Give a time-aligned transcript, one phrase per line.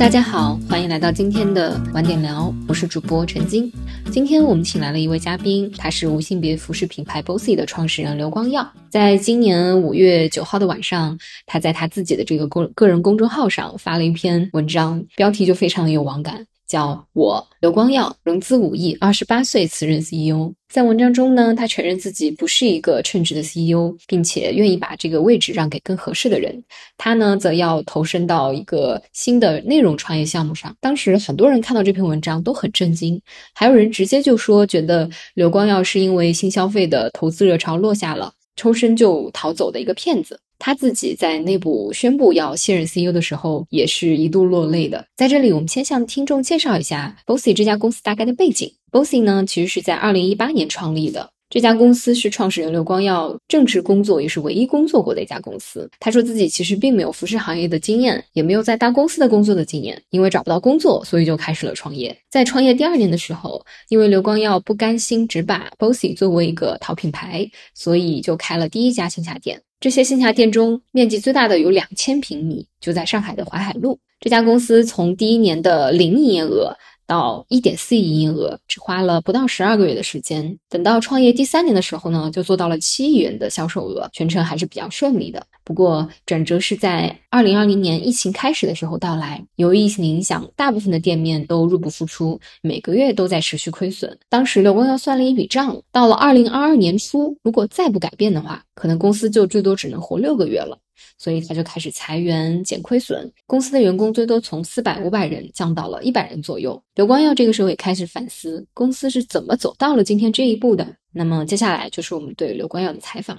[0.00, 3.70] 大家好，欢迎来到今天的晚点聊，我是主播陈晶。
[4.10, 8.66] 今天我们请来了一位嘉宾，他是无性别服饰品牌 Bossy 的创始人刘光耀。
[8.88, 16.46] 在今年五月九号的晚上，他在他自己的这个公个人公众号上发了一篇文章，标题就非常的有网感。
[16.70, 20.54] 叫我刘光耀，融资五亿，二十八岁辞任 CEO。
[20.72, 26.62] 在文章中呢，他承认自己不是一个称职的 CEO，并且愿意把这个位置让给更合适的人。
[26.96, 30.72] 他呢，则要投身到一个新的内容创业项目上。
[30.80, 33.20] 当时很多人看到这篇文章都很震惊，
[33.52, 40.38] 还有人直接就说，觉得刘光耀是因为新消费的投资热潮落下了，抽身就逃走的一个骗子。
[40.60, 45.04] 他自己在内部宣布要卸任 CEO 的时候，也是一度落泪的。
[45.16, 48.72] 在这里，我们先向听众介绍一下 Bossy 这家公司大概的背景。
[48.92, 51.30] Bossy 呢，其实是在二零一八年创立的。
[51.48, 55.90] 这家公司是创始人刘光耀正式工作，也是唯一工作过的一家公司。
[55.98, 62.16] 他说自己其实并没有服饰行业的经验，也没有在大公司的工作的经验，因为找不到工作，所以就开始了创业。
[62.30, 69.60] 在创业第二年的时候，因为刘光耀不甘心只把 Bossy 作为一个淘品牌，所以就开了第一家线下店。
[69.80, 73.98] 这些线下店中，面积最大的有两千平米，就在上海的淮海路。
[74.20, 76.76] 这家公司从第一年的零营业额。
[77.10, 80.56] 到一点四亿营业额，只花了不到十二个月的时间。
[80.68, 85.44] 等到创业第三年的时候呢，就做到了七亿元的销售额，全程还是比较顺利的。
[85.64, 94.16] 不过转折是在二零二零年疫情开始的时候到来，由于疫情的影响，大部分的店面都入不敷出，每个月都在持续亏损。
[94.28, 100.78] 当时刘光耀算了一笔账，到了二零二二年初，如果再不改变的话，可能公司就最多只能活六个月了。
[101.18, 106.82] 所以他就开始裁员减亏损，公司的员工最多从四百五百人降到了一百人左右。
[106.94, 110.96] 刘光耀这个时候也开始反思，公司是怎么走到了今天这一步的。
[111.12, 113.38] 那么接下来就是我们对刘光耀的采访。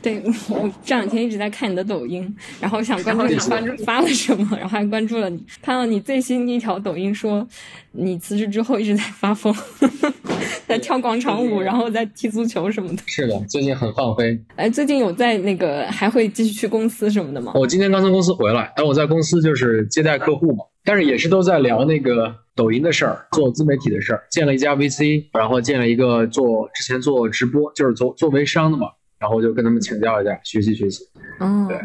[0.00, 7.46] 对 我这两天一直在看你的抖音，然后想关注你关注发了什么， 然后还关注了你，看到你最新一条抖音说，
[7.92, 9.52] 你辞职之后一直在发疯，
[10.68, 13.02] 在跳广场舞，然后在踢足球什么的。
[13.06, 14.40] 是的，最近很放飞。
[14.54, 17.52] 哎，最近有在那个还会继续去公司什么的吗？
[17.56, 28.86] 我今天刚从公司回来，但我在公司就是接待客户嘛，但是也是都在聊那个抖音的事儿，做自媒体的事儿，建了一家 VC，然后建了一个做之前做直播，就是做做微商的嘛。
[29.18, 31.04] 然后就跟他们请教一下，学习学习。
[31.40, 31.78] 哦，对，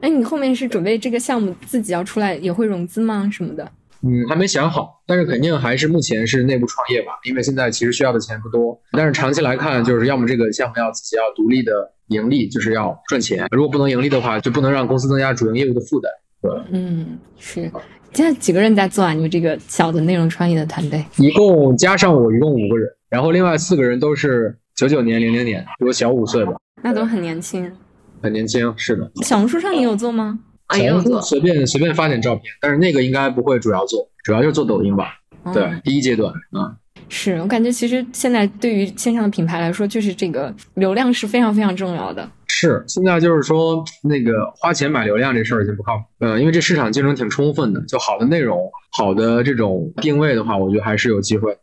[0.00, 3.28] 哎，你后面是准备这个项目自己要出来，也会融资吗？
[3.32, 3.70] 什么的？
[4.04, 8.76] 嗯，还没想好，但是肯定还是目前是内部创业吧，因为现在其实需要的钱不多。
[8.90, 11.72] 但是长期来看，就是要么这个项目要自己要独立的
[12.08, 16.10] 盈利，就是要赚钱；如果不能盈利的话，就不能让公司增加主营业务的负担。
[16.40, 17.70] 对，嗯，是。
[18.12, 19.12] 现在几个人在做啊？
[19.12, 21.02] 你们这个小的内容创业的团队？
[21.16, 26.52] 一共加上我，一共五个人，然后另外四个人都是九九年、零零年，比我小五岁吧。
[26.82, 27.72] 那都很年轻，
[28.20, 29.10] 很年轻，是的。
[29.22, 30.38] 小红书上你有做吗？
[30.70, 35.14] 小红书随便随便发点照片，但是那个应该不会主要做，主要就是做抖音吧。
[35.52, 36.76] 对，第一阶段啊。
[37.08, 42.26] 是我感觉其实现在对于线上的品牌来说，就是这个流量是非常非常重要的。
[42.46, 46.04] 是，现在就是说那个花钱买流量这事儿已经不靠谱。
[46.20, 51.58] 嗯，因为这市场竞争挺充分的，就好的内容、好的这种定位的话，我觉得还是有机会。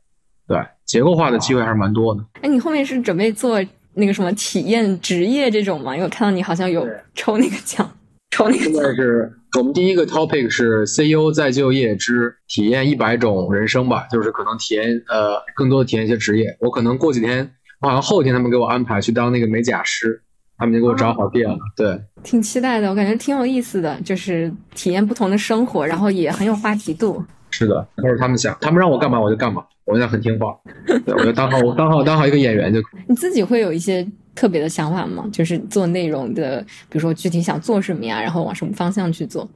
[0.47, 2.24] 对，结构化的机会还是蛮多的。
[2.41, 3.59] 哎，你后面是准备做？
[4.00, 7.90] 那个什么体验职业这种嘛，因为我看到你好像有抽那个奖，
[8.32, 8.64] 抽那个。
[8.64, 16.56] 现在是我们第一个 topic 是 CEO 再就业之体验一百种人生吧，就是可能体验呃更多的体验一些职业。
[16.60, 17.52] 我可能过几天，
[17.82, 20.22] 我好像后天他们给我安排去当那个美甲师，
[20.58, 21.58] 他们就给我找好店了。
[21.76, 27.24] 对，挺期待的，我感觉挺有意思的，就是体验不同的生活，然后也很有话题度。
[27.52, 29.64] 是的，或者他们想，他们让我干嘛我就干嘛。
[29.89, 30.55] 我现在很听话，
[30.85, 32.79] 对我就当好我当好当好一个演员就。
[33.07, 35.27] 你自己会有一些特别的想法吗？
[35.33, 39.50] 就是做内容的，比如说具体想做什么呀，然后往什么方向去做？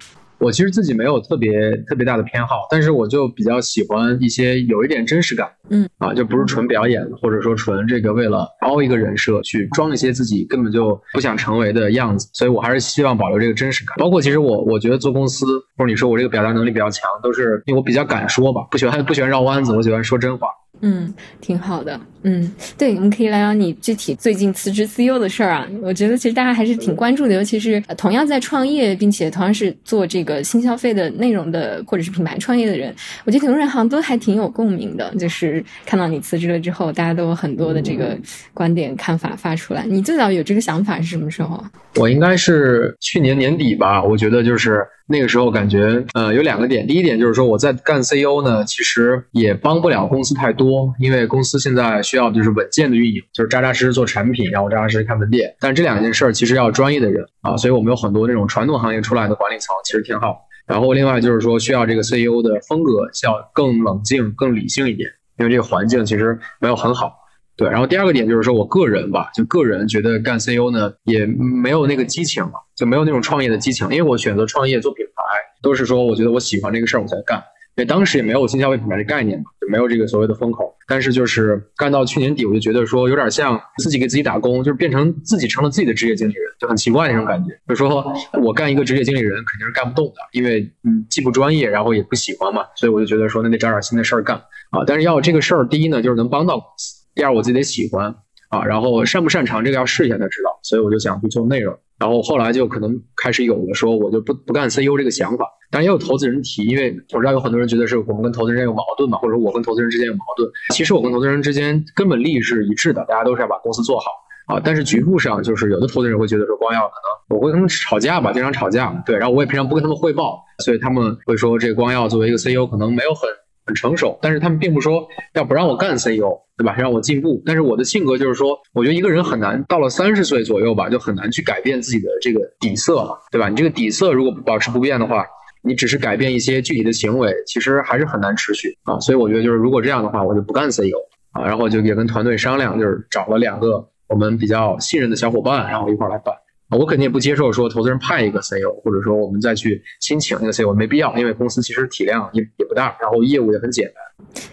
[0.44, 13.96] 我其实自己没有特别特别大的偏好，但是我就比较喜欢一些有一点真实感，嗯啊，就不是纯表演，或者说纯这个为了凹一个人设去装一些自己根本就不想成为的样子，所以我还是希望保留这个真实感。
[13.98, 15.46] 包括其实我我觉得做公司，
[15.78, 20.50] 或者你说我这个表达能力比较强，都是因为我比较敢说吧，不喜欢不喜欢绕弯子，我喜欢说真话。
[20.86, 21.98] 嗯，挺好的。
[22.26, 25.68] 嗯，对，我们可以聊聊你具体最近辞职 CEO 的事儿啊。
[25.82, 32.94] 我觉得其实大家还是挺关注的，尤其是同样在创业，并且同样是做这个新消费的内容的，或者是品牌创业的人，
[33.26, 35.14] 我觉得很多人好像都还挺有共鸣的。
[35.16, 38.18] 就是看到你辞职了之后，大家都有很多的这个
[38.54, 39.86] 观点看法发出来。
[39.86, 41.64] 你最早有这个想法是什么时候？
[41.96, 44.04] 我应该是去年年底吧。
[44.04, 44.86] 我觉得就是。
[45.06, 46.88] 那个时候感觉，呃，有两个点。
[46.88, 55.56] 第一点就是说，我在干 CEO 呢，其实也帮不了公司太多，因为公司现在需要就是稳健的运营，就是扎扎实实做产品，然后扎扎实实开门店。
[55.60, 60.38] 但这两件事儿其实要专业的人啊，所以我们有很多那种传统行业出来的管理层，其实挺好。
[60.66, 67.14] 然后另外就是说需要这个 CEO 的风格需要更冷静、更理性一点，因为这个环境其实没有很好。
[67.56, 75.22] 对，然后第二个点就是说我个人吧，就个人觉得干 CEO 呢也没有那个激情了，就没有那种创业的激情，因为我选择创业做品牌
[75.62, 77.44] 都是说我觉得我喜欢这个事儿我才干。
[77.76, 80.72] 因为当时也没有新消费品牌的概念嘛，就没有这个所谓的风口。
[80.88, 87.50] 但是就是干到去年底，我就觉得说有点像自己给自己打工，就是变成自己成了自己的职业经理人，就很奇怪那种感觉。
[87.68, 88.06] 就说
[88.44, 92.64] 我干一个职业经理人肯定是干不动的，因为嗯既不专业，然后也不喜欢嘛。
[92.76, 94.38] 所以我就觉得说那得找点新的事儿干
[94.70, 94.84] 啊。
[94.86, 98.14] 但是要这个事儿，第一呢就是能帮到公司，第二我自己得喜欢
[98.50, 100.60] 啊，然后擅不擅长这个要试一下才知道。
[100.62, 101.76] 所以我就想去做内容。
[101.98, 110.48] 然后后来就可能开始有了说我就不不干 CEO 这个想法，当然也有投资人提，因为我知道有很多人觉得是我们跟投资人有矛盾嘛，或者我跟投资人之间有矛盾。
[110.70, 114.06] 其实我跟投资人之间根本利益是一致的，大家都是要把公司做好
[114.46, 114.62] 啊。
[114.64, 116.94] 但是局部上就是有的投资人会觉得说光耀可
[117.34, 123.28] 能我会跟他们吵架吧，经常吵架，对，然后我也平常不跟他们汇报，所以他们会说这个光耀作为一个 CEO 可能没有很。
[123.66, 126.76] 很成熟，但是他们并不说要不让我干 CEO，对吧？
[126.78, 127.42] 让我进步。
[127.46, 133.48] 但是我的性格就是说，我觉得一个人很难到了三十岁左右吧，就很难去改变自己的这个底色了，对吧？
[133.48, 135.26] 你这个底色如果保持不变的话，
[135.64, 139.00] 你只是改变一些具体的行为，其实还是很难持续啊。
[139.00, 140.98] 所以我觉得就是如果这样的话，我就不干 CEO
[141.32, 141.46] 啊。
[141.46, 146.36] 然后就也跟团队商量，就是找了两个我们比较信任的小伙伴，然后一块来办。
[146.70, 153.96] 我肯定也不接受说投资人派一个 CEO，或者说我们再去新请一个 CEO，没必要，因为公司其实体量也也不大，然后业务也很简单。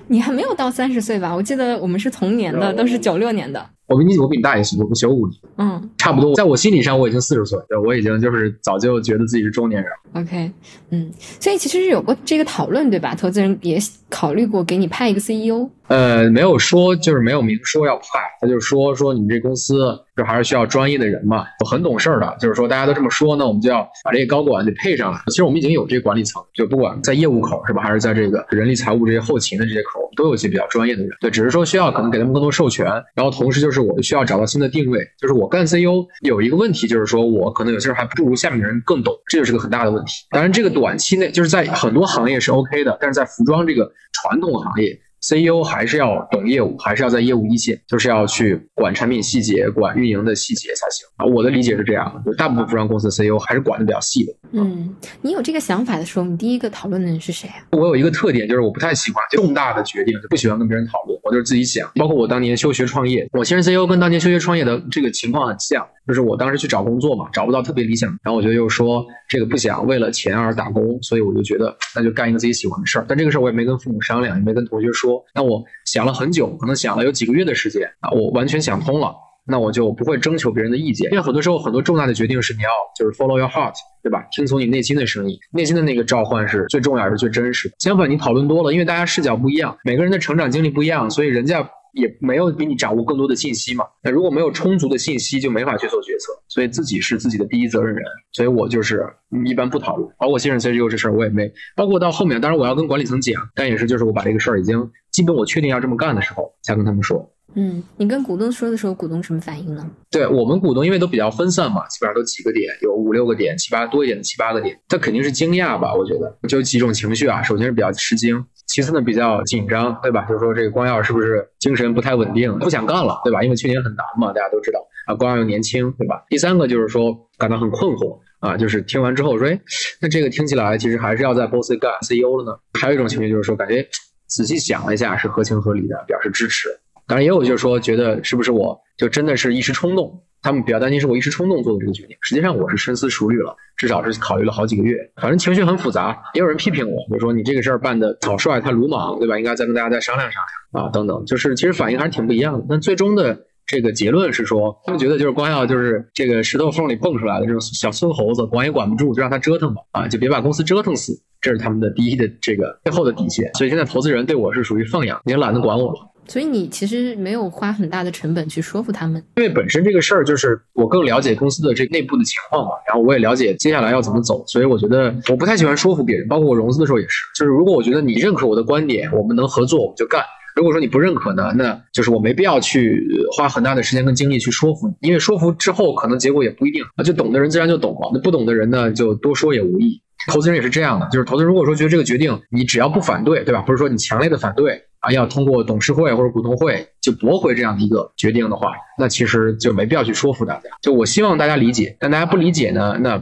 [0.08, 1.34] 你还没有到三十岁吧？
[1.34, 3.64] 我记得我们是同年的，都是九六年的。
[3.86, 6.32] 我比你我比你大一岁，我九五年，嗯，差不多。
[6.36, 9.90] 在我心理上，我已经四十岁，对，我已经就是早就觉得自己是中年人。
[10.12, 10.52] OK，
[10.90, 13.16] 嗯，所以其实是有过这个讨论，对吧？
[13.16, 15.68] 投资人也考虑过给你派一个 CEO。
[15.88, 18.04] 呃，没有说，就是没有明说要派，
[18.40, 25.20] 他就说说你们这公司就还是需要专业的人嘛，很懂事儿的，就是说大家都这么说，那我们就要把这个高管得配上来。
[25.26, 31.10] 其实我们已经有这个管理层，就不管在业务口是吧，还是在这个人力财务这些后勤的这些口，都有一些比较专业的人。
[31.20, 40.24] 对，只是说需要可能给他们更多授权，然后同时就是我需要找到新的定位，就是我干 CEO 有一个问题，就是说我可能有些事还不如下面的人更懂，这就是个很大的问题。
[40.30, 44.98] 当然，这个短期内就是在很多行业是 OK 的，但是在服装这个传统行业。
[45.20, 51.26] CEO 还是要懂业务，还是要在业务一线，就是要去管产品细节、管运营的细节才行啊。
[51.26, 54.32] 我的理解是这样的，就大部分服装公司的 CEO 还是管的比较细的。
[54.52, 57.62] 嗯，你有这个想法的时候，你第一个讨论的人是谁啊？
[57.72, 61.90] 我有一个特点，就是我不太喜欢重大的决定，就不喜欢跟别人讨论，我就是自己想。
[61.96, 73.04] 包括我当年休学创业，我现任 CEO 跟当年休学创业的这个情况很像，就是我当时去找工作嘛，找不到特别理想，然后我就又说这个不想为了钱而打工，所以我就觉得那就干一个自己喜欢的事儿。
[73.08, 75.22] 但这个事儿我也没跟父母商量，也没跟同学说。
[75.34, 79.14] 那我想了很久，可能想了有几个月的时间啊，我完全想通了，
[79.46, 82.68] 那我就不会征求别人的意见，因为很多时候很多重大的决定是你要
[82.98, 84.26] 就是 follow your heart，对吧？
[84.32, 87.74] 听从你内心的声音，内心的那个召唤是最重要也是最真实的。
[87.78, 93.84] 相反，你讨论多了，因为大家视角不一样，每个人的成长经历不一样，所以人家也没有比你掌握更多的信息嘛。
[94.02, 96.32] 那如果没有充足的信息，就没法去做决策。
[96.48, 99.06] 所以自己是自己的第一责任人，所以我就是
[99.46, 104.90] 一般不讨论，包括新任 CEO 这事儿我也没，包括到后面，当然我要跟管理层讲，但也是就是我把这个事儿已经。
[105.10, 107.28] 基本我确定要这么干的时候，才跟他们说。
[107.56, 109.84] 嗯，你跟股东说的时候，股东什么反应呢？
[110.08, 115.92] 对我们股东，因为都比较分散嘛，基本上都几个点，有五六个点，七八多一点的七八个点，他肯定是惊讶吧？
[115.92, 117.42] 我觉得就几种情绪啊。
[117.42, 118.36] 首先是比较吃惊，
[118.72, 120.24] 其次呢比较紧张，对吧？
[120.26, 123.42] 就是说这个光耀是不是精神不太稳定，不想干了，对吧？
[123.42, 125.14] 因为去年很难嘛，大家都知道啊。
[125.14, 126.24] 光耀又年轻，对吧？
[126.28, 129.60] 第三个就是说感到很困惑啊，就是听完之后说，哎，
[130.00, 132.56] 那这个听起来其实还是要在 boss 干 CEO 了呢。
[132.80, 133.86] 还有一种情绪就是说，感觉。
[134.26, 136.68] 仔细想了一下，是合情合理的，表示支持。
[137.08, 140.22] 当然也有就是说，觉得是不是我就真的是一时冲动？
[140.42, 142.16] 他们比较担心是我一时冲动做的这个决定。
[142.20, 144.96] 实际上我是深思熟虑了，至少是考虑了好几个月。
[145.16, 146.22] 反正情绪很复杂。
[146.34, 149.38] 也有人批评我，就说你这个事儿办的草率、太鲁莽，对吧？
[149.38, 150.42] 应该再跟大家再商量商
[150.72, 151.24] 量啊，等等。
[151.26, 152.64] 就是其实反应还是挺不一样的。
[152.68, 161.12] 但最终的这个结论是说，他们觉得就是光耀就是这个石头缝里蹦出来的这种小孙猴子，管也管不住，就让他折腾吧，啊，就别把公司折腾死。
[161.40, 166.09] 这是他们的第一的这个最后的底线，所以现在投资人对我是属于放养，也懒得管我了。
[166.30, 180.22] 所以你其实没有花很大的成本去说服他们，因为本身这个事儿就是我更了解公司的这内部的情况嘛，然后我也了解接下来要怎么走，所以我觉得我不太喜欢说服别人，包括我融资的时候也是，就是如果我觉得你认可我的观点，我们能合作，我们就干；
[180.54, 183.04] 如果说你不认可呢，那就是我没必要去
[183.36, 190.00] 花很大的时间跟精力去说服你，因为说服之后可能结果也不一定啊，就懂的人自然就懂了，那不懂的人呢，就多说也无益。
[190.30, 193.62] 投资人也是这样的，就是投资人如果说觉得这个决定你只要不反对，对吧？
[193.62, 200.70] 或者说你强烈的反对啊，要通过董事会或者股东会就驳回这样的一个决定的话，那其实就没必要去说服大家。
[200.80, 203.16] 就我希望大家理解，但大家不理解呢，那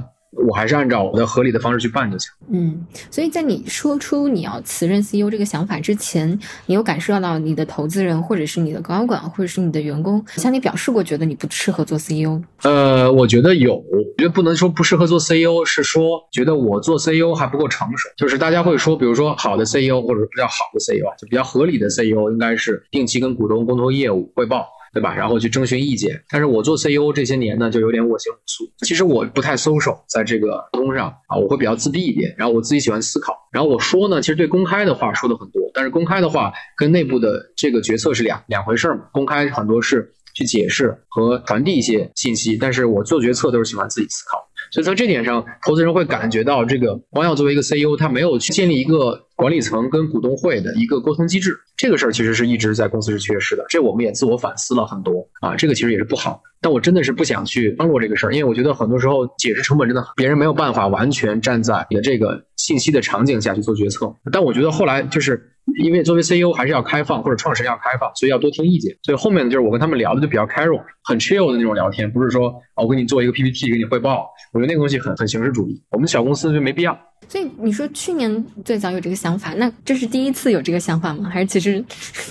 [0.46, 2.30] 我还是按照我的合理的方式去办就行。
[2.50, 12.40] 嗯，所以在你说出你要辞任 CEO 这个想法之前，你有感受到你的投资人或者是你的高管或者是你的员工向你表示过，觉得你不适合做 CEO？
[12.62, 18.08] 呃，我觉得有，我觉得不能说不适合做 CEO，是说觉得我做 CEO 还不够成熟。
[18.16, 24.66] 就是大家会说，比如说好的 CEO 或者比较好的 CEO 啊，就比较合理的 CEO 应该是定期跟股东沟通业务汇报。
[24.92, 25.14] 对吧？
[25.14, 26.22] 然后去征询意见。
[26.28, 28.64] 但是我做 CEO 这些年呢，就有点我行我素。
[28.78, 32.34] 其实我不太 social，在这个沟通上啊，我会比较自闭一点。
[32.36, 33.34] 然后我自己喜欢思考。
[33.52, 39.00] 然后我说呢，其实对公开的话说的很多，但是公开的话跟内部的这个决策是两两回事嘛。
[39.12, 44.46] 公开很多是去解释和传递一些信息，但是我做决策都是喜欢自己思考。
[44.70, 53.64] 所以从这点上，投资人会感觉到这个王耀作为一个 CEO，他没有去建立一个管理层跟股东会的一个沟通机制，这个事儿其实是一直在公司是缺失的。
[53.68, 56.42] 这我们也自我反思了很多啊，这个其实也是不好。
[56.60, 64.12] 但我真的是不想去帮落这个事儿，因为我觉得很多时候解释成本真的别人没有办法完全站在你的这个信息的场景下去做决策。
[64.32, 68.96] 但我觉得后来就是因为作为 CEO 还是要开放，或者创始人要开放，所以要多听意见。
[69.02, 74.26] 所以后面呢，就是我跟他们聊的就比较 casual，很 chill 的那种聊天，不是说我给你做一个 PPT 给你汇报。
[74.52, 76.98] 我觉得那个东西很很形式主义，我们小公司就没必要。
[77.28, 81.28] 所以你说去年最早有这个想法，那这是第一次有这个想法吗？
[81.28, 81.84] 还是其实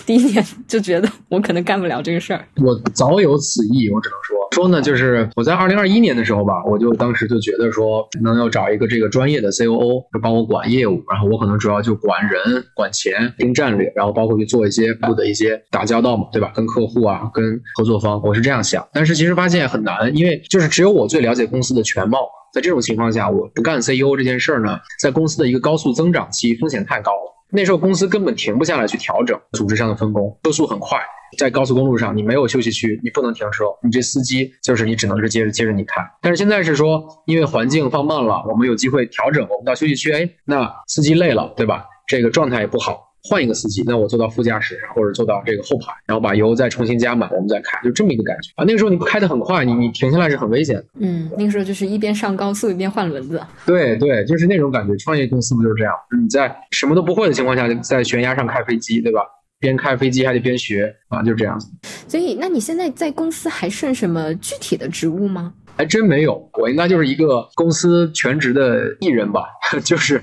[0.08, 2.44] 第一年就觉得我可能干不了这个事儿？
[2.56, 16.52] 我早有此意，我只能说说呢，就是我在二零二一年的时候吧，我就当时就觉得说，能要找一个这个专业的 COO，就帮我管业务，然后我可能主要就管人、管钱、定战略，然后包括去做一些部的一些打交道嘛，对吧？
[16.56, 18.88] 跟客户啊，跟合作方，我是这样想。
[18.94, 22.20] 但是其实发现很难，因为就是只有我最了解公司的全貌。
[22.54, 27.37] 在这种情况下，我不干 CEO 这件事儿呢，在公司的一个高速增长期，风险太高了。
[27.50, 31.00] 那时候公司根本停不下来去调整组织上的分工，车速很快，
[31.38, 36.02] 在高速公路上你没有休息区，你不能停车，你这司机就是你只能是接着接着你开。
[36.22, 41.86] 但是现在是说，因为环境放慢了，我们有机会调整，我们到休息区，哎，那司机累了，对吧？
[42.06, 43.07] 这个状态也不好。
[43.28, 48.64] 换一个司机，那我坐到副驾驶或者坐到这个后排，然后把油再重新加满，我们再开，就这么一个感觉啊。
[48.64, 50.86] 那个时候你开得很快，你你停下来是很危险的。
[51.00, 53.42] 嗯，那个时候就是一边上高速一边换轮子。
[53.66, 54.96] 对对，就是那种感觉。
[54.98, 55.94] 创业公司不就是这样？
[56.22, 59.22] 你在什么都不会的情况下，在悬崖上开飞机，对吧？
[59.60, 61.68] 边开飞机还得边学啊，就是这样子。
[62.08, 65.54] 所以，那你现在在公司还剩什么具体的职务吗？
[65.78, 69.44] 还真没有，我应该就是一个公司全职的艺人吧，
[69.86, 70.22] 就是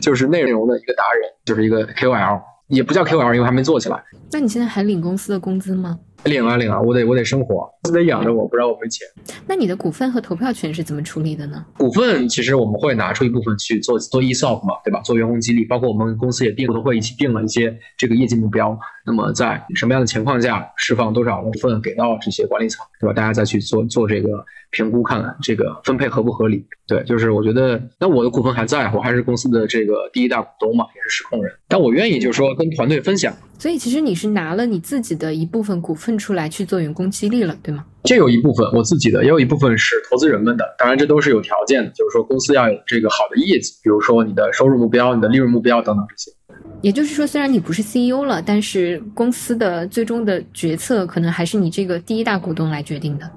[0.00, 4.02] 就是内容的一个达人，就是一个 KOL，也不叫 KOL，因为还没做起来。
[4.32, 5.98] 那你现在还领公司的工资吗？
[6.24, 9.06] 领啊领啊，我得我得生活，公司得养着我，不然我没钱。
[9.46, 11.64] 那你的股份和投票权是怎么处理的呢？
[11.76, 15.00] 股份其实我们会拿出一部分去做做 ESOP 嘛，对吧？
[15.02, 18.76] 做员工激励，包括我们公司也定都会一起定了一些这个业绩目标。
[19.06, 23.12] 那么在什么样的情况下释放多少股份给到这些管理层，对吧？
[23.12, 26.66] 大家再去做做这个评估，看看这个分配合不合理。
[26.88, 31.52] 对，就是我觉得，那我的股份还在，我还是公司的这个第一大股东嘛，也是实控人。
[31.68, 33.32] 但我愿意就是说跟团队分享。
[33.58, 37.84] 所以其实你是拿了你自己的一部分股份出来去做员工激励了，对吗？
[38.02, 40.64] 这有一部分我自己的，也有一部分是投资人们的。
[40.78, 46.35] 当然这都是有条件的，就是说公司要有这个好的业绩，比如说你的收入目标、你的利润目标等等这些。
[46.82, 53.28] 也就是说，虽然你不是 CEO 了，但是公司的最终的决策可能还是你这个第一大股东来决定的。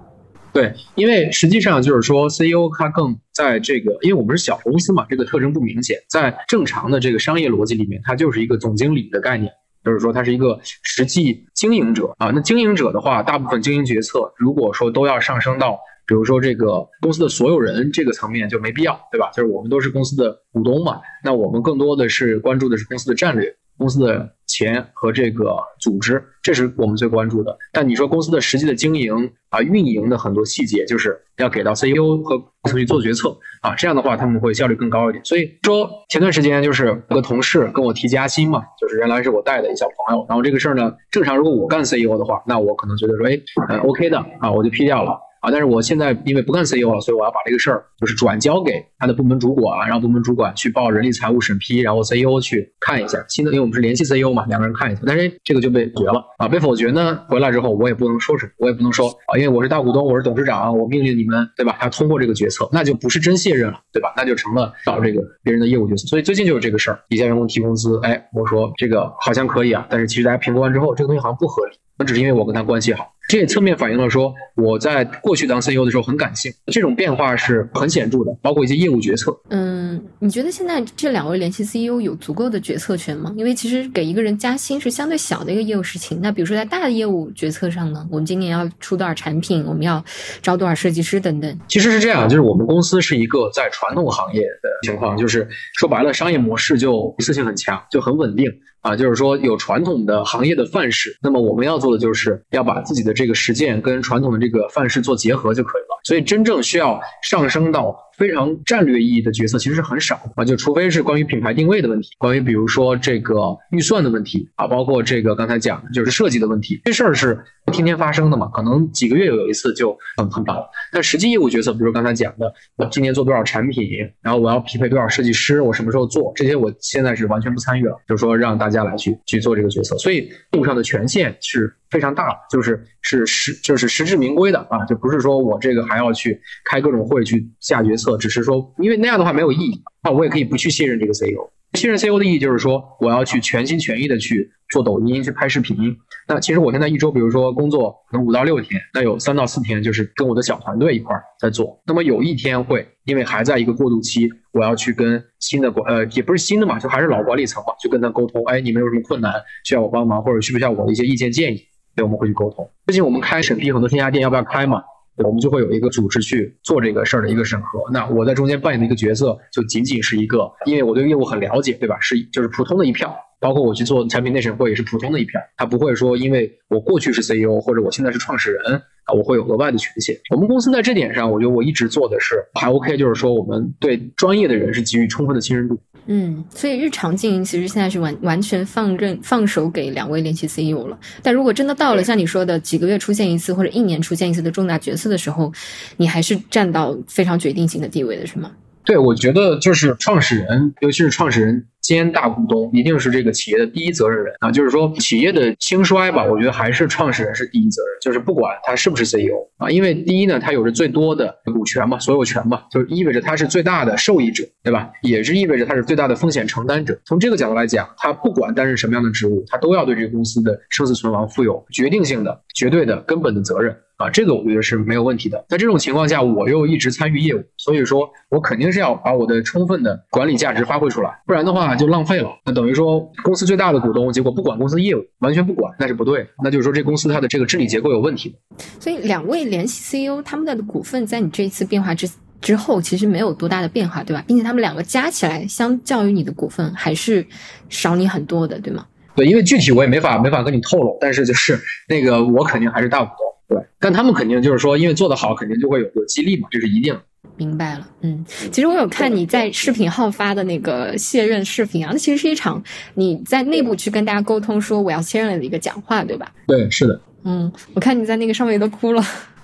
[0.54, 5.98] 对，因为实际上就是说，CEO 他更在这个，因为我们是小公司嘛，这个特征不明显。
[6.10, 9.52] 在正常的这个商业逻辑里面，它就是一个总经理的概念，
[9.84, 12.32] 就是说他是一个实际经营者啊。
[12.34, 15.80] 那经营者的话，大部分经营决策，如果说都要上升到。
[16.10, 19.30] 比如说这个公司的所有人这个层面就没必要，对吧？
[19.32, 27.56] 就是我们都是公司的股东嘛，那我们更多的是关注的是公司的战略、公司的钱和这个组织，这是我们最关注的。
[27.72, 35.24] 但你说公司的实际的经营啊、运营的很多细节，就是要给到 CEO 和去做决策啊，这样的话他们会效率更高一点。
[35.24, 43.40] 所以说前段时间就是我的同事跟我提加薪嘛，就是原来是我带的一小朋友，然后这个事儿呢，正常如果我干 CEO 的话，那我可能觉得说，哎，
[43.70, 45.20] 呃，OK 的啊，我就批掉了。
[45.42, 55.02] 啊，但是我现在因为不干 CEO 了，所以我要把这个事儿就是转交给他的部门主管，让部门主管去报人力财务审批，然后 CEO 去看一下新的，因为我们是联系 CEO 嘛，两个人看一下。
[55.06, 61.78] 但是这个就被绝了啊，被否决呢，回来之后我也不能说什么，我也不能说啊，因为我是大股东，我是董事长，我命令你们，对吧？
[61.82, 64.14] 要通过这个决策，那就不是真卸任了，对吧？
[64.18, 66.06] 那就成了搞这个别人的业务决策。
[66.08, 73.14] 所以最近就是这个事儿，底下员工提工资，哎，我说这个好像可以啊，但是其实大家评估完之后，这个东西好像不合理，那只是因为我跟他关系好。
[73.30, 79.32] 这也侧面反映了说我在过去当 CEO 的时候很感性，这种变化是很显著的，包括一些业务决策。
[79.50, 83.32] 嗯，你觉得现在这两位联系 CEO 有足够的决策权吗？
[83.38, 86.20] 因为其实给一个人加薪是相对小的一个业务事情。
[86.24, 90.04] 那比如说在大的业务决策上呢，我们今年要出多少产品，我们要
[90.42, 91.60] 招多少设计师等等。
[91.68, 98.52] 其实是这样，就是我们公司是一个在传统行业的情况，就是说白了，商业模式就一次性很强，就很稳定。
[98.82, 106.00] 啊，就是说有传统的行业的范式，那么我们要做的就是要把自己的这个实践跟传统的这个范式做结合就可以了。
[106.04, 113.36] 所以真正需要上升到非常战略意义的角色其实是很少啊，就除非是关于品牌定位的问题，关于比如说这个
[113.72, 120.66] 预算的问题啊，包括这个刚才讲的就是设计的问题，这事儿是天天发生的嘛，可能几个月有一次就很很薄。
[120.94, 123.90] 但实际业务决策，比如刚才讲的，我今年做多少产品，
[124.22, 128.70] 然后我要匹配多少设计师，我什么时候做这些，我现在是完全不参与了，就是说让大。
[128.70, 141.50] 家来去去做这个决策，所以业务上的权限是非常大的，就是是实就是实至名归的啊，就不是说我这个还要去开各种会去下决策，只是说因为那样的话没有意义那，我也可以不去信任这个 CEO。
[141.74, 145.96] 信任 CEO 的意义就是说，我要去全心全意的去做抖音，去拍视频。
[146.28, 151.80] 那其实我现在一周，比如说工作可能五到六天，那有三到四天就是跟我的小团队一块儿在做。
[151.86, 158.44] 那么有一天会因为还在一个过渡期，我要去跟新的管呃也不是新的嘛，就还是老管理层嘛，去跟他沟通。
[158.46, 159.32] 哎，你们有什么困难
[159.64, 161.62] 需要我帮忙，或者需不需要我的一些意见建议？
[161.96, 162.68] 对我们会去沟通。
[162.88, 164.82] 最近我们开审批很多线下店要不要开嘛？
[165.18, 167.82] 我们就会有一个组织去做这个事儿的一个审核。
[167.92, 172.00] 那我在中间扮演的一个角色，就仅仅是一个，因为我对业务很了解，对吧？
[172.00, 175.42] 是就是普通的一票，包括我去做产品内审会也是普通的一票。
[175.58, 180.16] 他不会说，因为我过去是 CEO 或者我现在是创始人啊，我会有额外的权限。
[180.32, 185.78] 我们公司在这点上，我觉得我一直做的是还 OK，就是说我们对专业的人是给予充分的信任度。
[186.08, 190.98] 嗯，所以日常经营其实现在是完完全放任放手给两位联系 CEO 了。
[191.22, 195.52] 但如果真的到了像你说的几个月出现一次或者一年出现一次的重大决策的时候，
[195.98, 198.52] 你还是占到非常决定性的地位的，是吗？
[198.86, 201.68] 对，我觉得就是创始人，尤其是创始人。
[201.82, 214.92] 兼大股东一定是这个企业的第一责任人啊，就是说企业的兴衰吧，我觉得还是创始人是第一责任，就是不管他是不是 CEO 啊，因为第一呢，他有着最多的股权嘛，所有权嘛，就意味着他是最大的受益者，对吧？
[215.02, 216.96] 也是意味着他是最大的风险承担者。
[217.06, 225.46] 从这个角度来讲，他不管担任什么样的职务，他都要对这个公司的生死存亡负有决定性的、绝对的、根本的责任啊，这个我觉得是没有问题的。
[225.50, 231.76] 在这种情况下，我又一直参与业务，所以说我肯定是要把我的充分的管理价值发挥出来，不然的话。
[231.76, 236.28] 就浪费了，那等于说公司最大的股东，结果不管公司业务，完全不管，那是不对。
[236.44, 238.36] 那就是说这公司它的这个治理结构有问题。
[238.80, 242.10] 所以两位联系 CEO 他们的股份在你这一次变化之
[242.42, 244.24] 之后，其实没有多大的变化，对吧？
[244.28, 247.26] 并且他们两个加起来，相较于你的股份还是
[247.70, 248.86] 少你很多的，对吗？
[249.16, 251.58] 对，因为具体我也没法没法跟你透露，但是就是
[251.88, 253.58] 那个我肯定还是大股东，对。
[253.80, 256.98] 但他们肯定就是说，因为做得好，肯定就会有有激励嘛，这是一定。
[257.36, 262.62] 明白了，嗯，其实我有看你在视频号发的那个卸任视频啊，那其实是一场
[262.96, 266.30] 你在内部去跟大家沟通说我要卸任的一个讲话，对吧？
[266.48, 267.00] 对，是的。
[267.24, 269.02] 嗯，我看你在那个上面都哭了。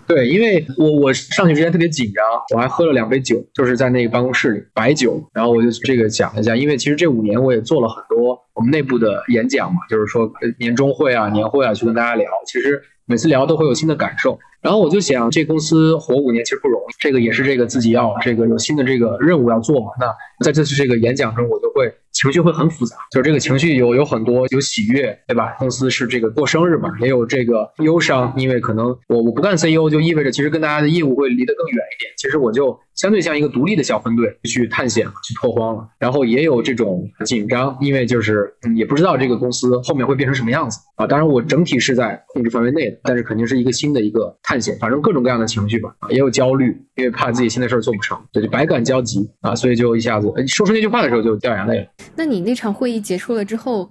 [0.07, 14.37] 对，因为我我上去之前特别紧张，我还喝了两杯酒，就是在那个办公室里白酒，然后我就这个讲了一下，因为其实这五年我也做了很多我们内部的演讲嘛，就是说年终会啊、年会啊，去跟大家聊，其实每次聊都会有新的感受。
[14.61, 19.91] 然后我就想，这公司活五年其实不容易，这个也是这个自己要这个有新的这个任务要做嘛。
[19.99, 20.07] 那
[20.43, 25.53] 在这次这个演讲中，我就会情绪会很复杂，就是这个情绪有有很多有喜悦，对吧？
[25.59, 32.13] 公司是这个过生日嘛，也有这个忧伤，因为可能我我不干 CEO 就意味着其实跟大家的业务会离得更远一点。
[32.17, 35.85] 其实我就相对像一个独立的小分队去探险去拓荒了。
[35.99, 41.05] 然后也有这种紧张，因为就是也不知道这个公司后面会变成什么样子啊。
[41.05, 44.77] 当然我整体是在控制范围内的，但是肯定是一个新的一个探险。
[44.79, 51.87] 反正各种各样的情绪吧，也有焦虑，因为怕自己新的事儿做不成，对，就百感交集啊，所以就一下子说出那句话的时候就掉眼泪了。
[52.15, 53.89] 那你那场会议结束了之后，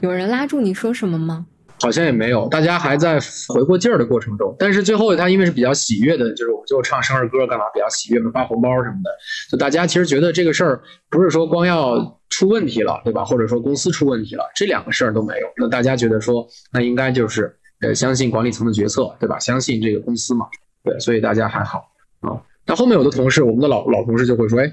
[0.00, 1.46] 有人拉住你说什么吗？
[1.80, 4.54] 好像也没有，大家还在回过劲儿的过程中。
[4.58, 7.64] 但是最后他因为是比较喜悦的，就是我们最后唱生日歌干嘛？
[7.74, 9.10] 比较喜悦嘛，发红包什么的。
[9.50, 13.24] 就大家其实觉得这个事儿不是说光要出问题了，对吧？
[13.24, 15.46] 或者说公司出问题了，这两个事儿都没有。
[15.56, 17.56] 那大家觉得说，那应该就是。
[17.80, 19.38] 呃，相信管理层的决策，对吧？
[19.38, 20.46] 相信这个公司嘛，
[20.82, 21.80] 对，所以大家还好
[22.20, 22.40] 啊。
[22.64, 24.72] 那后面有的同事，我们的老老同事就会说，哎，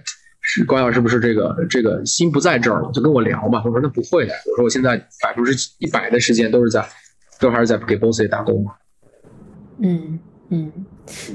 [0.54, 2.92] 是光耀是不是这个这个心不在这儿了？
[2.92, 3.62] 就跟我聊嘛。
[3.64, 6.86] 我说那不会的，我说我现在百分之一百的时间都是在，
[7.40, 8.66] 都还是在给 boss 打工。
[9.80, 10.70] 嗯嗯，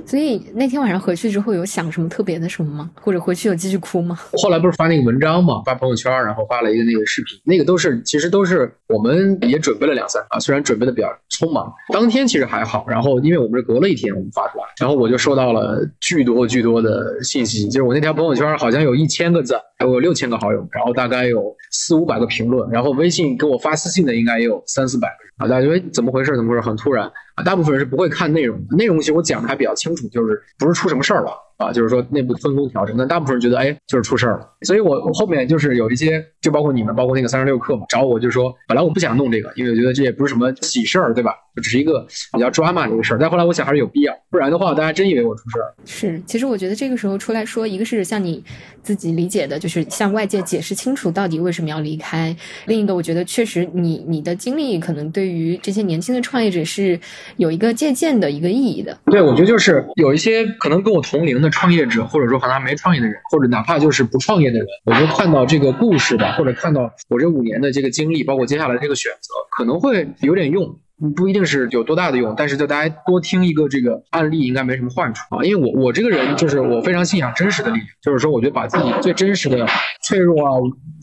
[0.07, 2.91] 所以那天晚上回去之后有想什么特别的什么吗？
[3.01, 4.19] 或者回去有继续哭吗？
[4.33, 26.35] 后来不是发那个文章嘛，发朋友圈，然后发了一个那个视频，那个都是其实都是我们也准备了两三啊，虽然准备的比较匆忙，当天其实还好，然后因为我们是隔了一天我们发出来，然后我就收到了巨多巨多的信息，就是我那条朋友圈好像有一千个赞，还有六千个好友，然后大概有四五百个评论，然后微信给我发私信的应该也有三四百个人啊，大家觉得怎么回事？
[26.35, 26.63] 怎么回事？
[26.67, 27.11] 很突然，
[27.45, 31.46] 大部分人是不会看内容的，内容其实我讲的还比较清楚，就是不是出什么事儿了。
[31.57, 34.49] 啊，就是说内部分工调整，但大部分人觉得，哎，就是出事儿了。
[34.63, 41.33] 所以我我后面就是有一些，就包括你们，包括那个三十六氪嘛，找我就说，本来我不想弄这个，因为我觉得这也不是什么喜事儿，对吧？
[41.55, 43.19] 就只是一个比较抓马的一个事儿。
[43.19, 45.75] 但后来我想还是有必要，不然的话，大家真以为我出事儿。
[45.87, 48.45] 是，其实我觉得这个时候出来说，一个是像你
[48.83, 52.35] 自己理解的，就是向外界解释清楚到底为什么要离开；
[52.67, 56.99] 另一个，我觉得确实你你的经历可能对于这些年轻的创业者是
[57.39, 58.99] 有一个借鉴的一个意义的。
[59.07, 70.79] 对，我觉得就是有一些可能跟我同龄的创业者，或者说和他没创业的人，或者哪怕就是不创业的人，我就看到这个故事吧，或者看到我这五年的这个经历，包括接下来这个选择，可能会有点用。
[71.15, 75.45] 不一定是有多大的用，但是就大家多听一个这个案例，应该没什么坏处啊。
[75.45, 79.67] 因为我我这个人就是我非常信仰真实的力量，就是说我觉得把自己最真实的
[80.03, 80.53] 脆弱啊，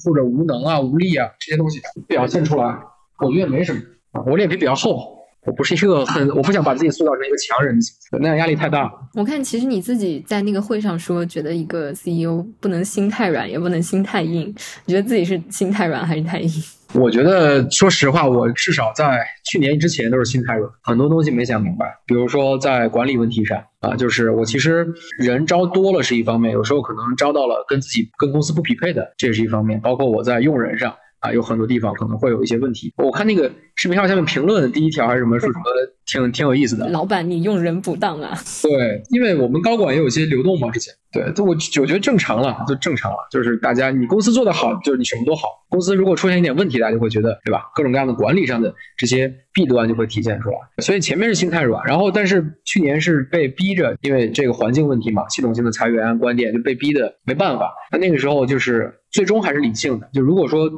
[0.03, 2.75] 或者无能啊、无力啊这些东西表现出来，
[3.19, 3.79] 我觉得没什么。
[4.25, 5.22] 我脸皮比较厚。
[5.45, 7.77] 我不是一个很，我不想把自己塑造成一个强人，
[8.19, 8.91] 那样压力太大。
[9.13, 14.53] 我看其实你自己在那个会上说，觉得一个 CEO 不能心太软，也不能心太硬。
[14.86, 16.49] 你觉得自己是心太软还是太硬？
[16.93, 21.88] 我觉得，说实话，我至少在去年之前都是心太软，很多东西没想明白。
[22.06, 29.82] 比如说在管理问题上啊，就是我其实人招多了是一方面，有时候可能招到了跟自己跟公司不匹配的，这也是一方面。
[29.82, 30.93] 包括我在用人上。
[31.23, 32.93] 啊，有很多地方可能会有一些问题。
[32.97, 35.63] 我看那个视频号下面评论第一条还是什么，说什么
[36.05, 36.89] 挺挺有意思的。
[36.89, 38.38] 老板，你用人不当啊？
[38.62, 40.93] 对，因为我们高管也有些流动嘛，之前。
[41.13, 43.17] 对，我我觉得正常了，就正常了。
[43.31, 45.47] 就是大家，你公司做得好，就是你什么都好。
[45.69, 47.71] 公司如果出现一点问题，大家就会觉得，对吧？
[47.75, 50.55] 各种各样的管理上的这些弊端就会体现出来。
[50.79, 57.71] 所以前面是心太软，然后但是去年是被逼着，因为这个环境问题嘛，系统性的裁员观点就被逼的没办法。
[57.91, 60.10] 那那个时候就是最终还是理性的。
[60.12, 60.69] 就如果说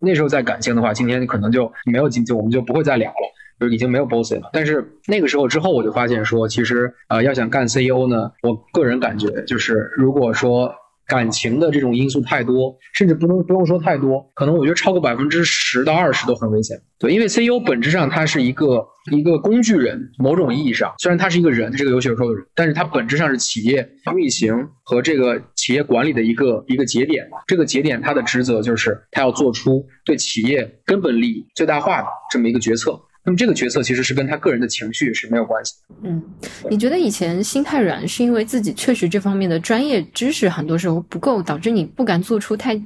[0.00, 3.34] 那时候再感性的话，今天可能就没有经济，我们就不会再聊了。
[3.60, 10.74] 就已经没有 boss 了，但是那个时候之后，我就发现说，其实呃，要想干 CEO 呢，我个人感觉就是，如果说
[11.06, 16.76] 感情的这种因素太多，甚至不能不用说太多，可能我觉得超过百分之十到二十都很危险。
[16.98, 27.26] 对，因为 CEO 本质上他是一个一个工具人，某种意义上，虽然他是一个人，是个有血有肉的人，但是他本质上是企业运行和这个企业管理的一个一个节点。
[27.46, 33.00] 这个节点他的职责就是他要做出对企业根本利益最大化的这么一个决策。
[33.24, 35.94] 那么这个决策其实是跟他个人的情绪是没有关系的。
[36.02, 36.22] 嗯，
[36.68, 42.78] 你觉得以前心太软，是因为自己确实这方面的专业知识很多时候不够，导致你不敢做出太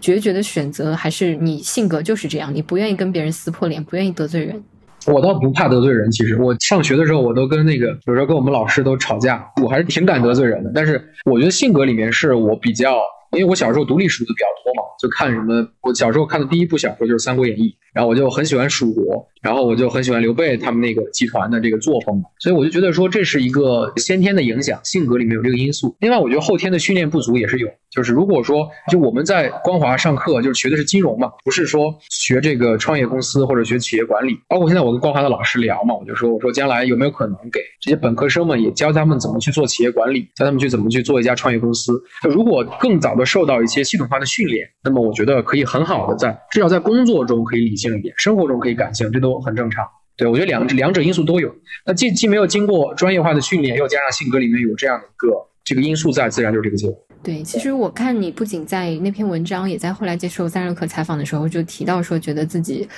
[0.00, 4.62] 决绝的选择，还是你性格就是这样，你不愿意跟别人撕破脸，不愿意得罪人？
[5.06, 10.70] 我倒不怕得罪人，其实我上学的时候我都跟那个，有时候跟我们老师都吵架，我还是挺敢得罪人的。
[10.74, 12.98] 但是我觉得性格里面是我比较。
[13.32, 15.64] 因为我小时候读历史读的比较多嘛，就看什么。
[15.82, 25.96] 我小时候看的第一部小说就是《三国演义》，然后我就很喜欢蜀国，然后我就很喜欢刘备他们那个集团的这个作风嘛，所以我就觉得说这是一个先天的影响，性格里面有这个因素。
[26.00, 27.68] 另外，我觉得后天的训练不足也是有。
[27.90, 34.38] 就是如果说就我们在光华上课，就是学的是金融嘛，不是说学这个创业公司或者学企业管理。
[34.48, 41.92] 包括现在我跟光华的老师聊嘛，我就说我说将来有没有可能给这些本科生们也教他们怎么去做企业管理，教他们去怎么去做一家创业公司。
[42.28, 49.86] 如果更早的受到一些系统化的训练，那么我觉得可以很好的在至少在工作中可以理性一点，生活中可以感性，这都很正常。
[50.16, 51.54] 对我觉得两两者因素都有。
[51.86, 57.06] 那既既没有经过专业化的训练，又加上性格里面有这样的一个这个因素在，自然就是这个结果。
[57.22, 62.88] 对，其实我看你不仅在那篇文章，也在后来接受三十六氪采访的时候就提到说，觉得自己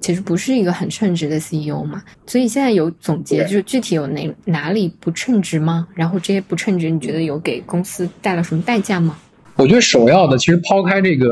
[0.00, 2.00] 其实不是一个很称职的 CEO 嘛。
[2.24, 5.88] 所以现在有总结，就是具体有哪哪里不称职吗？
[5.94, 9.18] 然后这些不称职，你觉得有给公司带来什么代价吗？
[9.56, 11.28] 我觉得首要的，其实抛开这个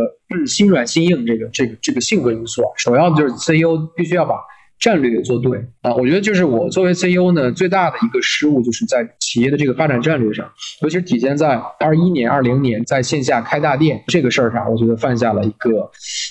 [0.47, 4.37] 心软心硬这个这个这个性格因素啊，首要的就是 CEO 必须要把。
[4.83, 10.45] 战略做对啊，我觉得就是我作为 CEO 呢，最大的一个失误就是在企业的这个发展战略上，
[10.83, 15.89] 尤其是体现在二一年、二零年在线下开大店这个事儿上，我觉得犯下了一个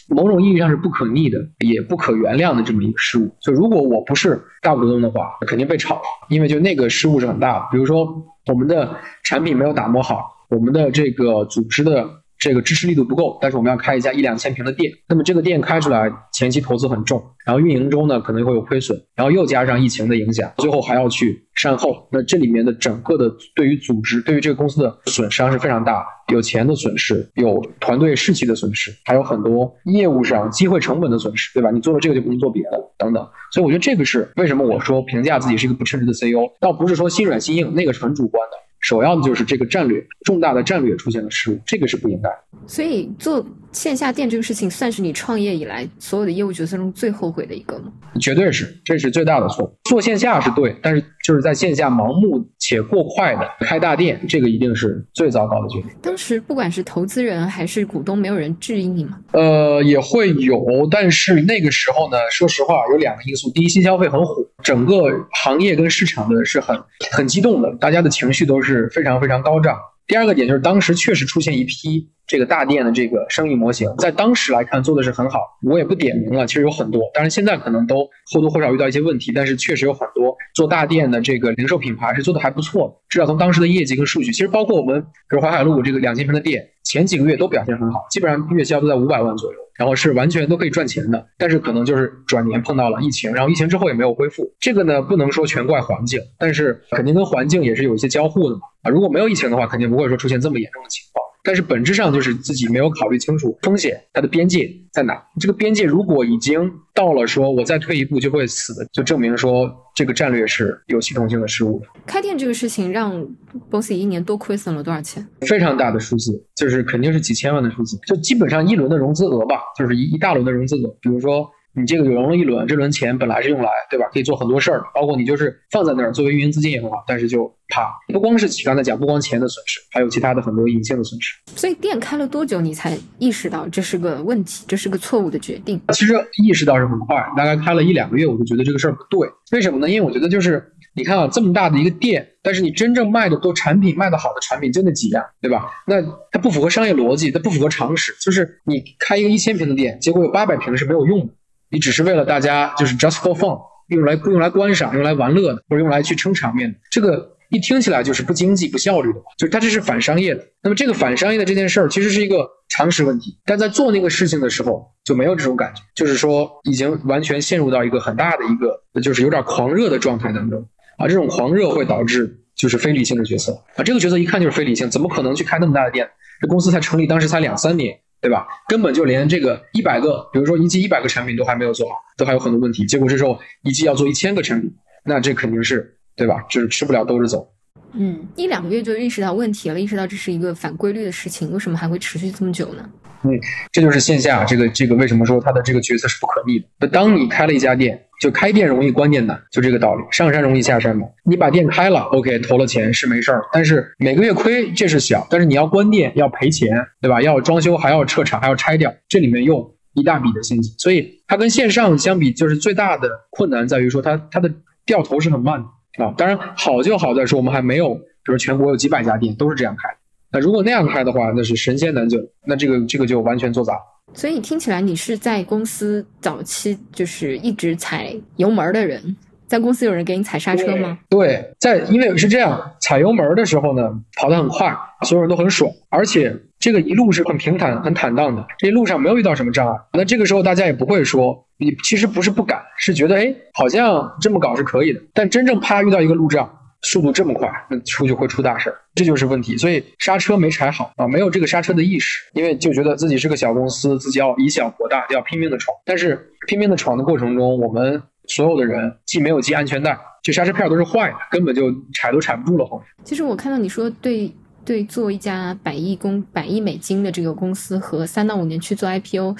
[0.09, 3.33] 某种意义上是不可逆的、也不可原谅的这么一个失误。
[3.39, 7.65] 就如果我不是大股东的话，肯定被炒，因为就那个失误是很大的。
[7.71, 8.05] 比如说
[8.47, 12.21] 我们的产品没有打磨好，我们的这个组织的。
[12.41, 31.69] 这个支持力度不够，但是我们要开一家一两千平的店，那么这个店开出来前期投资很重，然后运营中呢可能会有亏损，然后又加上疫情的影响，最后还要去善后，那这里面的整个的对于组织对于这个公司的损伤是非常大，有钱的损失，有团队士气的损失，还有很多业务上机会成本的损失，对吧？
[31.69, 33.23] 你做了这个就不能做别的，等等。
[33.51, 38.57] 所以我觉得这个是为什么我说评价自己是一个不称职的 CEO，倒不是说心软心硬，那个是很主观的。
[38.81, 42.29] 首要的就是这个战略重大的战略出现了失误，这个是不应该。
[42.67, 47.91] 所以做线下店这个事情，算是你创业以来所有的业务决策中最后悔的一个吗？
[48.19, 49.73] 绝对是，这是最大的错。
[49.85, 55.89] 做线下是对，但是就是在线下盲目且过快的开大店，这个一定是最糟糕的决定。
[56.01, 59.17] 当时不管是投资人还是股东，没有人质疑你吗？
[59.31, 65.09] 呃，也会有，但是那个时候呢，说实话有两个因素：第一，新消费很火，整个
[65.43, 66.77] 行业跟市场呢是很
[67.11, 69.77] 很激动的，大家的情绪都是非常非常高涨。
[70.07, 89.59] 第二个点就是当时确实出现一批这个大店的这个生意模型，在当时来看做的是很好，我也不点名了，其实有很多，当然现在可能都或多或少遇到一些问题，但是确实有很多做大店的这个零售品牌是做的还不错的，至少从当时的业绩跟数据，其实包括我们比如淮海路这个两千平的店，前几个月都表现很好，基本上月销都在五百万左右。
[89.81, 94.47] 然后是完全都可以赚钱的，但是可能就是转年碰到了疫情，然后疫情之后也没有恢复。
[94.59, 98.61] 这个呢，不能说全怪环境，但是肯定跟环境也是有一些交互的嘛。
[98.83, 101.25] 啊，如果没有疫情的话，肯定不会说出现这么严重的情况。
[101.43, 105.21] 但是本质上就是自己没有考虑清楚风险，它的边界在哪？
[105.39, 111.87] 这个边界如果已经到了说我再退一步就会死的，就证明说这个战略是有系统性的失误的。
[112.05, 113.27] 开店这个事情让
[113.69, 115.27] Bossy 一年多亏损了多少钱？
[115.41, 121.49] 非常大的数字，就是肯定是几千万的数字，就基本上一轮的融资额吧，就是一一大轮的融资额，比如说。
[121.73, 124.05] 你这个有融了一轮，这轮钱本来是用来，对吧？
[124.11, 131.33] 可以做很多事儿的，包括你就是放在那儿作为运营资金也很好，但是就啪，不光是刚才讲，不光钱的损失，还有其他的很多隐性的损失。
[131.55, 135.79] 所以店开了多久，你才意识到这是个问题，这是个错误的决定？
[135.93, 139.29] 其实意识到是很快，大概开了一两个月，我就觉得这个事儿不对。
[139.53, 139.89] 为什么呢？
[139.89, 140.61] 因为我觉得就是
[140.93, 145.71] 你看啊，这么大的一个店，但是你真正卖的多产品卖的好的产品就那几样，对吧？
[145.87, 148.13] 那它不符合商业逻辑，它不符合常识。
[148.19, 151.33] 就是你开一个一千平的店，结果有八百平是没有用的。
[151.71, 160.45] 你只是为了大家就是 just for fun，用来用来观赏，用来玩乐的，或者用来去撑场面的，这个一听起来就是不经济、不效率的，就是它这是反商业的。
[160.61, 176.09] 那么这个反商业的这件事儿其实是一个常识问题，但在做那个事情的时候就没有这种感觉，就是说已经完全陷入到一个很大的一个就是有点狂热的状态当中啊，这种狂热会导致就是非理性的决策啊，这个决策一看就是非理性，怎么可能去开那么大的店？
[176.41, 177.99] 这公司才成立当时才两三年。
[178.21, 178.47] 对吧？
[178.67, 182.85] 根本就连这个一百个，比如说一季一百个产品都还没有做好，都还有很多问题。
[182.85, 184.71] 结果这时候一季要做一千个产品，
[185.03, 186.41] 那这肯定是对吧？
[186.49, 187.51] 就是吃不了兜着走。
[187.93, 192.89] 嗯，一两个月就意识到问题了，意识到这是一个反规律的事情，为什么还会持续这么久呢？
[193.23, 193.31] 嗯，
[193.71, 196.65] 这就是线下这个这个为什么说它的这个决策是不可逆的？
[196.79, 197.99] 那当你开了一家店。
[198.21, 200.03] 就开店容易，关键难，就这个道理。
[200.11, 201.07] 上山容易下山嘛。
[201.25, 206.69] 你把店开了，OK，投了钱是没事儿，但是每个月亏这是小，但是你要关店要赔钱，
[207.01, 207.19] 对吧？
[207.19, 210.71] 要装修还要撤场还要拆掉，这里面用一大笔的现金。
[210.77, 214.53] 所以它跟线上相比，就是最大的困难在于说它它的
[214.85, 215.63] 掉头是很慢
[215.97, 216.13] 的啊。
[216.15, 219.89] 当然好就好在说我们还没有，比如全国有几百家店都是这样开。
[220.31, 223.79] 那如果那样开的话，那是神仙难救，那这个这个就完全做砸了。
[224.13, 229.15] 所以听起来你是在公司早期就是一直踩油门的人，
[229.47, 230.99] 在公司有人给你踩刹车吗？
[231.09, 239.79] 对，在因为是这样，踩油门的时候呢，跑得很快，所有人都很爽，而且这个一路是很平坦、很坦荡的，这一路上没有遇到什么障碍。
[239.93, 245.01] 那这个时候大家也不会说，你其实不是不敢，是觉得哎，好像这么搞是可以的。
[245.13, 246.57] 但真正啪遇到一个路障。
[246.83, 249.55] 速度这么快，那出去会出大事儿，这就是问题。
[249.57, 255.75] 所以刹车没踩好啊，没有这个刹车的意识，因为就觉得自己是个小公司，自己要以小博大，要拼命的闯。
[255.85, 262.67] 但是拼命的闯的过程中，我们所有的人既没有系安全带，这刹车片都是坏的，根本就踩都踩不住了。
[263.03, 264.33] 其实我看到你说，对
[264.65, 269.35] 对，做一家百亿公百亿美金的这个公司和三到五年去做 IPO，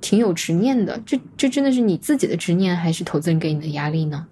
[0.00, 1.00] 挺有执念的。
[1.06, 4.26] 这这真的是你自己的执念，还是投资人给你的压力呢？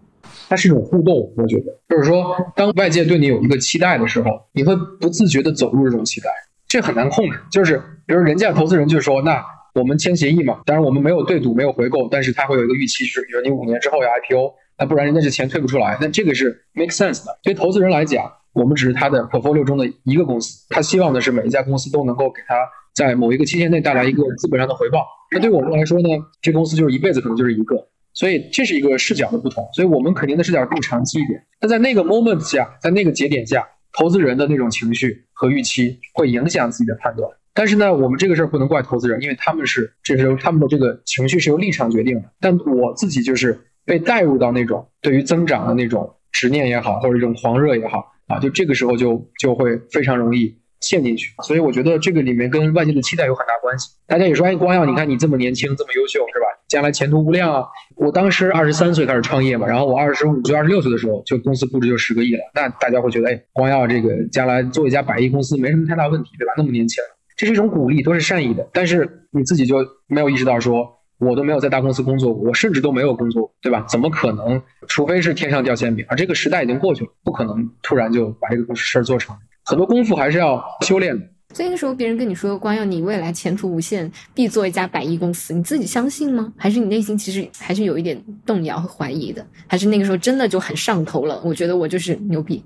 [0.49, 6.31] 它是一种互动，我觉得，就是说，当外界对你有一个期待的时候，你会不自觉的走入这种期待，
[6.67, 7.39] 这很难控制。
[7.51, 17.39] 就是，比如人家投资人就说，那我们签协议嘛，当然我们没有对赌，没有回购，但是他会有一个预期，是比如你五年之后要 IPO，那不然人家这钱退不出来，那这个是 make sense 的。
[17.43, 22.55] 对投资人来讲，我们只是他的 portfolio 中的一个公司，他希望的是每一家公司都能够给他
[22.95, 25.07] 在某一个期限内带来一个资本上的回报。
[25.31, 26.09] 那对我们来说呢，
[26.41, 27.77] 这公司就是一辈子可能就是一个。
[28.19, 31.41] 所以这是一个视角的不同，所以我们肯定的视角更长期一点。
[31.61, 37.31] 那在那个 moment 下，在那个节点下，投资人的那种情绪和预期会影响自己的判断。
[37.55, 42.29] 但是呢，我们这个事儿不能怪投资人，因为他们是这是他们的这个情绪是由立场决定的。
[42.41, 50.59] 但我自己就是被带入到那种对于增长的那种执念也好，或者一种狂热也好啊，就这个时候就就会非常容易。
[50.81, 53.91] 陷进去，所以我觉得这个里面跟外界的期待有很大关系。
[54.07, 56.47] 大家也说，哎，光耀，你看你这么年轻，这么优秀，是吧？
[56.69, 57.67] 将来前途无量啊！
[57.97, 62.41] 我当时二十三岁开始创业嘛，然后我二十五岁、二十六岁的时候，就公司估值就十个亿了。
[62.55, 66.53] 那大家会觉得，哎，光耀这个将来做一家百亿公司没什么太大问题，对吧？
[66.57, 67.03] 那么年轻，
[67.37, 68.69] 这是一种鼓励，都是善意的。
[68.73, 70.87] 但是你自己就没有意识到，说
[71.19, 73.87] 我都没有在大公司工作过，我甚至都没有工作，对吧？
[73.89, 74.63] 怎么可能？
[74.89, 79.35] 除非是天上掉馅饼，而这个时代已经过去了，不可能突然就把这个事儿做成。
[79.65, 81.25] 很多功夫还是要修炼的。
[81.55, 86.53] 所以那时候别人跟你说光耀你未来前途无限，必做一家百亿公司，你自己相信吗？
[86.57, 89.45] 还是你内心其实还是有一点动摇和怀疑的？
[89.67, 91.41] 还是那个时候真的就很上头了？
[91.45, 92.63] 我觉得我就是牛逼。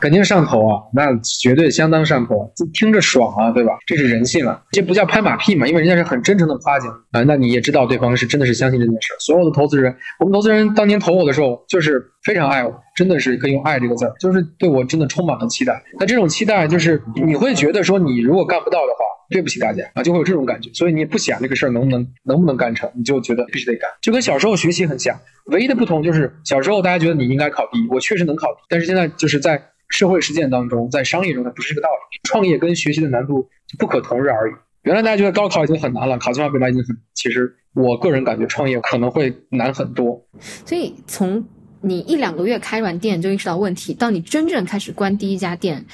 [0.00, 3.72] 肯定上头啊，那绝对相当上头，听着爽啊，对吧？
[3.86, 7.22] 这是人性啊，这不叫拍马屁嘛，因为人家是很真诚的夸奖啊。
[7.24, 9.12] 那你也知道对方是真的是相信这件事。
[9.20, 15.82] 所有的投资人，我们投资人当年投我的时候，就是非常爱我，真的是可以用“爱”这个字儿，就是对我真的充满了期待。
[15.98, 20.70] 那这种期待就是你会觉得说，你如果干不到的话，对不起大家啊，就会有这种感觉。
[20.72, 25.18] 所以你也不想这个事儿能不能能不能干成，你就觉得必须得干，就跟小时候学习很像。
[25.46, 29.62] 唯一的不同就是小时候大家觉得你应该考第一，我确实能考第一，但是现在就是在。
[29.90, 32.18] 社会实践当中，在商业中它不是这个道理。
[32.24, 34.54] 创业跟学习的难度就不可同日而语。
[34.82, 40.26] 原来大家觉得高考已经很难了，考清华北大已经很，其实我个人感觉创业可能会难很多。
[40.40, 41.46] 所以从
[41.84, 45.84] 你一两个月开完店就意识到问题，到你真正开始关第一家店，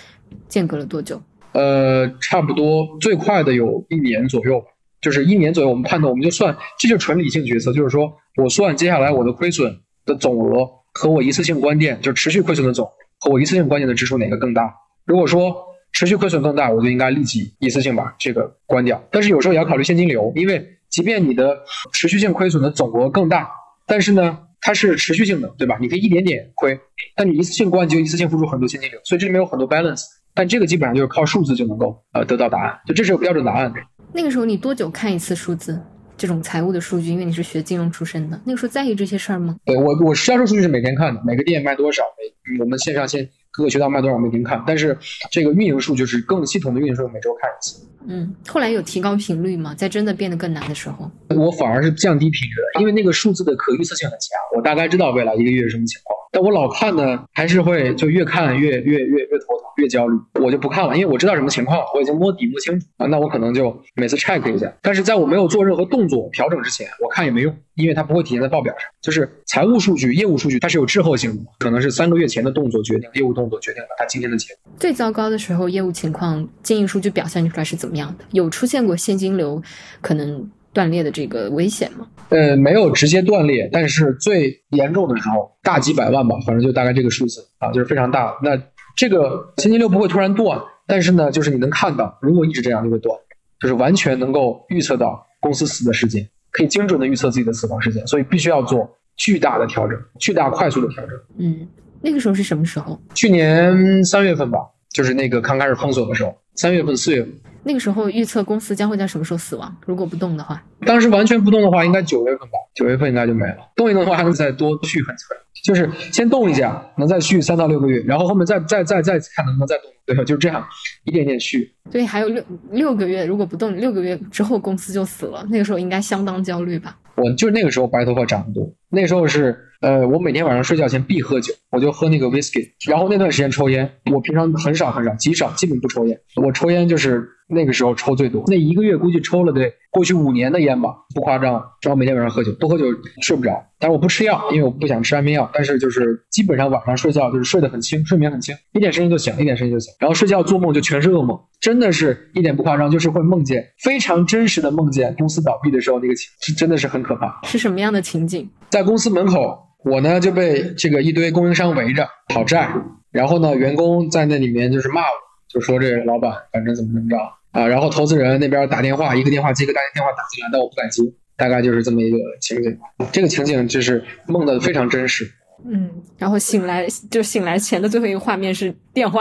[0.48, 1.20] 间隔了多久？
[1.52, 4.62] 呃，差不多最快的有一年左右，
[5.02, 5.68] 就是一年左右。
[5.68, 12.88] 我们判断，我们就算，这就纯理性决策，就是说我算接下来我的亏损的总额和我一次性关店就持续亏损的总。
[13.18, 14.72] 和我一次性关店的支出哪个更大？
[15.04, 15.54] 如果说
[15.92, 19.02] 持续亏损更大，我就应该立即一次性把这个关掉。
[19.10, 21.58] 但是有时候也要考虑现金流，因为即便你的
[21.92, 23.50] 持续性亏损的总额更大，
[23.86, 25.78] 但是呢，它是持续性的，对吧？
[25.80, 26.78] 你可以一点点亏，
[27.16, 30.02] 但你一次性关就一次性付出很多现金流，所以这里面有很多 balance。
[30.32, 33.72] 但这个基本上就是靠数字就能够呃得到答案，就这是有标准答案。
[34.12, 35.80] 那个时候你多久看一次数字？
[36.16, 39.56] 这种财务的数据，因为你是学金融出身的，那个时候在意这些事儿吗？
[39.64, 44.62] 对我，我销售数据是每天看的，每个店卖多少，每我们线上线各个渠道卖多少，每天看。
[44.66, 44.98] 但是
[45.30, 47.86] 这个运营数据是更系统的运营数据，每周看一次。
[48.06, 49.74] 嗯，后来有提高频率吗？
[49.74, 56.16] 在真的变得更难的时候，我反而是降低频率了，因为那个数字的可预测性很强，我大概知道未来一个月是什么情况。
[56.32, 60.16] 但我老看呢，还是会就越看越越越越头疼，越焦虑。
[60.40, 63.06] 我就不看了，因为我知道什么情况，我已经摸底摸清楚啊。
[63.06, 64.72] 那我可能就每次 check 一下。
[64.82, 68.88] 但是在我没有做任何动作调整之前，我看也没用，因为它不会体现在报表上。
[69.00, 74.72] 就是财务数据、业务数据，它是有滞后性的，可能是三个月前的动作决定，业务动作决定了它今天的结果。
[74.78, 78.24] 最糟糕的时候，业务情况、经营数据表现出来是怎么样的？
[78.32, 79.62] 有出现过现金流
[80.00, 80.50] 可能？
[80.72, 82.06] 断裂的这个危险吗？
[82.28, 88.32] 呃，没有直接断裂，但是最严重的时候大几百万吧，反正就大概这个数字啊，就是非常大。
[88.40, 88.56] 那
[89.00, 93.18] 这个星期六不会突然断，但是呢，就是你能看到，如果一直这样就会断，
[93.58, 101.18] 就是完全能够预测到公司死的时间，可以精准的预测自己的死亡时间，所以必须要做巨大的调整，巨大快速的调整。
[101.38, 101.66] 嗯，
[102.02, 103.00] 那个时候是什么时候？
[103.14, 104.58] 去年三月份吧，
[104.90, 107.32] 就是那个刚开始封锁的时候，三月份、四月份。
[107.62, 109.74] 那个时候预测公司将会在什么时候死亡？
[109.86, 112.58] 如果不动的话，当时完全不动的话，应该九月份吧？
[112.74, 113.56] 九月份应该就没了。
[113.74, 115.28] 动一动的话，还能再多续很长，
[115.64, 120.22] 就是先动一下，能再续三到六个月，然后后面再再再再看能不能再动，对吧？
[120.22, 120.62] 就是这样，
[121.04, 121.74] 一点点续。
[121.90, 125.46] 所以还有六六个月，如果不动，六个月之后公司就死了。
[125.50, 126.98] 那个时候应该相当焦虑吧？
[127.16, 136.20] 我就是那个时候白头发长得多，那时候是呃，我每天晚上睡觉前必喝酒，我就喝那个 whisky，然后那段时间抽烟，我平常很少很少，极少，基本不抽烟。
[136.36, 137.28] 我抽烟就是。
[137.52, 141.54] 那个时候抽最多，那一个月估计抽了得过去五年的烟吧，不夸张。
[141.82, 142.84] 然后每天晚上喝酒，不喝酒
[143.22, 143.60] 睡不着。
[143.80, 145.50] 但是我不吃药，因为我不想吃安眠药。
[145.52, 149.92] 但是就是基本上晚上睡觉就是睡得很轻，睡眠很轻，一点声音就醒，一点声音就醒。
[149.98, 157.40] 然后睡觉做梦就全是噩梦，真的是一点不夸张，就是会梦见非常真实的梦见公司倒闭的时候那个情，是真的是很可怕。
[157.42, 158.48] 是什么样的情景？
[158.70, 162.72] 在公司门口，我呢就被这个一堆供应商围着讨债，
[163.10, 165.08] 然后呢员工在那里面就是骂我，
[165.48, 167.16] 就说这老板反正怎么怎么着。
[167.52, 171.02] 啊，然后投资人那边打电话，一个电话接一个，大电话打进来，但我不敢接，
[171.36, 172.78] 大概就是这么一个情景。
[173.10, 175.28] 这个情景就是梦的非常真实。
[175.66, 179.20] 嗯，然后醒来就醒来前的最后一个画面是电话，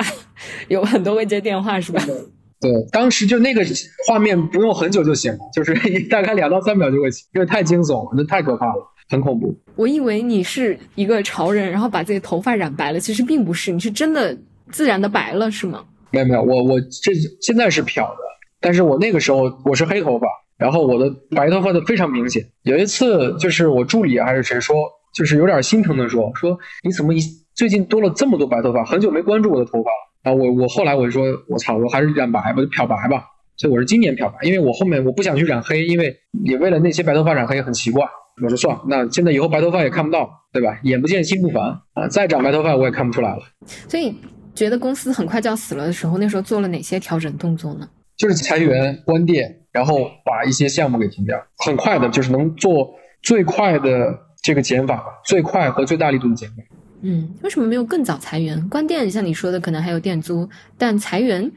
[0.68, 2.00] 有很多未接电话是吧？
[2.62, 3.66] 对，当时就那个
[4.08, 5.74] 画面不用很久就醒了，就是
[6.08, 9.56] 大概两到三秒就会醒，因为太惊悚了，那太可怕了，很恐怖。
[9.76, 14.38] 我以为你是一个潮人，然后把自己头发染白了，其实并不是，你是真的
[14.72, 15.84] 自然的白了，是吗？
[16.12, 18.18] 没有没有，我我这现在是漂的，
[18.60, 22.46] 但是我那个时候我是黑头发，然后我的白头发的非常明显。
[22.64, 24.76] 有一次就是我助理还是谁说，
[25.14, 27.20] 就是有点心疼的说说你怎么一
[27.54, 30.10] 最近多了这么多白头发，很久没关注我的头发了。
[30.24, 33.24] 啊，我我后来我就说我操，我还是染白吧，就漂白吧。
[33.56, 38.06] 所以我是今年漂白，因为我后面我不想去染黑，因为也为了那些白头发染黑很奇怪。
[38.42, 40.80] 我说算了，那现在以后白头发也看不到，对吧？
[40.84, 41.64] 眼不见心不烦
[41.94, 43.42] 啊，再长白头发我也看不出来了。
[43.88, 44.16] 所以
[44.56, 47.88] 觉得公司很快就要死了的时候，那时候做了哪些调整动作呢？
[48.18, 52.90] 就是裁员、关店，然后把一些项目给停掉，很快的，就是能做
[53.22, 56.56] 最快的这个减法，最快和最大力度的减法。
[57.02, 58.68] 嗯，为什么没有更早裁员？
[58.68, 61.50] 关店像你说的，可能还有店租，但裁员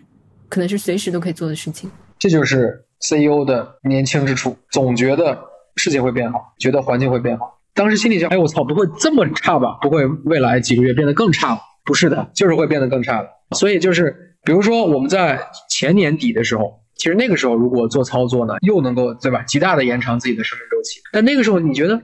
[0.49, 1.91] 可能是随时都可以做的事情。
[2.17, 5.37] 这就是 CEO 的年轻之处，总觉得
[5.77, 7.59] 事情会变好，觉得环境会变好。
[7.75, 9.79] 当时心里想，哎，我操，不会这么差吧？
[9.81, 11.63] 不会未来几个月变得更差吧？
[11.85, 13.29] 不是的，就是会变得更差的。
[13.57, 21.01] 所以就是，比如说我们在前年底的时候，其实那个时候如果做操作呢，又能够对吧，极大的延长自己的生命周期。
[21.13, 21.97] 但那个时候你觉得，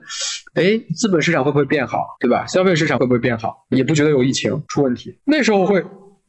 [0.54, 2.46] 哎，资本市场会不会变好，对吧？
[2.46, 3.66] 消费市场会不会变好？
[3.70, 5.18] 也不觉得有疫情出问题。
[5.24, 5.84] 那时候会，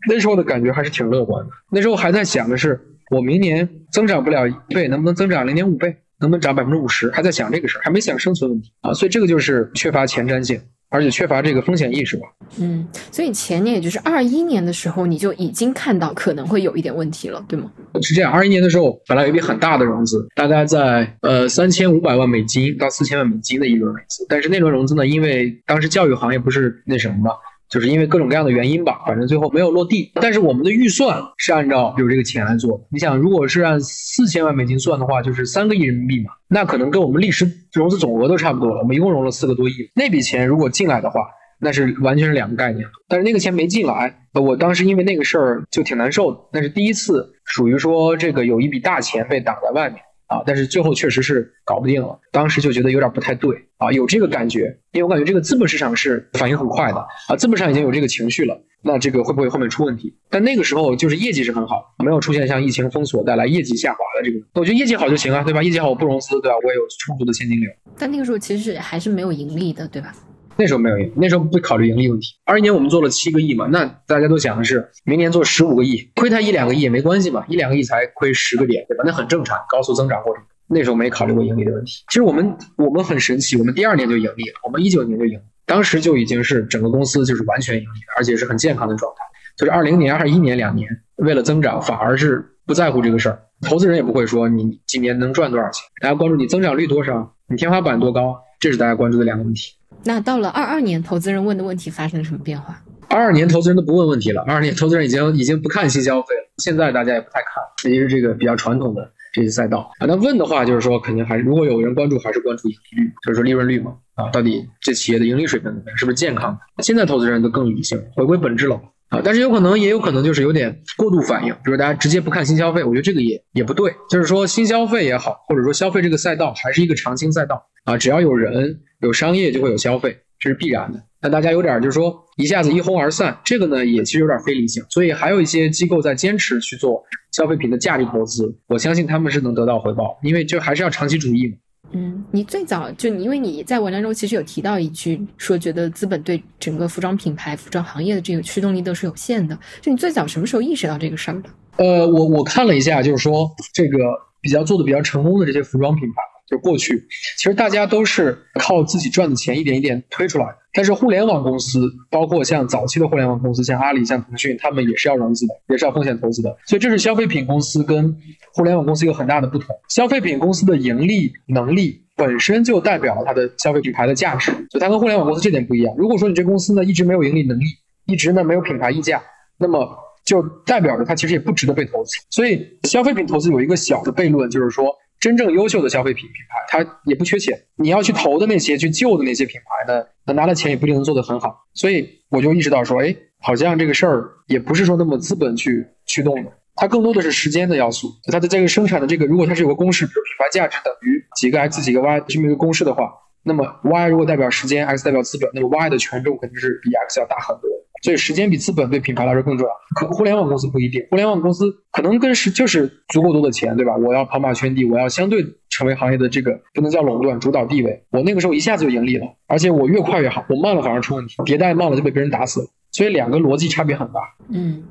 [0.10, 1.52] 那时候的感觉还是挺乐观的。
[1.72, 2.86] 那时候还在想的是。
[3.12, 5.98] 我明年增长不了一倍，能不能增长零点五倍？
[6.20, 7.10] 能不能涨百分之五十？
[7.12, 8.94] 还在想这个事儿，还没想生存问题啊！
[8.94, 10.60] 所以这个就是缺乏前瞻性，
[10.90, 12.28] 而且缺乏这个风险意识吧。
[12.60, 17.72] 嗯，所以前年也就是二一年的时候，你就已经看到可能会有一点问题了，对吗？
[18.02, 27.32] 是这样，二一年的时候本来有一笔很大的融资，大概在呃三千五百万美金到四千万美金的一轮融资，但是那轮融资呢，因为当时教育行业不是那什么嘛。
[27.70, 30.12] 就是因为各种各样的原因吧，反正最后没有落地。
[30.16, 32.84] 但是我们的预算是按照有这个钱来做。
[32.92, 38.80] 你想，如果是按四千万美金算的话，就是三个亿人民币嘛，那可能跟我们历史融资总额都差不多了。
[38.80, 41.22] 我们一共融了四个多亿，那笔钱如果进来的话，
[41.60, 42.88] 那是完全是两个概念。
[43.08, 46.40] 但是那个钱没进来，我当时因为那个事儿就挺难受的。
[46.54, 50.00] 那是第一次，属于说这个有一笔大钱被挡在外面。
[50.30, 60.16] 啊，但是最后确实是搞不定了，当时就觉得有点不太对啊，有这个感觉，因为我感觉这个资本市场是反应很快的啊，资本上已经有这个情绪了，那这个会不会后面出问题？
[60.30, 65.64] 但那个时候就是业绩是很好，没有出现像疫情封锁带来业绩下滑的这个，我觉得业绩好就行啊，对吧？
[65.64, 66.58] 业绩好我不融资，对吧？
[66.64, 67.70] 我也有充足的现金流。
[67.98, 70.14] 但那个时候其实还是没有盈利的，对吧？
[70.60, 72.36] 那时候没有盈，那时候不考虑盈利问题。
[72.44, 79.04] 二一年我们做了七个亿嘛，那大家都想的是明年做十五个亿，亏它一两个亿也没关系嘛，一两个亿才亏十个点，对吧？
[79.06, 80.44] 那很正常，高速增长过程。
[80.68, 82.04] 那时候没考虑过盈利的问题。
[82.10, 89.24] 其实我们我们很神奇，我们第二年就盈利了，我们一九年就盈，当时就已经是整个公司就是完全盈利，而且是很健康的状态。
[89.58, 99.79] 就是二零年、二一年两年，为了增长，反而是不在乎这个事儿，投资人也不会说你今年能赚多少钱，大家关注你增长率多少，你天花板多高，这是大家关注的两个问题。
[100.04, 102.82] 那到了二二年，投资人问的问题发生了什么变化？
[103.10, 106.50] 二二年投资人都不问问题了，二二年投资人已经已经不看新消费了。
[106.58, 110.06] 现在大家也不太看，也是这个比较传统的这些赛道啊。
[110.06, 116.58] 那问的话，就是说肯定还是如果有人关注，还是关注盈利率，就是说利润率嘛啊，到底这企业的盈利水平怎么样，是不是健康？
[116.84, 118.80] 现在投资人都更理性，回归本质了
[119.10, 119.22] 啊。
[119.24, 123.92] 但是有可能也有可能就是有点过度反应，比如大家直接不看新消费，我觉得这个也也不对。
[124.10, 130.16] 就是说新消费也好，或者说消费这个赛道还是一个长青赛道啊，只要有人有商业，就会有消费。
[130.42, 141.58] 这是必然的，但大家有点就是说一下子一哄而散，这个呢也其实有点非理性，所以还有一些机构在坚持去做消费品的价值投资，我相信他们是能得到回报，因为就还是要长期主义嘛。
[141.92, 151.50] 嗯，你最早就你因为你在文章中其实有提到一句，说觉得资本对整个服装品牌、服装行业的这个驱动力都是有限的，就你最早什么时候意识到这个事儿的？
[151.84, 153.98] 呃，我我看了一下，就是说这个
[154.40, 156.16] 比较做的比较成功的这些服装品牌。
[156.50, 157.06] 就过去，
[157.38, 160.48] 其实大家都是靠自己赚的钱一点一点推出来。
[160.74, 166.56] 但是互联网公司，包括像早期的互联网公司，像阿里、像腾讯，他们也是要融资的，也是要风险投资的。
[166.66, 168.16] 所以这是消费品公司跟
[168.54, 169.76] 互联网公司一个很大的不同。
[169.90, 175.94] 消费品公司的盈利能力本身就代表了它的消费品牌的价值，所以它跟互联网公司这点不一样。
[175.98, 177.66] 如果说你这公司呢一直没有盈利能力，
[178.06, 179.22] 一直呢没有品牌溢价，
[179.58, 179.88] 那么
[180.24, 182.12] 就代表着它其实也不值得被投资。
[182.30, 184.96] 所以消费品投资有一个小的悖论，就是说。
[185.20, 187.66] 真正优秀的消费品品牌，它也不缺钱。
[187.76, 191.68] 你要去投的那些、去救的那些品牌呢，那拿了钱也不一定能做得很好。
[191.74, 198.08] 所以我就意识到说，哎，好像这个事儿也不是说那么资本去驱动的，它更多的是时间的要素。
[198.32, 203.12] 它的这个生产的这个，如果它是有个公式，比如品牌价值等于几个 x 几个 y 这么一个公式的话，
[203.44, 207.70] 那么 y 如果代表时间，x 代表资本，那么 y 的权重肯定是比 x 要大很多。
[208.02, 209.74] 所以时间比资本对品牌来说更重要。
[209.96, 213.96] 可互联网公司不一定，互联网公司可能跟是就是足够多的钱，对吧？
[213.98, 218.04] 我要跑马圈地，我要相对成为行业的这个不能叫垄断主导地位。
[218.12, 222.68] 我那个时候一下子就盈利了，而且我越快越好，我慢了反而出问题，迭代慢了就被别人打死了。
[222.92, 224.20] 所以两个逻辑差别很大。
[224.50, 224.84] 嗯，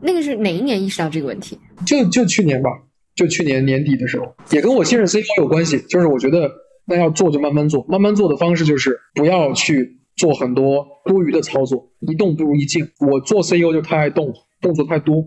[0.00, 1.58] 那个是哪一年意识到这个问题？
[1.86, 2.70] 就就去年吧。
[3.14, 5.78] 就去年年底的时候，也跟我新任 CEO 有关系。
[5.88, 6.50] 就是我觉得
[6.84, 12.86] 那要做就慢慢做，慢慢做的方式就是不要去做很多多余的操作，一动不如一静。
[13.00, 15.24] 我做 CEO 就太爱动，动作太多，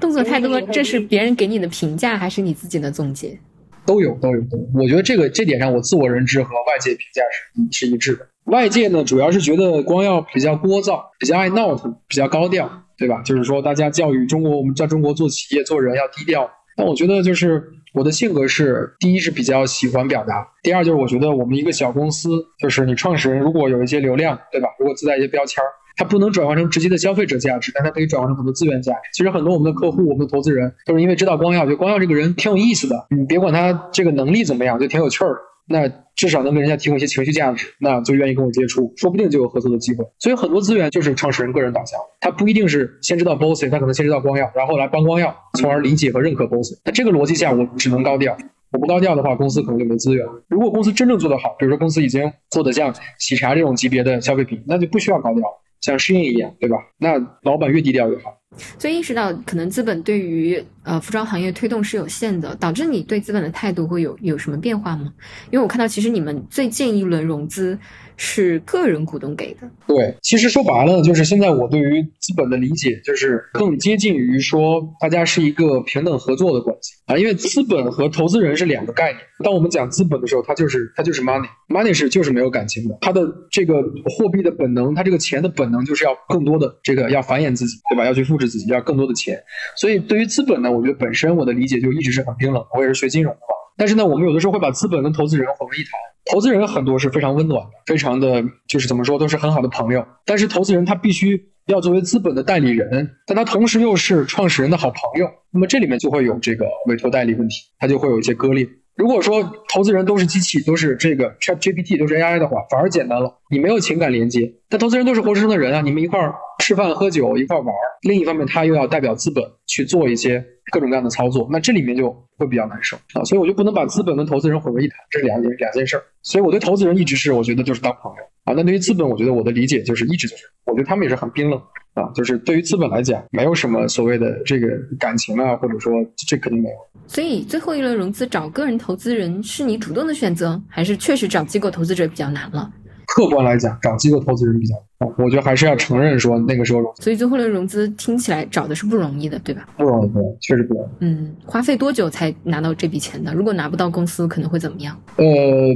[0.00, 3.38] 动作太多，这是别人给你的评价还是你自己的总结？
[3.86, 4.82] 都有都有都有。
[4.82, 8.26] 我觉得这个这点上，我自我认知和外界评价是是一致的。
[8.44, 13.20] 外界呢，主要是觉得光耀比较聒噪，比较爱闹腾，比较高调，对吧？
[13.22, 16.50] 就是说，大家教育中国，我们在中国做企业做人要低调。
[16.76, 17.62] 但我觉得，就是
[17.94, 22.28] 我的性格是，第一是比较喜欢表达，第二就是我觉得我们一个小公司，
[22.58, 24.68] 就是你创始人如果有一些流量，对吧？
[24.80, 25.66] 如果自带一些标签儿，
[25.96, 28.98] 它不能转化成直接的消费者价值，但它可以转化成很多资源价值。
[29.12, 35.38] 其实很多我们的客户、我们的投资人都是因为知道光耀，觉得光耀这个人挺有意思的，你别管他这个能力怎么样，就挺有趣儿。
[35.66, 40.04] 那至少能给人家提供一些情绪价值，那就愿意跟我接触，说不定就有合作的机会。
[40.18, 46.78] 所以很多资源就是创始人个人导向，他不一定是先知道 Bossy，他可能先知道光耀，然后来帮光耀，从而理解和认可 Bossy。
[46.84, 48.36] 那这个逻辑下，我只能高调，
[48.72, 50.26] 我不高调的话，公司可能就没资源。
[50.48, 55.42] 如果公司真正做得好，比如说公司已经做得像喜茶这种级别的消费品，那就不需要高调，
[55.80, 56.76] 像适应一样，对吧？
[56.98, 58.36] 那老板越低调越好。
[58.78, 65.12] 所以意识到可能资本对于呃服装行业推动是有限的，导致你对资本的态度会有有什么变化吗？
[65.50, 67.78] 因为我看到其实你们最近一轮融资
[68.16, 69.68] 是个人股东给的。
[69.86, 79.20] 对，其实说白了就是现在我对于资本的理解就是更接近于说大家是一个平等合作的关系啊，因为资本和投资人是两个概念。
[79.42, 83.74] 当我们讲资本的时候，它就是它就是 money，money 是就是没有感情的，它的这个
[84.04, 88.04] 货币的本能，它这个钱的本能就是要更多的这个要繁衍自己，对吧？
[88.04, 89.42] 要去复制自己，要更多的钱。
[89.76, 92.64] 所以对于资本呢，我觉得本身我的理解就一直是很冰冷。
[92.76, 95.90] 我也是学金融的嘛，但是呢，我们有的时候会把资本跟投资人混为一谈。
[96.32, 100.06] 投资人很多是非常温暖的，非常的就是怎么说都是很好的朋友。
[100.24, 105.28] 但是投资人他必须要作为资本的代理人，但他同时又是创始人的好朋友。
[105.50, 108.66] 那么这里面就会有这个委托代理问题，它就会有一些割裂。
[108.96, 109.42] 如果说
[109.72, 114.54] 投资人都是机器，都是这个 Chat GPT 都是 AI 的话，反而简单了，你没有情感连接。
[114.68, 117.78] 但投资人都是活生生的人啊，你们一块儿吃饭喝酒，一块儿玩儿。
[118.02, 123.22] 另一方面，他又要代表资本去做一些各种各样的操作，那这里面就会比较难受啊。
[123.24, 126.02] 所以我就不能把资本跟投资人混为一谈，这是两件两件事儿。
[126.22, 128.54] 所以我对投资人一直是我觉得就是当朋友啊。
[128.56, 131.60] 那对于资本，我觉得我的理解就是一直就是，我觉得他们也是很冰冷
[131.94, 132.10] 啊。
[132.14, 135.92] 就是对于资本来讲，没有什么所谓的这个感情啊，或者说
[136.28, 136.76] 这肯定没有。
[137.06, 142.72] 所以最后一轮融资找个人投资人是你主动的选择，还是确实找机构投资者比较难了？
[143.08, 149.68] 客观来讲，找机构投资人比较多，我觉得还是要承认说那个时候融所以最后的融资听起来找的是不容易的，对吧？
[149.76, 150.88] 不容易，不容易，确实不容易。
[151.00, 153.32] 嗯，花费多久才拿到这笔钱的？
[153.34, 154.98] 如果拿不到，公司可能会怎么样？
[155.16, 155.24] 呃，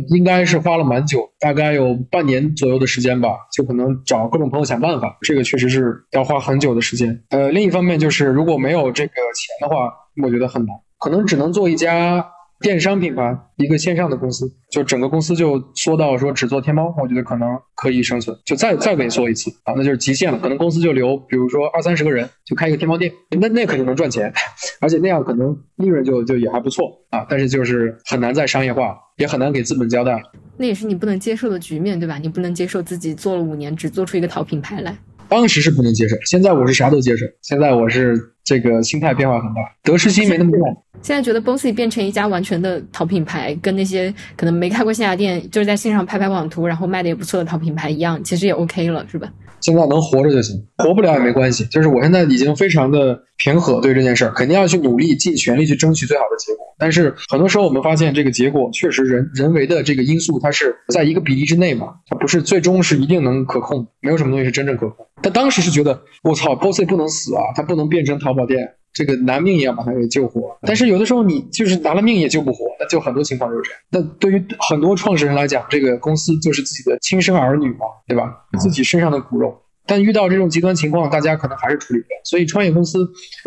[0.09, 7.23] 应该是花了蛮久，大概有半年左右的时间吧，就可能找各种朋友想办法，这个确实是要花很久的时间。
[7.31, 12.25] 呃，另一方面就是如果没有这个钱的话，我觉得很难，可能只能做一家。
[12.61, 20.39] 电商品牌一个线上的公司，就整个公司就缩到说只做天猫，我觉得可能可以生存，就再再萎缩一次啊，那就是极限了。
[20.39, 24.33] 可能公司就留，比如说二三十个人，就开一个天猫店，那那肯定能赚钱，
[24.81, 27.25] 而且那样可能利润就就也还不错啊。
[27.29, 30.21] 但是就是很难再商业化，也很难给资本交代。
[30.57, 32.19] 那也是你不能接受的局面，对吧？
[32.19, 34.97] 你不能接受自己做了五年只做出一个淘品牌来。
[35.29, 37.27] 当时是不能接受，现在我是啥都接受。
[37.43, 40.85] 现在我是这个心态变化很大，得失心没那么重。
[41.03, 49.33] 现在觉得 Bossy 变成一家完全的淘品牌，跟那些可能没开过线下店，就是在线上拍拍网图，然后卖的也不错的淘品牌一样，其实也 OK 了，是吧？
[49.61, 51.65] 现在能活着就行，活不了也没关系。
[51.67, 56.65] 就是我现在已经非常的平和对这件事儿，肯定要去努力，尽全力去争取最好的结果。
[56.79, 65.07] 但是很多时候我们发现，这个结果确实人人为的这个因素，它是在一个比例之内嘛，它不是最终是一定能可控，没有什么东西是真正可控。
[65.21, 68.75] 但当时是觉得，我操，BOSS 不能死啊，它不能变成淘宝店。
[68.93, 73.81] 这个拿命也要把他给救活，但是有的时候你就是拿了命也救不活，那就很多情况就是这样。
[73.91, 78.47] 那对于很多创始人来讲，这个公司就是自己的亲生儿女嘛，对吧？
[78.59, 79.57] 自己身上的骨肉。
[79.87, 82.21] 但遇到这种极端情况，大家可能还是处理不了。
[82.25, 82.99] 所以创业公司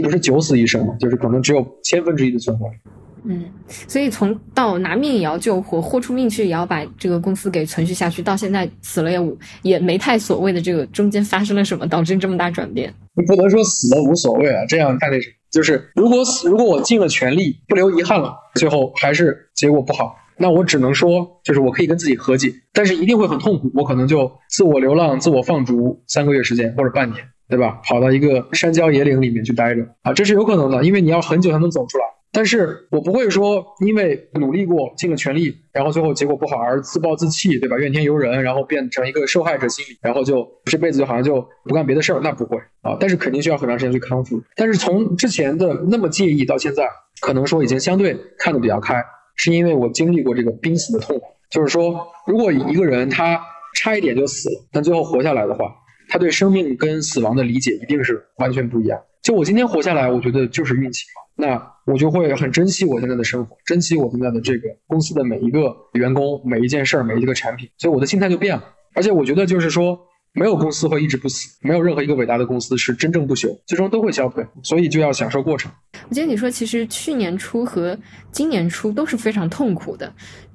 [0.02, 2.76] 不是九死一生嘛，就是可能只有千分之一的存活率。
[3.24, 3.46] 嗯，
[3.88, 12.94] 所以从到拿命也要救活，豁出命去也要把这个公司给存续下去，到现在死了也无也没太所谓的这个中间发生了什么导致这么大转变。
[13.16, 15.36] 你不能说死了无所谓啊，这样太那什么。
[15.52, 23.70] 就是如果死，如果我尽了全力，不留遗憾了，最后还是结果不好，那我只能说，就是我可以跟自己和解，但是一定会很痛苦。
[23.76, 27.82] 我可能就自我流浪、自我放逐三个月时间或者半年，对吧？
[27.84, 32.06] 跑到一个山郊野岭里面去待着啊，这是有可能的，因为你要很久才能走出来。
[32.34, 37.78] 但是我不会说因为努力过、尽了全力，然后最后结果不好而自暴自弃，对吧？
[37.78, 42.96] 怨天尤人，然后变成一个受害者心理，然后就这辈子就好像就不干别的事儿，那不会啊。
[43.00, 44.42] 但是肯定需要很长时间去康复。
[44.56, 46.88] 但是从之前的那么介意到现在，
[47.20, 49.04] 可能说已经相对看得比较开，
[49.36, 51.26] 是因为我经历过这个濒死的痛苦。
[51.50, 53.44] 就是说，如果一个人他
[53.76, 55.76] 差一点就死了，但最后活下来的话，
[56.08, 58.98] 他对生命跟死亡的理解一定是完全不一样。
[59.22, 61.22] 就我今天活下来，我觉得就是运气嘛。
[61.36, 68.64] 那我就会很珍惜我现在的生活，珍惜我现在的这个公司的每一个员工、每一件事儿、每一个产品，所以我的心态就变了。
[68.96, 70.00] 而且我觉得就是说，
[70.32, 75.70] 没有公司会一直不死，没有任何一个伟大的公司是真正不朽，最终都会消退，所以就要享受过程。
[76.08, 77.98] 我记得你说，其实去年初和
[78.32, 80.14] 今年初都是非常痛苦的，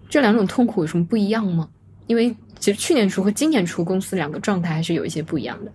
[0.08, 1.68] 这两种痛苦有什么不一样吗？
[2.06, 5.70] 因为其实去年初和今年初公司两个状态还是有一些不一样的。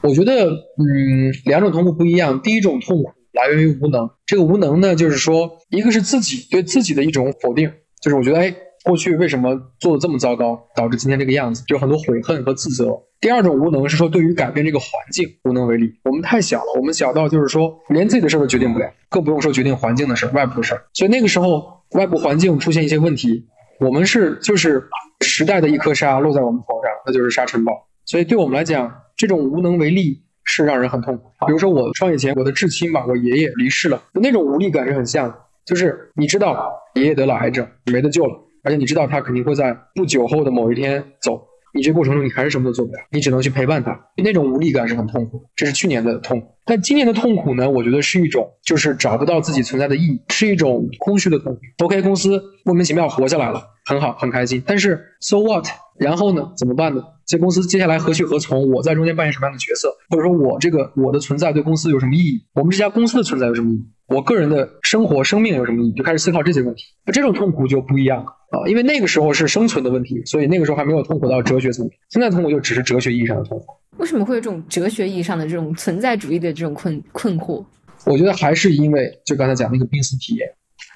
[0.00, 2.42] 我觉得，嗯，两种痛苦不一样。
[2.42, 3.12] 第一种痛苦。
[3.36, 7.70] 来源于无能，这个无能呢，就是说，一个是自己对自己的一种否定，
[8.00, 12.98] 就是我觉得，哎，过去为什么做的这么糟糕，导致今天这个样子，就很多悔恨和自责。
[13.20, 20.74] 第二种无能是说，对于改变这个环境无能为力，我们太小了，我们小到就是说，连自己的事都决定不了，更不用说决定环境的事，外部的事。
[20.94, 23.46] 所以那个时候，外部环境出现一些问题，
[23.80, 24.88] 我们是就是
[25.20, 27.86] 时代的一颗沙落在我们头上，那就是沙尘暴。
[28.06, 30.22] 所以对我们来讲，这种无能为力。
[30.46, 31.30] 是让人很痛苦。
[31.46, 35.36] 比如说我创业前，我的至亲吧，我爷爷离世了，那种无力感是很像的。
[35.66, 41.42] 就是你知道爷爷得了癌症，没得救了，而且你知道他肯定会在不久后的某一天走，
[41.74, 44.00] 你这过程中你还是什么都做不了，你只能去陪伴他。
[44.16, 45.44] 那种无力感是很痛苦。
[45.56, 47.68] 这是去年的痛苦，但今年的痛苦呢？
[47.68, 51.60] 我觉得是一种就是找不到自己存在的意义，是一种空虚的痛苦。
[51.84, 54.62] OK，公司莫名其妙活下来了，很好，很开心。
[54.64, 55.66] 但是 So what？
[55.98, 56.52] 然后呢？
[56.56, 57.02] 怎么办呢？
[57.26, 58.70] 这公司接下来何去何从？
[58.70, 59.88] 我在中间扮演什么样的角色？
[60.10, 62.44] 或者说我这个我的存在对公司有什么意义？
[62.54, 63.84] 我们这家公司的存在有什么意义？
[64.06, 65.92] 我个人的生活生命有什么意义？
[65.92, 66.84] 就开始思考这些问题。
[67.04, 71.94] 那这种痛苦就不一样啊，因为那个时候是生存的问题，所以那个时候还没有痛苦到哲学层面。
[72.10, 73.66] 现在痛苦就只是哲学意义上的痛苦。
[73.96, 77.64] 为什么会有这种哲学意义上的这种存在主义的这种困困惑？
[78.04, 80.46] 我觉得还是因为就刚才讲那个濒死体验，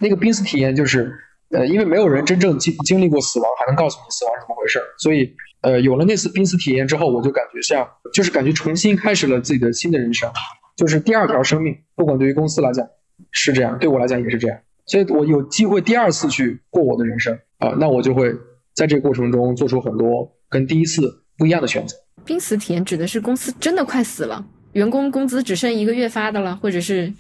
[0.01, 1.11] 那个濒死体验就是。
[1.51, 10.31] 呃，因为没有人真正经经历过死亡，还能告诉你死亡是怎么回事儿，所以，呃，有了那次濒死体验之后，我就感觉像，就是感觉重新开始了自己的新的人生，
[10.77, 11.77] 就是第二条生命。
[11.97, 12.87] 不管对于公司来讲
[13.33, 18.33] 是这样，对我来讲也是这样，所以我有机会第二次去过我的人生啊，那我就会
[18.75, 21.03] 在这个过程中做出很多跟第一次
[21.37, 21.97] 不一样的选择。
[22.25, 27.13] 濒死体验指的是公司真的快死了，员工工资只剩一个月发的了，或者是。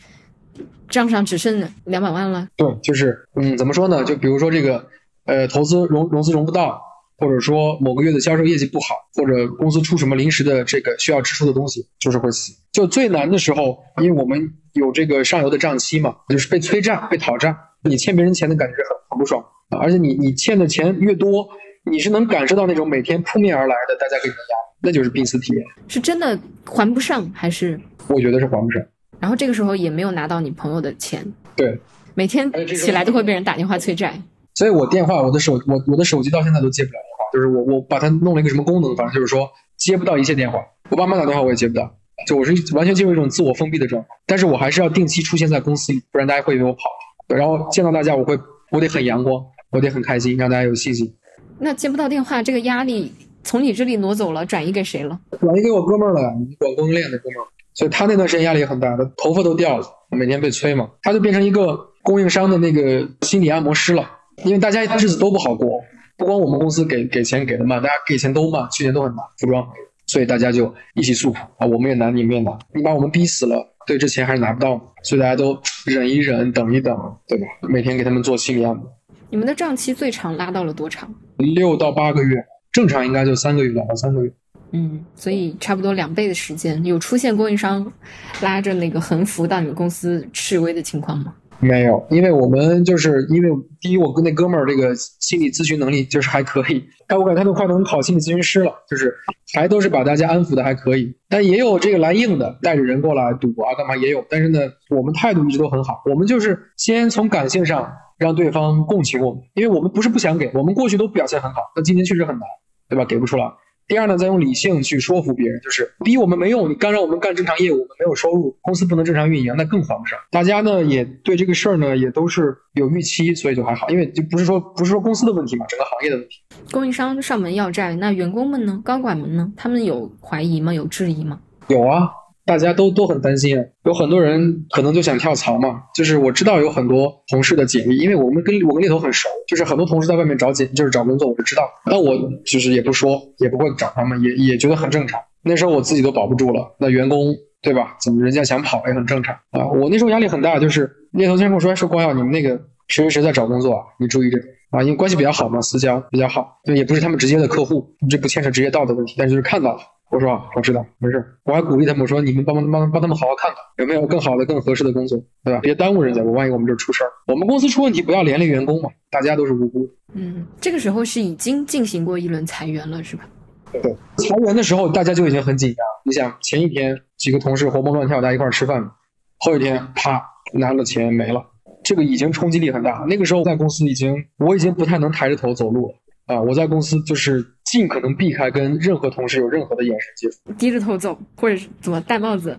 [0.88, 2.48] 账上只剩两百万了。
[2.56, 4.04] 对，就是嗯，怎么说呢？
[4.04, 4.86] 就比如说这个，
[5.24, 6.80] 呃，投资融融资融不到，
[7.16, 12.52] 或者说某个月的销售业绩不好，或者公司出什么临时的这个需要支出的东西，就是会死。
[12.72, 19.78] 就最难的时候，因为我们有这个上游的账期嘛，就是被催账、被讨账，你欠别人钱的感觉很很不爽啊。
[19.78, 21.48] 而且你你欠的钱越多，
[21.90, 25.64] 你是能感受到那种每天扑面而来的大家给你的压力，那就是濒死体验。
[25.86, 27.80] 是真的还不上，还是？
[28.08, 28.82] 我觉得是还不上。
[29.20, 31.78] 然后这个时候也没有拿到你朋友的钱，对，
[32.14, 34.20] 每天起来都会被人打电话催债，
[34.54, 40.58] 所以我电话我的手我我的手机到现在都接不了电话，就是我我把它弄了一个什么功能，反正就是说接不到一切电话，
[40.88, 41.94] 我爸妈打电话我也接不到，
[42.26, 46.80] 就我是完全进入一种自我封闭的状态，但是我还是要定期出现在公司里，不然大家会以为我跑
[47.28, 48.38] 了，然后见到大家我会
[48.70, 51.14] 我得很阳光，我得很开心，让大家有信心。
[51.58, 53.12] 那接不到电话，这个压力
[53.44, 55.20] 从你这里挪走了，转移给谁了？
[55.38, 56.22] 转移给我哥们儿了，
[56.58, 57.44] 管供应链的哥们儿。
[57.80, 64.06] 所以他那段时间压力也很大，他头发都掉了，每天被催嘛，他就变成一个供应商的那个心理按摩师了。
[64.44, 65.80] 因为大家日子都不好过，
[66.18, 69.66] 不光我们公司给给钱给的慢，大家给钱都慢，去年都很难，服装，
[70.06, 76.94] 所以大家就一起诉苦啊，我们也难，你们也难，你把我们逼死了，对，这钱还是拿不到，所以大家都忍一忍，等一等，
[77.26, 77.46] 对吧？
[77.66, 78.84] 每天给他们做心理按摩。
[79.30, 81.14] 你们的账期最长拉到了多长？
[81.38, 84.30] 六到八个月，正常应该就三个月，两到三个月。
[84.72, 87.92] 嗯，所以差不多两倍的时间，有出现供应商
[88.40, 91.34] 拉着那个横幅到你们公司示威的情况吗？
[91.62, 93.50] 没有，因为我们就是因为
[93.82, 99.14] 第一，我跟那哥们儿这个心理咨询能力就是还可以，但，我感觉他都快能考心理咨询师了，就是
[99.52, 104.58] 还都是把大家安抚的还可以，但也有这个来硬的，带着人过来堵啊干嘛也有，但是呢，
[104.88, 112.48] 我们态度一直都很好，我们就是先从感性上让对方共情我们，因为我们不是不想给，我们过去都表现很好，但今年确实很难，
[112.88, 113.04] 对吧？
[113.04, 113.44] 给不出来。
[113.90, 120.16] 第二呢，再用理性去说服别人，就是逼我们没用，你干扰我们干正常业务，我们没有收入，公司不能正常运营，那更还不上。
[120.30, 126.36] 大家呢也对这个事儿呢也都是有预期，所以就还好，因为就不是说不是说公司的问题嘛，整个行业的问题。
[126.70, 128.80] 供应商上门要债，那员工们呢？
[128.84, 129.52] 高管们呢？
[129.56, 130.72] 他们有怀疑吗？
[130.72, 131.40] 有质疑吗？
[131.66, 132.08] 有啊。
[132.50, 135.82] 大家都都很担心，有很多人可能就想跳槽嘛。
[135.94, 141.62] 就是我知道有很多同事的简历，因为我们跟我跟猎头很熟，就是很多同事在外面找简就是找工作，我就知道。
[141.86, 142.12] 那我
[142.44, 145.20] 就是也不说，也不会找他们，也也觉得很正常。
[145.44, 147.32] 那时候我自己都保不住了，那员工
[147.62, 147.96] 对吧？
[148.02, 149.68] 怎么人家想跑也很正常啊。
[149.68, 152.56] 我那时候压力很大，就是猎头先跟我说说光耀，你们那个
[152.88, 153.84] 谁谁谁在找工作啊？
[154.00, 159.80] 你注意这个啊，因为关系比较好嘛，私交比较好，就也不是他们直接的客户，这不牵扯职业道德问题，但就是看到了。
[160.10, 161.24] 我说啊，我知道，没事。
[161.44, 165.60] 我还鼓励他们，我说你们帮帮帮帮他们好好看看，有没有更好的、更合适的工作，对吧？
[165.60, 169.88] 别耽误人家，我万一我们这出事儿，我们公司出问题不要连累员工嘛，大家都是无辜。
[170.12, 173.24] 嗯，这个时候是已经进行过一轮裁员了，是吧？
[173.72, 173.80] 对，
[174.16, 175.78] 裁员的时候大家就已经很紧张。
[176.04, 178.90] 你想，前一天几个同事活蹦乱跳，大家一块儿吃饭，
[179.38, 180.20] 后一天啪
[180.54, 181.40] 拿了钱没了，
[181.84, 183.06] 这个已经冲击力很大。
[183.08, 185.94] 那个时候在公司已经，我已经不太能抬着头走路了。
[186.30, 192.56] 啊，我在公司就是尽可能避开跟任何同事有任何的眼神接触，低着头走，或者是怎么戴帽子、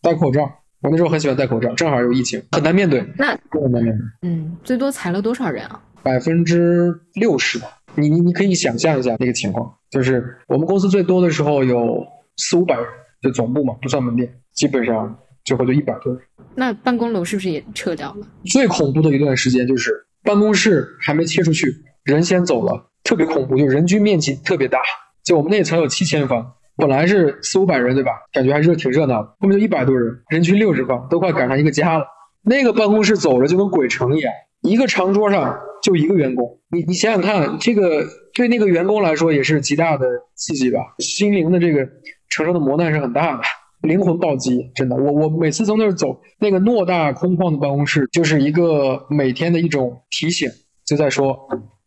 [0.00, 0.50] 戴口罩。
[0.80, 3.04] 我那时候很喜欢戴口罩，正好有疫情，很难面对。
[3.18, 4.30] 那很难面对。
[4.30, 5.82] 嗯，最多裁了多少人啊？
[6.02, 7.66] 百分之六十吧。
[7.96, 12.02] 你你你可以想象一下那个情况，就是我们公司最多的时候有
[12.38, 12.86] 四五百人，
[13.20, 16.22] 就总部嘛，不算门店，基本上最后就一百多人。
[16.54, 18.26] 那办公楼是不是也撤掉了？
[18.46, 19.92] 最恐怖的一段时间就是
[20.22, 21.74] 办公室还没切出去。
[22.06, 24.78] 人先走了，特别恐怖，就人均面积特别大。
[25.24, 28.12] 就我们那层有七千方，本来是四五百人，对吧？
[28.32, 29.28] 感觉还是挺热闹的。
[29.40, 32.06] 后面就一百多人，人均六十方，都快赶上一个家了。
[32.42, 34.32] 那个办公室走着就跟鬼城一样，
[34.62, 36.60] 一个长桌上就一个员工。
[36.70, 40.78] 你你想想看，这个对那个员工来说也是极大的刺激吧？
[41.00, 41.84] 心灵的这个
[42.28, 43.42] 承受的磨难是很大的，
[43.82, 44.94] 灵魂暴击，真的。
[44.94, 50.48] 我我每次从那儿走，那个偌大空旷的办公室，就是一个每天的一种提醒，
[50.86, 51.36] 就在说。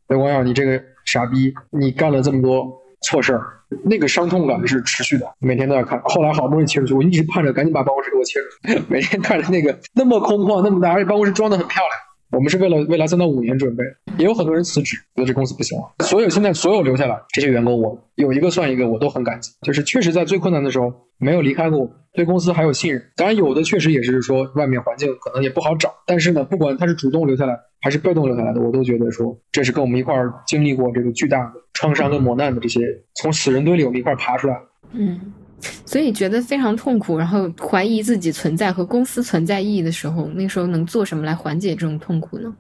[0.10, 2.68] 刘光耀，你这个傻逼，你干了这么多
[3.02, 3.44] 错事儿，
[3.84, 6.02] 那个伤痛感是持续的，每天都要看。
[6.04, 8.84] 后来好不容易切出去，我一直盼着赶紧把办公室给我切出去。
[8.90, 12.09] 每天看着那个那么空旷、那么大，而且办公室装的很漂亮。
[12.32, 13.84] 我们是为了未来三到五年准备，
[14.18, 15.84] 也有很多人辞职，觉得这公司不行了。
[16.06, 19.52] 所有现在所有留下来这些员工，我有一个算一个，我都很感激。
[19.62, 23.04] 就是确实在最困难的时候没有离开过，对公司还有信任。
[23.16, 32.80] 当然有的确实也是说外面环境可能也不好找，但是呢，不管他是主动留下来还是被动留下来的，我都觉得说这是跟我们一块儿经历过这个巨大的创伤跟磨难的这些，
[33.16, 34.60] 从死人堆里我们一块儿爬出来。
[34.92, 35.34] 嗯。
[35.86, 42.54] 所以觉得非常痛苦，然后怀疑自己存在和公司存在意义的时候，那时候能做什么来缓解这种痛苦呢？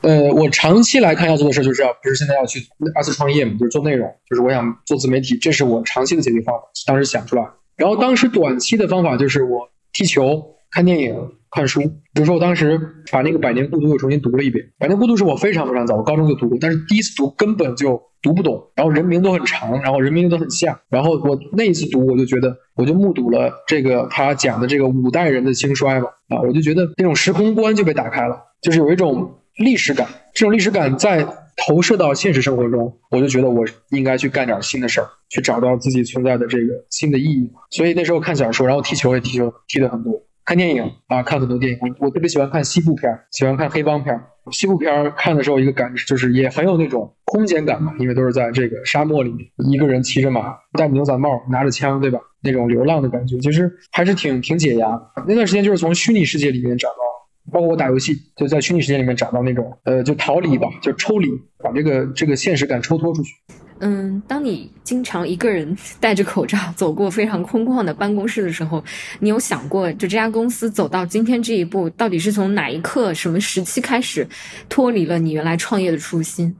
[0.00, 2.60] 呃，我长期来看要做的事就是要不是现在要去
[2.94, 6.62] 二次创业嘛，就是做内容，就是我想做自媒体，这是我长期的解决方法。
[6.86, 7.42] 当时想出来，
[7.76, 11.14] 然后当时短期的方法就是我踢球、看电影、
[11.54, 11.80] 看书。
[12.12, 12.80] 比如说我当时
[13.12, 18.02] 把那个《百年孤独》又重新读了一遍，《百年孤独》是我非常非常早，我高中就读过，但是第一次读根本就。
[18.24, 31.22] 读不懂，然后人名都很长，然后人名都很像，然后我那一次读，我就觉得，我就目睹了这个他讲的这个五代人的兴衰嘛，啊，我就觉得那种时空观就被打开了，就是有一种历史感，这种历史感在
[31.66, 37.52] 投射到现实生活中，我就觉得我应该去干点新的事儿，去找到自己存在的这个新的意义。
[37.72, 40.14] 所以那时候看小说，然后踢球也踢球踢的很多。
[40.44, 44.20] 看电影啊，看很多电影，我我特别喜欢看西部片喜欢看黑帮片
[44.52, 52.18] 西部片看的时候，一个感就是也很有那种空间感嘛，因为都是在这个沙漠里面，一个人骑着马，戴牛仔帽，拿着枪，对吧？
[52.42, 55.00] 那种流浪的感觉，其实还是挺挺解压。
[55.26, 56.96] 那段时间就是从虚拟世界里面找到，
[57.50, 61.28] 包括我打游戏，就在虚拟世界里面找到那种，呃，就逃离吧，就抽离，
[61.58, 63.32] 把这个这个现实感抽脱出去。
[63.86, 68.82] 嗯，当你经常一个人 戴着口罩走过非常空旷的办公室的时候，
[69.20, 74.26] 你有想过，就这家公司走到今天这一步，到底是从哪一刻、什么时期开始
[74.70, 76.56] 脱离了你原来创业的初心？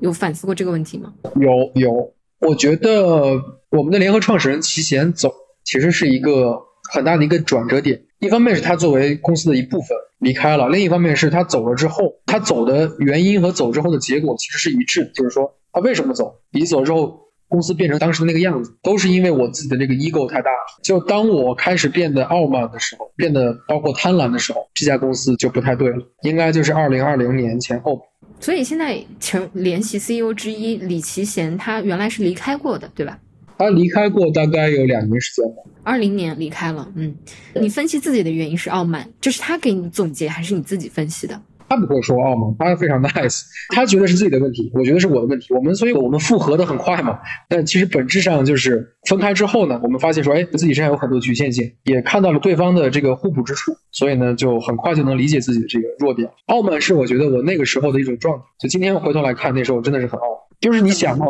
[0.00, 1.14] 有反思过这个问题吗？
[1.36, 5.32] 有有，我觉得我们的联合创始人齐贤走，
[5.64, 6.60] 其实是一个
[6.92, 7.98] 很大的一个转折点。
[8.18, 15.52] 一方面是他作为公司的一部分离开了，另一方面是他走了之后，他走的原因和走之后的结果其实是一致的，就是说。
[15.72, 16.40] 他为什么走？
[16.52, 20.80] 你走之后，公司变成当时的那个样子，都是因为我自己的这个 ego 太大了。
[20.82, 25.98] 就当我开始变得傲慢的时候，变得包括贪婪的时候，这家公司就不太对了。
[26.22, 28.00] 应该就是二零二零年前后。
[28.40, 33.18] 所以现在成联席 CEO 之一李奇贤，他原来是离开过的，对吧？
[33.58, 35.62] 他离开过大概有两年时间吧。
[35.82, 37.14] 二零年离开了，嗯。
[37.54, 41.40] 你分析自己的原因是傲慢，这是他给你总结，还是你自己分析的？
[41.68, 45.52] 他不会说傲慢，他非常 nice，他觉得是自己的问题，我觉得是我的问题。
[45.52, 56.30] 我们所以我们复合的很快嘛，但其实本质上就是分开之后呢，我们发现说，哎，自己身上有很多局限性，也看到了对方的这个互补之处，所以呢，就很快就能理解自己的这个弱点。
[56.46, 60.38] 傲慢是我觉得我那个时候的一种状态，就今天回头来看，那时候真的是很傲慢。
[60.60, 61.26] 就是你想嘛，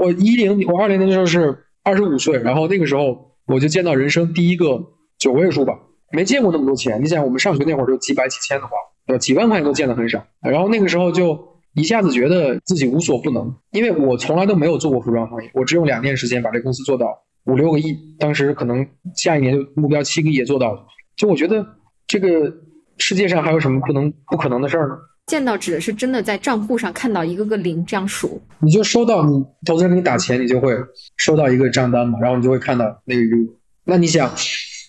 [0.00, 4.82] 我一零我二零年的时候是二十五岁，然后那个时候我就见到人生第一个
[5.18, 5.78] 九位数吧，
[6.12, 7.02] 没见过那么多钱。
[7.02, 8.72] 你想，我们上学那会儿就几百几千的话，
[9.06, 9.18] 对吧？
[9.18, 10.24] 几万块钱都见的很少。
[10.40, 11.38] 然后那个时候就
[11.74, 17.06] 一下子觉得自己无所不能，因为我从来都没有做过服装行业，我只用两年时间把这公司做到
[17.44, 20.86] 五六个亿，当时可能下一年就目标七个亿也做到了。
[21.16, 21.66] 就我觉得
[22.06, 22.52] 这个
[22.98, 24.94] 世界上还有什么不能不可能的事儿呢？
[25.30, 30.76] 见到指的是真的在账户上看到一个个零这样数，你就收到你投资人给你打钱，你就会
[31.18, 33.36] 收到一个账单嘛，然后你就会看到那个。
[33.84, 34.28] 那你想，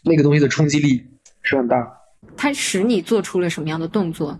[0.03, 1.05] 那个东西的冲击力
[1.43, 1.87] 是很大。
[2.35, 4.35] 它使你做出了什么样的动作，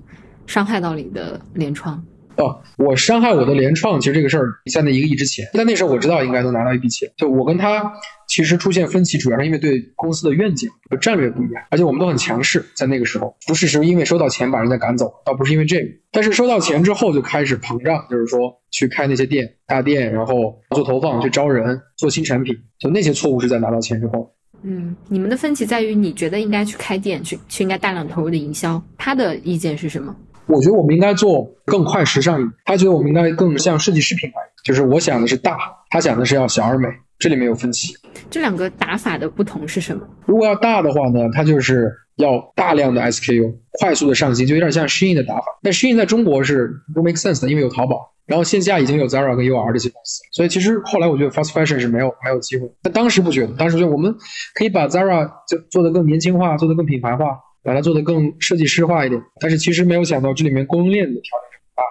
[0.47, 2.03] 伤害到你的联创？
[2.41, 7.07] 哦，我伤害我的联创，其实这个事儿在那一个亿之前，但那时候我知道应该能拿到一笔钱。
[7.17, 7.93] 就我跟他
[8.27, 24.33] 其实出现分歧，主要是因为对公司的愿景和战略不一样，而且我们都很强势，在那个时候不是是因为收到钱把人家赶走，倒不是因为这个，但是收到钱之后就开始膨胀，就是说去开那些店大店，然后做投放，去招人，做新产品，就那些错误是在拿到钱之后。
[24.63, 30.15] 嗯，你们的分歧在于你觉得应该去开店，去去应该大量投入的营销，他的意见是什么？
[30.51, 35.57] 我觉得我们应该做更快时尚一点，他觉得我们应该更像设计师品牌，就是我想的是大，
[35.89, 36.87] 他想的是要小而美，
[37.17, 37.93] 这里面有分歧。
[38.29, 40.05] 这两个打法的不同是什么？
[40.25, 45.45] 如果要大的话呢，它就是要大量的 SKU，快速的上新，就有点像 Shein 的打法。
[45.63, 52.69] 但 Shein 在中国是不 make sense 的，因为有淘宝，然后线下已经有 Zara 跟 UR 这些公司，所以其实后来我觉得 Fast Fashion 是没有没有机会。
[52.81, 54.13] 但当时不觉得，当时觉得我们
[54.55, 57.37] 可以把 Zara 就做得更年轻化，做得更品牌化。
[57.63, 61.83] 把它做得更设计师化一点，但是其实没有想到这里面供应链的挑战很大。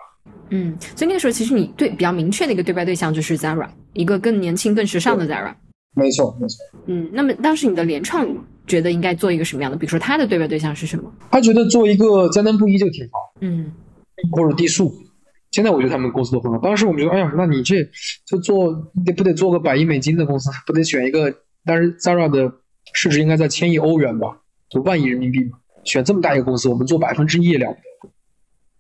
[0.50, 5.54] 嗯，所以那个时候其实你对比较明确的一个对标对象就是 Zara，一个更年轻、更时尚的 Zara。
[5.94, 6.56] 没错，没错。
[6.86, 8.26] 嗯，那么当时你的联创
[8.66, 9.76] 觉得应该做一个什么样的？
[9.76, 11.12] 比如说他的对标对象是什么？
[11.30, 13.18] 他觉得做一个江南布衣就挺好。
[13.40, 13.72] 嗯，
[14.32, 14.92] 或者低速。
[15.50, 16.58] 现在我觉得他们公司都很好。
[16.58, 17.76] 当时我们觉得，哎呀，那你这
[18.24, 18.72] 就做
[19.04, 21.34] 得不得做个百亿美金的公司，不得选一个？
[21.64, 22.52] 但是 Zara 的
[22.94, 25.58] 市值应该在千亿欧元吧，就万亿人民币嘛。
[25.84, 27.74] 选这么大一个公司，我们做百分之一也了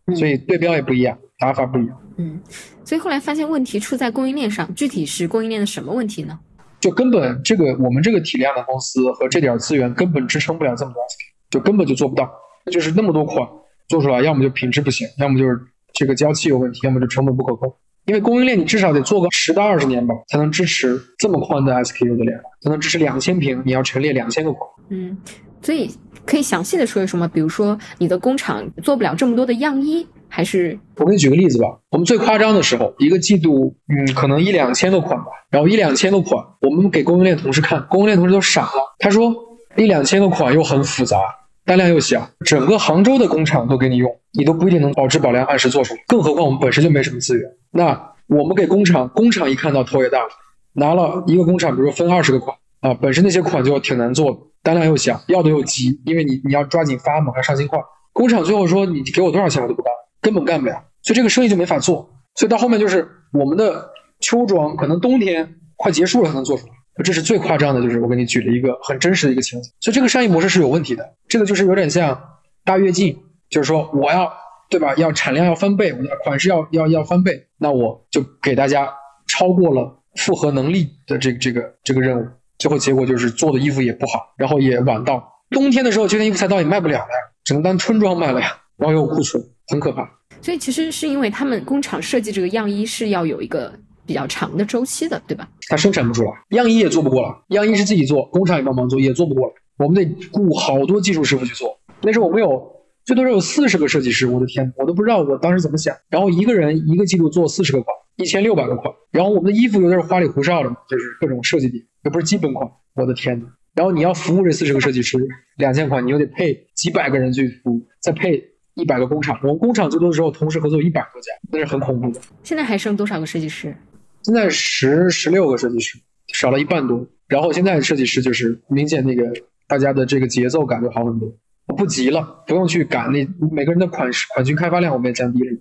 [0.06, 2.00] 不得，所以对标也不一样，打法不一样。
[2.16, 2.40] 嗯，
[2.84, 6.38] 所以后来发现问题出在供应链上，具体是供应链的什么问题呢？
[6.80, 11.02] 就根本这个我们这个体量的公司和这点资源根本支撑不了这么多
[11.50, 12.30] 就根本就做不到。
[12.70, 13.46] 就是那么多款
[13.88, 15.58] 做出来，要么就品质不行，要么就是
[15.92, 17.74] 这个交期有问题，要么就成本不可控。
[18.06, 24.70] 因为供应链你至少得做个十到二十年吧，才能支持这么宽的 SKU 的量，才能支持两千平，你要陈列两千个款。
[24.88, 25.16] 嗯，
[25.62, 25.90] 所以。
[26.26, 27.28] 可以详细的说一说吗？
[27.32, 31.66] 比如说你的工厂做不了这么多的样衣，还是我给你举个例子吧。
[31.90, 35.26] 我们最夸张的时候，一个季度，嗯，可能一两千个款吧。
[35.50, 38.96] 然后一两千个款，我们给供应链同事看，供应链同事都傻了。
[38.98, 39.34] 他说
[39.76, 41.16] 一两千个款又很复杂，
[41.64, 46.00] 单量又小，整个杭州的工厂都给你用，你都不一定能保质保量按时做出来。
[46.06, 47.50] 更何况我们本身就没什么资源。
[47.72, 50.28] 那我们给工厂，工厂一看到头也大了，
[50.74, 54.38] 拿了一个工厂，比如说分二十个款啊，本身那些款就挺难做的。
[54.62, 57.82] 单量又小，要的又急，因为你你要抓紧发嘛，要上新款。
[58.12, 62.10] 工厂最后说你给我多少钱我都不干，根本干不了，所以这个生意就没法做。
[62.34, 66.72] 所以到后面就是我们的秋装可能冬天快结束了才能做出来，
[67.02, 69.72] 这是最夸张的，就是我给你举了一个很真实的一个情景。
[69.80, 72.22] 所以这个商业模式是有问题的，这个就是有点像
[72.64, 73.18] 大跃进，
[73.48, 74.30] 就是说我要
[74.68, 78.92] 对吧，要产量要翻倍，我的款式要要要翻倍，那我就给大家
[79.26, 82.26] 超过了复合能力的这个这个这个任务。
[82.60, 85.42] 最后结果就是做的衣服也不好，然后也晚到。
[85.50, 87.08] 冬天的时候，这件衣服才到也卖不了了，
[87.42, 90.08] 只能当春装卖了呀，然后有库存，很可怕。
[90.42, 93.72] 所以其实是因为他们工厂设计这个样衣是要有一个
[94.06, 95.48] 比较长的周期的，对吧？
[95.68, 97.42] 他生产不出来，样衣也做不过了。
[97.48, 99.54] 样衣是自己做，工厂也帮忙做，也做不过了。
[99.78, 101.80] 我们得雇好多技术师傅去做。
[102.02, 102.70] 那时候我们有
[103.10, 105.96] 最多有四十个设计师，我的天，我都不知道我当时怎么想。
[106.10, 108.94] 然后一个人一个季度做四十个款，一千六百个款。
[109.10, 111.84] 然后我们的衣服有点花里胡哨的，就是各种设计点。
[112.04, 113.46] 又不是基本款，我的天呐！
[113.74, 115.18] 然后你要服务这四十个设计师，
[115.56, 118.40] 两千款，你又得配几百个人去服务，再配
[118.74, 119.36] 一百个工厂。
[119.42, 122.20] 我们工厂最多的时候同时合作一百多家，那是很恐怖的。
[122.44, 123.74] 现在还剩多少个设计师？
[124.22, 125.98] 现在十十六个设计师，
[126.32, 127.04] 少了一半多。
[127.26, 129.24] 然后现在设计师就是明显那个
[129.66, 131.28] 大家的这个节奏感就好很多，
[131.72, 135.56] 不急了，不用去赶那每个人的款式款型开发量，我们也降低了。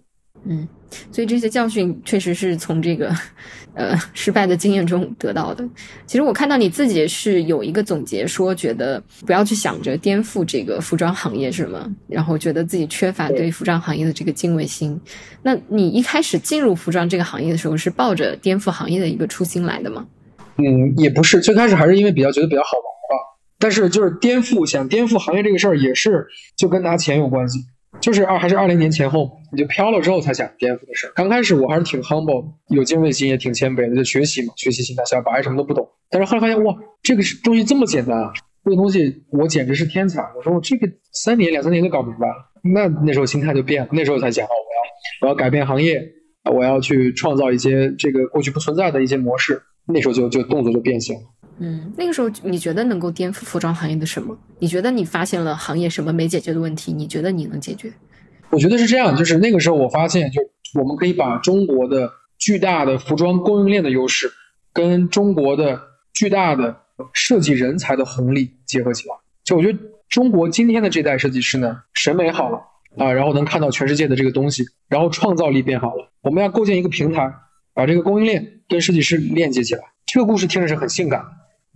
[0.46, 0.66] 嗯，
[1.12, 3.14] 所以这些教训确实是从这个，
[3.74, 5.68] 呃，失败的经验中得到的。
[6.06, 11.94] 其实我看到你自己是有一个总结，说觉得不要去想着颠覆这个服装行业，是吗？
[12.08, 14.98] 然后觉得自己缺乏对服装行业的这个敬畏心。
[15.44, 20.08] 那你一开始进入服装这个行业的时候，是抱着颠覆行业的一个初心来的吗？
[20.56, 22.99] 嗯，也不是，最开始还是因为比较觉得比较好玩吧。
[23.60, 27.60] 但是就是颠覆，想颠覆行业这个事儿，也是就跟拿钱有关系。
[28.00, 31.12] 就是二还是二零年前后，你就飘了之后才想颠覆的事儿。
[31.16, 35.90] 刚开始我还是挺 humble，有敬畏心，也挺谦卑的，就学习嘛，学习心态，小白什么都不懂。
[36.10, 38.32] 但是后来发现，哇，这个东西这么简单啊！
[38.64, 40.22] 这个东西我简直是天才。
[40.38, 42.36] 我说我这个三年两三年就搞明白了。
[42.64, 46.02] 那那时候心态就变了，那时候才想哦，我要我要改变行业，
[46.54, 49.62] 我要去创造一些这个过去不存在的一些模式。
[49.88, 51.22] 那时候就就动作就变形了。
[51.60, 54.38] 嗯，那个时候你觉得能够颠覆服装行业的什么？
[54.60, 56.94] 你觉得你发现了行业什么没解决的问题？
[56.94, 57.92] 你觉得你能解决？
[58.50, 60.42] 我觉得是这样，就是那个时候我发现，就
[60.80, 64.32] 我们可以把中国的巨大的服装供应链的优势，
[64.74, 65.82] 跟中国的
[66.14, 66.78] 巨大的
[67.14, 69.16] 设计人才的红利结合起来。
[69.44, 72.60] 就我觉得中国今天的这代设计师呢，审美好了
[72.98, 76.10] 啊，然后能看到全世界的这个东西，然后创造力变好了。
[76.22, 77.34] 我们要构建一个平台，
[77.74, 79.82] 把这个供应链跟设计师链接起来。
[80.06, 81.24] 这个故事听着是很性感。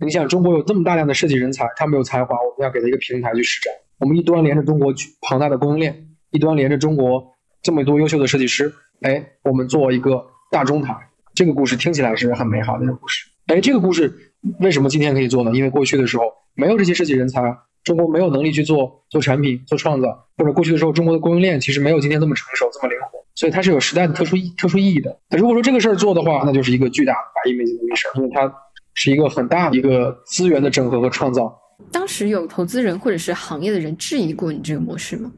[0.04, 3.72] 你想，中国有这么大量的设计人才，他们有才华，我们要给他一个平台去施展。
[3.98, 4.92] 我们一端连着中国
[5.22, 7.24] 庞大的供应链，一端连着中国
[7.62, 10.94] 这么多优秀的设计师，哎，我们做一个大中台。
[11.34, 13.26] 这个故事听起来是很美好的一个故事。
[13.46, 14.12] 哎，这个故事
[14.60, 15.50] 为什么今天可以做呢？
[15.52, 16.24] 因为过去的时候
[16.54, 25.18] 没有这些设计人才，中国没有能力去做做产品、做创造，或者过去的时候中国的供应链其实没有今天这么成熟、这么灵活，所以它是有时代的特殊意特殊意义的。
[25.30, 28.52] 那如果说这个事儿做的话，那就是一个巨大的百亿美金的事儿，因为它。
[28.94, 31.54] 是一个很大的一个资源的整合和创造。
[31.90, 35.30] 当时有投资人或者是行业的人质疑过你这个模式吗？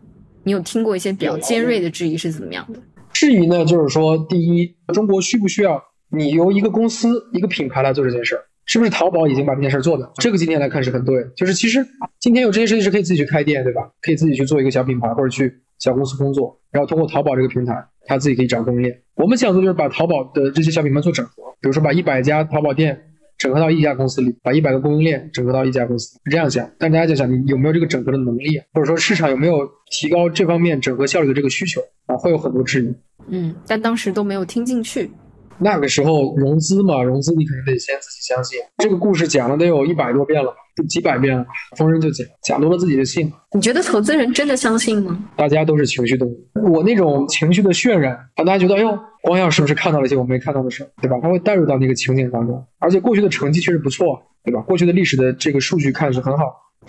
[0.45, 2.79] 你有听过一些比较尖锐的质疑是怎么样的？
[3.13, 8.43] 质疑呢，就是说，第一，中国需不需要你由一个公司、一个品牌来做这件事儿？
[8.67, 10.09] 是不是淘宝已经把这件事儿做的？
[10.17, 11.25] 这个今天来看是很对。
[11.35, 11.85] 就是其实
[12.21, 13.81] 今天有这些设计师可以自己去开店，对吧？
[14.03, 17.75] 可以自己去做一个小品牌或者去小公司工作，然后通过淘宝这个平台，
[18.07, 18.95] 他自己可以找供应链。
[19.15, 23.01] 我们想做就是把淘宝的这些小品牌做整合，比如说把一百家淘宝店。
[23.39, 26.71] 整合到一家公司里，把一百个供应链整合到一家公司，是这样想。
[26.79, 32.17] 但大家就想，你有没有这个整合的能力，或者说市场有没有提高这方面整合效率的这个需求啊？
[32.17, 32.95] 会有很多质疑。
[33.29, 35.11] 嗯，但当时都没有听进去。
[35.59, 38.59] 那个时候融资嘛，融资你肯定得先自己相信。
[38.79, 40.57] 这个故事讲了得有一百多遍了吧，
[40.89, 41.45] 几百遍了，
[41.77, 43.33] 逢人就讲，讲多了自己就信。
[43.53, 45.19] 你觉得投资人真的相信吗？
[45.37, 51.19] 大家都是情绪动物，我那种情绪的渲染，让大家觉得，哎呦，光耀是不是看到了一些我没看到的事儿，对吧？
[51.23, 54.61] 他会带入到那个情景当中，而且过去的成绩确实不错，对吧？
[54.61, 56.45] 过去的历史的这个数据看是很好。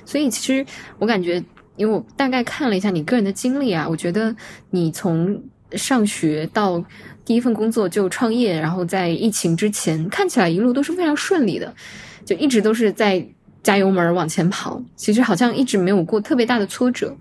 [0.05, 0.65] 所以其实
[0.99, 1.41] 我感觉，
[1.77, 4.35] 因为我大概看了一下你个人的经历啊，我觉得
[4.69, 5.41] 你从
[5.73, 6.83] 上学到。
[7.25, 11.75] 第一份工作就创业，然后在疫情之前看起来一路都是非常顺利的，
[12.23, 13.21] 就一直都是在
[13.61, 14.81] 加油门往前跑。
[14.95, 17.13] 其实好像一直没有过特别大的挫折。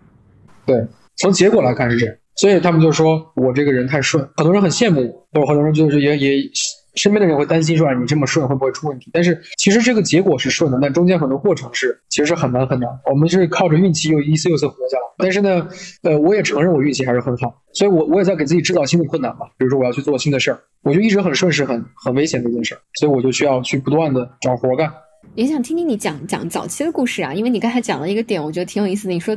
[0.64, 0.86] 对，
[1.16, 6.48] 从结果来看是这样，所以他们就说我这个人太顺，很多人很羡慕我，或者很多人就是也也。
[6.96, 12.88] 身边的人会担心说：“你这么顺会不会出问题？”但是其实这个结果是顺的，但中间很多过程是其实是很难很难。
[13.10, 15.02] 我们是靠着运气又一次又一次活下来。
[15.18, 15.68] 但是呢，
[16.02, 19.46] 呃，我也承认我运气还是很好，所以我我也在给自己制造新的困难吧。
[19.56, 24.92] 比如说我要去做新的事儿，我就一直很顺是很很危险的一件事儿，所以我就需要去不断的找活干。
[25.34, 29.12] 也想听听你讲讲早期的故事啊，因为你刚才讲了一个点，我觉得挺有意思的。
[29.12, 29.36] 你说，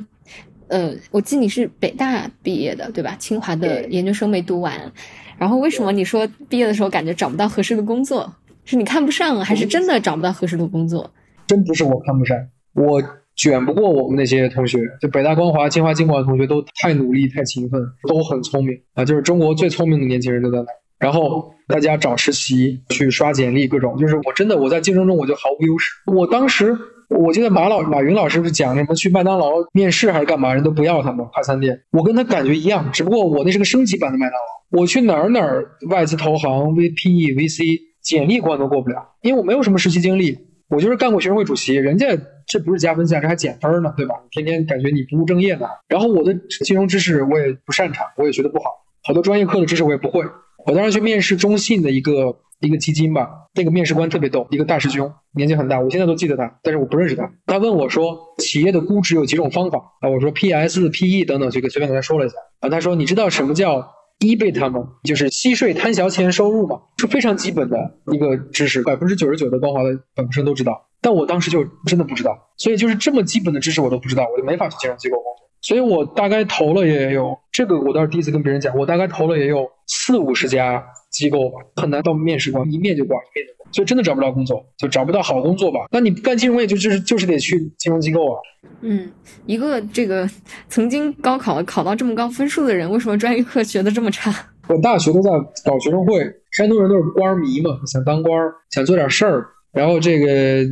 [0.67, 3.15] 呃，我记得你是北大毕业的，对吧？
[3.17, 4.91] 清华的研究生没读完。
[5.39, 8.31] 然后为什么你说毕业的时候感觉找不到合适的工作？
[8.65, 11.09] 是你看不上，还是真的找不到合适的工作？
[11.47, 12.37] 真不是我看不上，
[12.75, 13.01] 我
[13.35, 14.79] 卷不过我们那些同学。
[15.01, 19.03] 就北大光华、清华经管的同学都太努力、太勤奋，都很聪明啊！
[19.03, 20.65] 就是中国最聪明的年轻人都在那。
[20.99, 25.93] 然后大家找实习、去刷简历，各种就是我真的我在竞争中我就毫无优势。
[26.13, 26.77] 我当时
[27.07, 31.81] 我记得马老马云老师不是讲什么去麦当劳面试还是干嘛，人都不要他们快餐店。
[31.91, 34.58] 我跟他感觉一样，只不过我那是个升级版的麦当劳。
[34.71, 40.37] 我去哪儿哪儿外资投行、VPE、VC，简历关都过不了，因为我没有什么实习经历，
[40.69, 42.05] 我就是干过学生会主席，人家
[42.47, 44.15] 这不是加分项，这还减分呢，对吧？
[44.29, 45.67] 天天感觉你不务正业呢。
[45.87, 46.33] 然后我的
[46.65, 48.65] 金融知识我也不擅长，我也学的不好，
[49.03, 50.23] 好多专业课的知识我也不会。
[50.65, 57.31] 我当时去面试中信的一个一个基金吧，那个面试官特别逗，一个大师兄，年纪很大，我现在都记得他，但是我不认识他。
[57.47, 60.09] 他问我说，企业的估值有几种方法啊？
[60.09, 62.69] 我说 PS、PE 等等，这个随便跟他说了一下啊。
[62.69, 63.95] 他说，你知道什么叫？
[64.19, 67.77] 一倍他们就是息税摊销钱收入嘛，是非常基本的
[68.11, 70.87] 一个知识，百分之九十九的光华的本科生都知道。
[71.01, 75.49] 但我当时就真的不知道，所以就是这么基本的知识我都不知道，我就没法去金融机构工作。
[75.61, 83.58] 所以我大概投了也有这个，我倒是第一次跟别人讲，我大概投了也有四五十家机构吧，很难到面试官一面就挂，一面就挂。
[83.71, 85.79] 所以真的找不到工作，就找不到好工作吧？
[85.91, 88.39] 那你干金融业就就是就是得去金融机构啊。
[88.81, 89.11] 嗯，
[89.45, 90.29] 一个这个
[90.67, 94.33] 曾经高考考到这么高分数的人，为什么专业课学的这么差？
[94.67, 95.29] 我大学都在
[95.65, 98.31] 搞学生会，山东人都是官迷嘛，想当官，
[98.69, 100.63] 想做点事儿，然后这个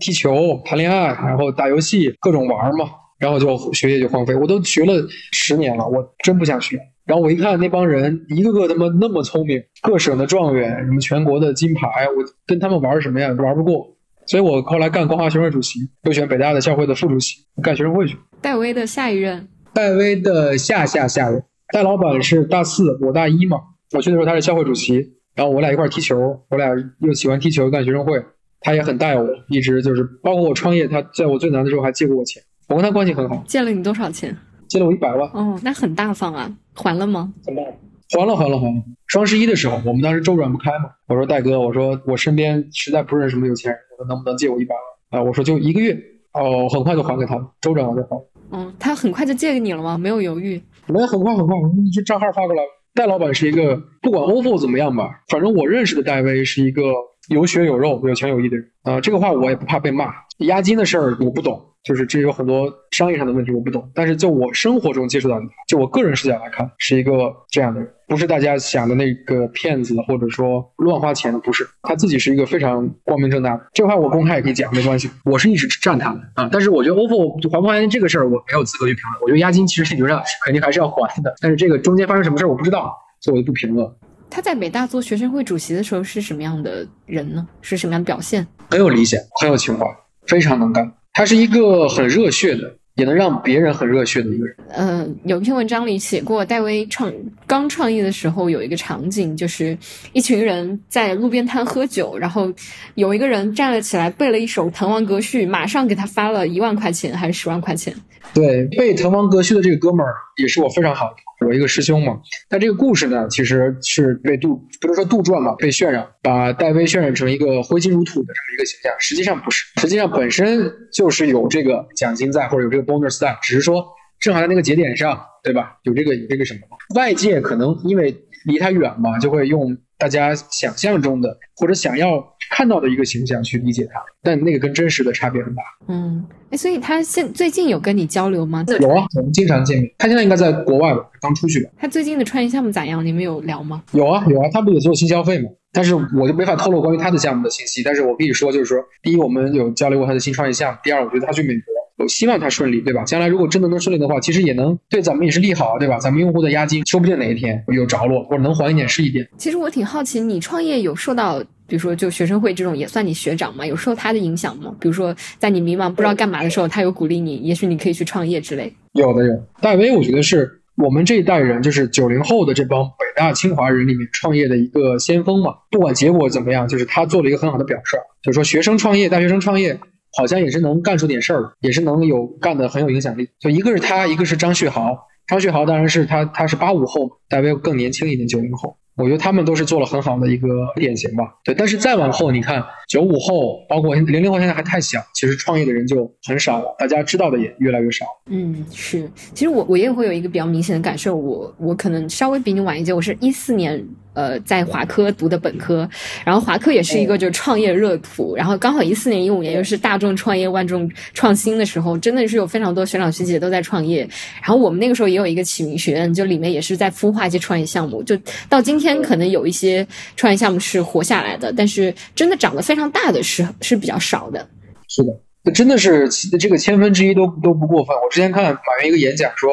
[0.00, 2.86] 踢球、谈恋爱，然后打游戏，各种玩嘛，
[3.18, 4.34] 然后就学业就荒废。
[4.34, 4.94] 我都学了
[5.32, 6.78] 十年了，我真不想学。
[7.04, 13.32] 然后我一看那帮人，一个个他妈那么聪明，各省的状元，什么全国的金牌，我跟他们玩什么呀？
[13.32, 13.96] 玩不过。
[14.26, 18.16] 所以我后来干光华学生会主席，又选北大的校会的副主席，干学生会去。
[18.40, 21.42] 戴威的下一任，戴威的下下下任，
[21.72, 23.56] 戴老板是大四，我大一嘛。
[23.94, 24.94] 我去的时候他是校会主席，
[25.34, 26.68] 然后我俩一块踢球，我俩
[27.00, 28.22] 又喜欢踢球，干学生会，
[28.60, 34.34] 他也很带我，一直就是包括我创业，他在我最难的时候还借过我钱，我跟他关系很好，借了你多少钱？
[34.72, 35.28] 借了我一百万。
[35.34, 37.30] 哦，那很大方啊，还了吗？
[37.42, 37.62] 怎么？
[38.10, 38.82] 还了，还了，还了。
[39.06, 44.74] 双十一的时候，我们当时周转不开嘛，我说戴哥，我说我身边实在不认识什么有钱人，我说能不能借我一百
[45.10, 45.22] 万啊？
[45.22, 45.94] 我说就一个月，
[46.32, 48.16] 哦，很快就还给他了，周转完就还。
[48.52, 49.98] 嗯，他很快就借给你了吗？
[49.98, 50.58] 没有犹豫？
[50.86, 52.62] 没，很快很快，你这账号发过来。
[52.94, 56.82] 戴老板是一个不管 ofo 怎么样吧，反正我认识的戴威是一个
[57.28, 59.00] 有血有肉、有情有义的人啊。
[59.00, 60.12] 这个话我也不怕被骂。
[60.38, 63.88] 押金的事儿我不懂，就是这有很多商业上的问题我不懂。
[63.94, 71.64] 但是就我生活中接触到的，就我个人视角来看，是一个这样的人，不是大家想的那个骗子或者说乱花钱的，不是。
[71.82, 73.64] 他自己是一个非常光明正大的。
[73.72, 75.08] 这话我公开也可以讲，没关系。
[75.24, 76.48] 我是一直站他的啊。
[76.50, 79.22] 但是我觉得 OPPO 还不还这个事儿，我没有资格去评论。
[79.22, 83.88] 我觉得押金其实理论上肯定还是要还的，但是这个中间发生什么事儿我不知道，所以我就不评论。
[84.32, 87.46] 他在北大做学生会主席的时候是什么样的人呢？
[87.60, 88.46] 是什么样的表现？
[88.70, 89.84] 很有理想，很有情怀，
[90.26, 90.90] 非常能干。
[91.12, 94.56] 他是一个很热血的，也能让别人很热血的一个人。
[94.70, 97.12] 嗯，有一篇文章里写过，戴维创
[97.46, 99.76] 刚创业的时候有一个场景，就是
[100.14, 102.50] 一群人在路边摊喝酒，然后
[102.94, 107.94] 有一个人站了起来背了一首《滕王阁序》，马上给他发了一万块钱还是十万块钱。
[108.32, 112.18] 对，背《滕王阁序》的这个哥们儿也是我非常好的，我一个师兄嘛。
[112.48, 123.84] 但这个故事呢，其实是被杜不是说杜撰嘛，被渲染，把戴威渲染成一个挥金如土的这么一个形象，实际上不是，实际上本身就是有这个奖金在或者有这个 bonus 在，只是说
[124.20, 125.78] 正好在那个节点上，对吧？
[125.82, 126.60] 有这个有这个什么，
[126.94, 128.16] 外界可能因为
[128.46, 135.62] 离他远嘛，就会用大家想象中的或者想要看到的一个形象去理解他，但那个跟真实的差别很大。
[135.86, 138.64] 嗯，哎，所以他现最近有跟你交流吗？
[138.80, 139.88] 有啊，我们经常见面。
[139.96, 141.70] 他现在应该在国外吧，刚出去吧。
[141.78, 143.06] 他最近的创业项目咋样？
[143.06, 143.80] 你们有聊吗？
[143.92, 145.48] 有啊，有啊，他不也做新消费吗？
[145.72, 147.80] 但是我就没法透露关于他的项目的信息。
[147.84, 153.02] 但是我可以说，就是说，第一，我们有交流过他的新创业项目；第二，我觉得他去美国，我希望他顺利，对吧？
[153.04, 155.98] 将来如果真的能顺利的话，其实也能对咱们也是利好，对吧？
[155.98, 159.28] 咱们用户的押金，说不定哪一天有着落，或者能还一点是一点。
[159.38, 164.74] 其实我挺好奇，你创业有受到，比如说就学生会这种也算你学长嘛，有受他的影响吗？
[164.80, 168.72] 比如说在你迷茫不知道干嘛的时候，他有鼓励你，也许你可以去创业之类。
[168.92, 175.54] 有的有，戴威我觉得是我们这一代人，就是九零后的这帮北大清华人里面创业的一个先锋嘛。
[175.70, 179.78] 不管结果怎么样，就是他做了一个很好的表率，就是说学生创业，大学生创业。
[180.16, 183.28] 好像也是能干出点事儿，也是能有干的很有影响力。
[183.38, 184.96] 就一个是他，一个是张旭豪。
[185.26, 188.76] 张旭豪当然是他，他是八五后，戴维更年轻一点，九零后。
[188.94, 191.24] 我觉得他们都是做了很好的一个典型吧。
[191.44, 198.04] 对，但是再往后，你看九五后，包括零零后，现在还太小，其实创业的人就很少了，大家知道的也越来越少。
[198.26, 199.08] 嗯，是。
[199.32, 203.82] 其实我我也会有一个比较明显的感受，我我可能稍微比你晚一届，我是一四年。
[204.14, 205.88] 呃，在华科读的本科，
[206.24, 214.06] 然后华科也是一个就是创业热土，然后刚好一四年、一五年又是大众创业、万众创新的时候，真的是有非常多学长学姐都在创业。
[214.42, 218.02] 然后我们那个时候也有一个启明学院，就里面也是在孵化一些创业项目。
[218.02, 218.14] 就
[218.50, 224.46] 到今天，可能有一些创业项目是活下来的，但是真的长得非常大的是是比较少的。
[224.88, 225.02] 是
[225.42, 226.06] 的，真的是
[226.38, 227.96] 这个千分之一都都不过分。
[227.96, 229.50] 我之前看马云一个演讲说，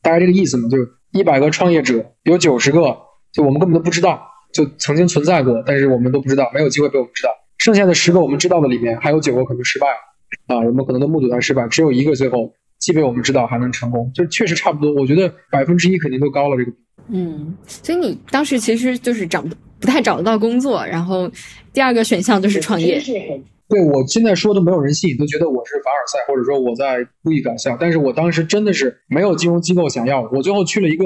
[0.00, 0.78] 大概这个意思嘛，就
[1.12, 3.07] 一百个创业者有九十个。
[3.32, 4.20] 就我们根本都不知道，
[4.52, 7.30] 就曾经存在过，但是我们都不知道，没有机会被我们知道。
[7.58, 14.94] 剩下的十个我们知道的里面，还有九个可能失败了啊，我们可能都目睹它失败，只有一个最后既被我们知道还能成功，就确实差不多。
[14.94, 16.72] 我觉得百分之一肯定都高了这个。
[17.08, 19.42] 嗯，所以你当时其实就是找
[19.80, 21.30] 不太找得到工作，然后
[21.72, 23.00] 第二个选项就是创业。
[23.68, 27.76] 对我现在说都没有人信，都觉得我是凡尔赛，或者说我在故意搞笑。
[27.78, 31.04] 但是我当时真的是没有金融机构想要我，最后去了一个。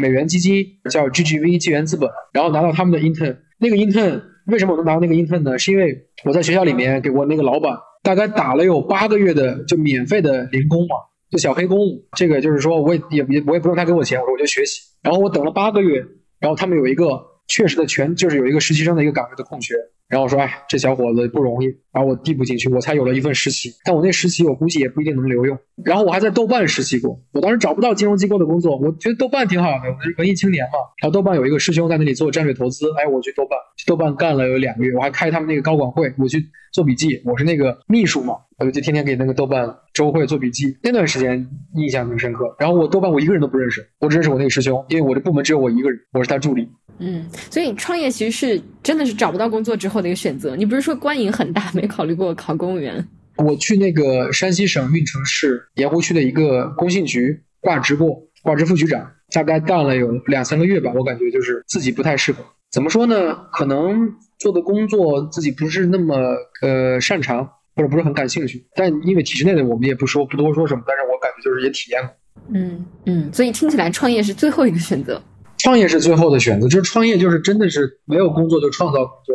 [0.00, 3.36] 美元基金叫 GGV 纪元资本，然后拿到他们的 intern。
[3.58, 5.58] 那个 intern 为什么我能拿到那个 intern 呢？
[5.58, 10.96] 是因为我在学校里面给我那个老板大概打了有八个月的就免费的零工嘛，
[11.30, 11.78] 就小黑工。
[12.16, 14.80] 这个就是说我也也也我也不用他给我钱，我说我就学习。
[15.02, 16.04] 然后我等了八个月，
[16.40, 17.06] 然后他们有一个
[17.46, 19.74] 确实的全就是有一个实习生的一个岗位的空缺。
[20.08, 23.70] 然后我说，哎，这小伙子不容易，把我递补进去，我才有了一份实习。
[23.84, 25.58] 但我那实习我估计也不一定能留用。
[25.84, 30.78] 然后我还在豆瓣实习过，我当时找不到金融机构的工作，我觉得豆瓣挺好的，我是文艺青年嘛。
[31.00, 40.76] 然后豆瓣有一个师兄在那里做战略投资，哎，我去豆瓣，去豆瓣干了有两个月，我还开他们那个高管会，我去做笔记，我是那个秘书嘛，我就天天给那个豆瓣周会做笔记。
[40.82, 42.54] 那段时间印象挺深刻。
[42.58, 46.68] 然后我豆瓣我一个人都不认识，我只认识我那个师兄，因为我这部门只有我一个人，我是他助理。
[47.02, 50.54] 嗯，所以创业其实是真的是找不到工作之后的一个选择。
[50.54, 53.08] 你不是说官营很大吗，没考虑过考公务员？
[53.38, 60.92] 我去那个山西省运城市盐湖区的一个工信局挂职过，挂职副局长，大概干了有两三个月吧。
[60.94, 62.44] 我感觉就是自己不太适合。
[62.70, 63.34] 怎么说呢？
[63.50, 66.14] 可能做的工作自己不是那么
[66.60, 68.62] 呃擅长，或者不是很感兴趣。
[68.74, 70.82] 但因为体制内的，我们也不说不多说什么。
[70.86, 72.14] 但是我感觉就是也体验过。
[72.52, 75.20] 嗯嗯，所以听起来创业是最后一个选择。
[75.56, 79.34] 创业是最后的选择，就是创业就是真的是没有工作就创造工作。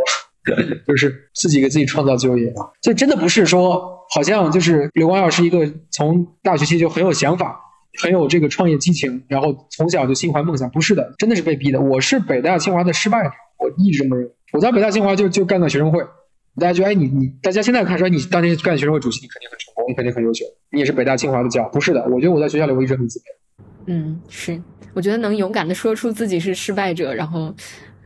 [0.87, 7.59] 就是自己给自己创造就业，就真的不是说好像就是刘光耀是一个从大学期就很有想法，
[8.01, 11.81] 很有这个创业激情，然后从小就心怀梦想，不是的，真的是被逼的。
[11.81, 14.31] 我是北大清华的失败者，我一直这么认为。
[14.53, 15.99] 我在北大清华就就干到学生会，
[16.59, 22.03] 大家觉得哎你你，大家现在看出来你当年干学生会主席，你肯定很成功，你肯定很优秀，你也是北大清华的教，不是的。
[22.05, 23.23] 我觉得我在学校里我一直很自卑。
[23.87, 24.61] 嗯，是，
[24.93, 27.53] 我觉得能勇敢的说出自己是失败者，然后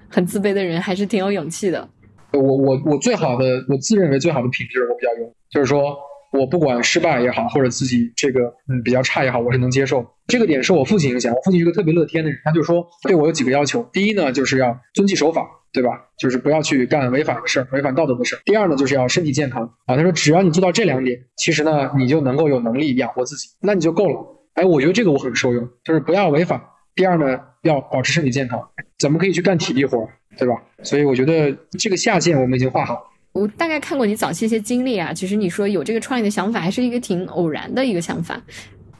[0.09, 1.87] 很自卑的人，还是挺有勇气的。
[2.31, 5.97] 我我我最好的，我自认为最好的品质，我比较有，就是说
[6.31, 10.05] 我不管失败也好，或者自己这个嗯比较差也好，我是能接受。
[10.27, 15.89] 这个点受我父亲影响，我父亲是个特别乐天的人，他就说对我有几个要求：第一呢，就是要遵纪守法，对吧？
[16.19, 18.39] 就是不要去干违法的事儿、违反道德的事儿。
[18.45, 19.95] 第二呢，就是要身体健康啊。
[19.95, 24.23] 他说只要你做到这两点，其实呢，你就能够有能力养活自己，那你就够了。
[24.53, 26.75] 哎，我觉得这个我很受用，就是不要违法。
[26.93, 28.61] 第二呢，要保持身体健康，
[28.99, 30.07] 怎么可以去干体力活？
[30.37, 30.55] 对吧？
[30.83, 33.01] 所以我觉得这个下限我们已经画好了。
[33.31, 38.41] 我大概看过你早期一些经历啊，其实你说有这个创业的想法，还是一个挺偶然的一个想法。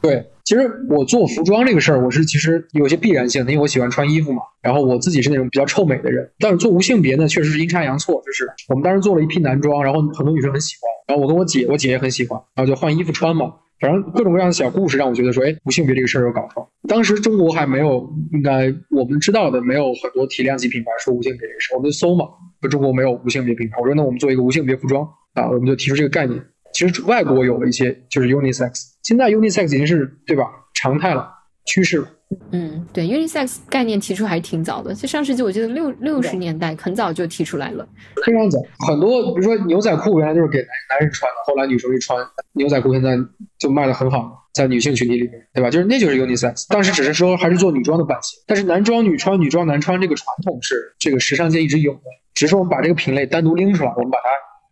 [0.00, 4.40] 对，其实我做服装这个事儿，我是其实有些必然性的，因为我喜欢穿衣服嘛。
[4.62, 8.22] 然后我自己是那种比较臭美的人，但是做无性别呢，确实是阴差阳错。
[8.24, 13.52] 就是我们当时做了一批男装，然后很多女生很喜欢，然后我跟我姐，我姐也很喜欢，然后就换衣服穿嘛。
[13.80, 16.68] 反正各种各样的小故事让我觉得说，哎，无性别这个事儿有搞头。
[16.86, 22.26] 当时中国还没有，应该我们知道的没有很多体量级品牌说无性别这个事儿，我们就搜嘛，
[22.60, 23.78] 说中国没有无性别品牌。
[23.80, 26.38] 我说那我们做一个无性别服装啊，我们就提出这个概念。
[26.72, 30.44] 其实外国有了一些，就是 unisex，现在 unisex 已经是对吧
[30.74, 31.28] 常态了，
[31.64, 32.04] 趋势。
[32.52, 37.84] 嗯，对，unisex 概念提出还挺早的，就上世纪我记得六六十年代很早就提出来了，
[38.24, 38.56] 非常早。
[38.86, 43.18] 很多比如说牛仔裤原来就是给男男人穿的，后来女生一穿牛仔裤，现在
[43.58, 45.68] 就卖的很好，在女性群体里面，对吧？
[45.68, 52.02] 就是那就是 unisex，当时只是说还是做女装的版型，但是男装女穿、女装男穿这个传统是这个时尚界一直有的，
[52.34, 54.28] 只是我们把这个品类单独拎出来，我们把它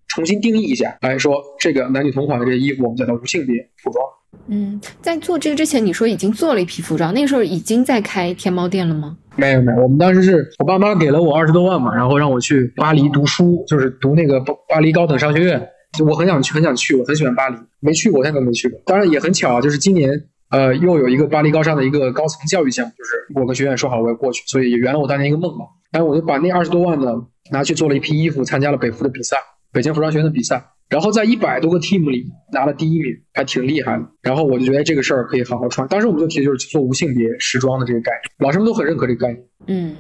[0.09, 4.05] 重新定义一下，来说这个男女同款的这个衣服，我们叫它无性别服装。
[4.49, 9.17] 嗯，在做这个之前，你说已经做了一批服装，那个时候已经在开天猫店了吗？
[9.37, 15.69] 没有没有，我们当时是我爸妈给了我二十多万嘛，然后让我去巴黎读书，就是读那个巴巴黎高等商学院。
[15.97, 18.79] 就我很想去，很想去，我很喜欢巴黎，没去过，现在都没去过。
[18.85, 20.11] 当然也很巧啊，就是今年
[20.51, 25.65] 呃又有一个巴黎高商的一个高层教育项目，就是我跟学院说好我要过去，所以也圆了我当年一个梦嘛。
[25.91, 27.15] 然后我就把那二十多万呢
[27.51, 29.39] 拿去做了一批衣服，参加了北服的比赛，
[29.73, 30.65] 北京服装学院的比赛。
[30.89, 34.07] 然后在一百多个 team 里拿了第一名，还挺厉害的。
[34.23, 35.87] 然后我就觉得这个事儿可以好好穿。
[35.87, 39.45] 当时我们就提的就是做无性别时装的这个概念，老师们都很认可这个概念。
[39.67, 39.95] 嗯，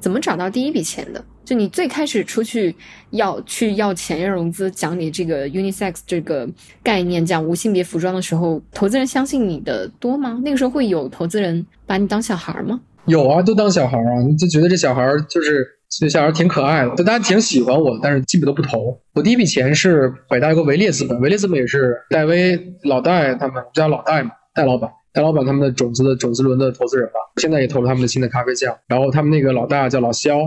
[0.00, 1.24] 怎么找到第一笔钱的？
[1.44, 2.74] 就你最开始出去
[3.10, 6.48] 要去要钱要融资，讲你这个 unisex 这个
[6.82, 10.40] 概念，讲无性别服装的时候，投资人相信你的多吗？
[10.44, 12.80] 那个时候会有投资人把你当小孩吗？
[13.04, 15.75] 有啊，都当小孩啊，就觉得这小孩就是。
[15.88, 19.00] 所以小孩挺可爱的，就大家挺喜欢我的，但是基本都不投。
[19.14, 28.76] 我第一笔钱是北大一个维列资本，维列资本也是戴威老戴他们叫老戴嘛，戴老板，戴老板他们的种子的种子轮的投资人吧，现在也投了他们的新的咖啡酱。
[28.88, 30.38] 然后他们那个老大叫老肖，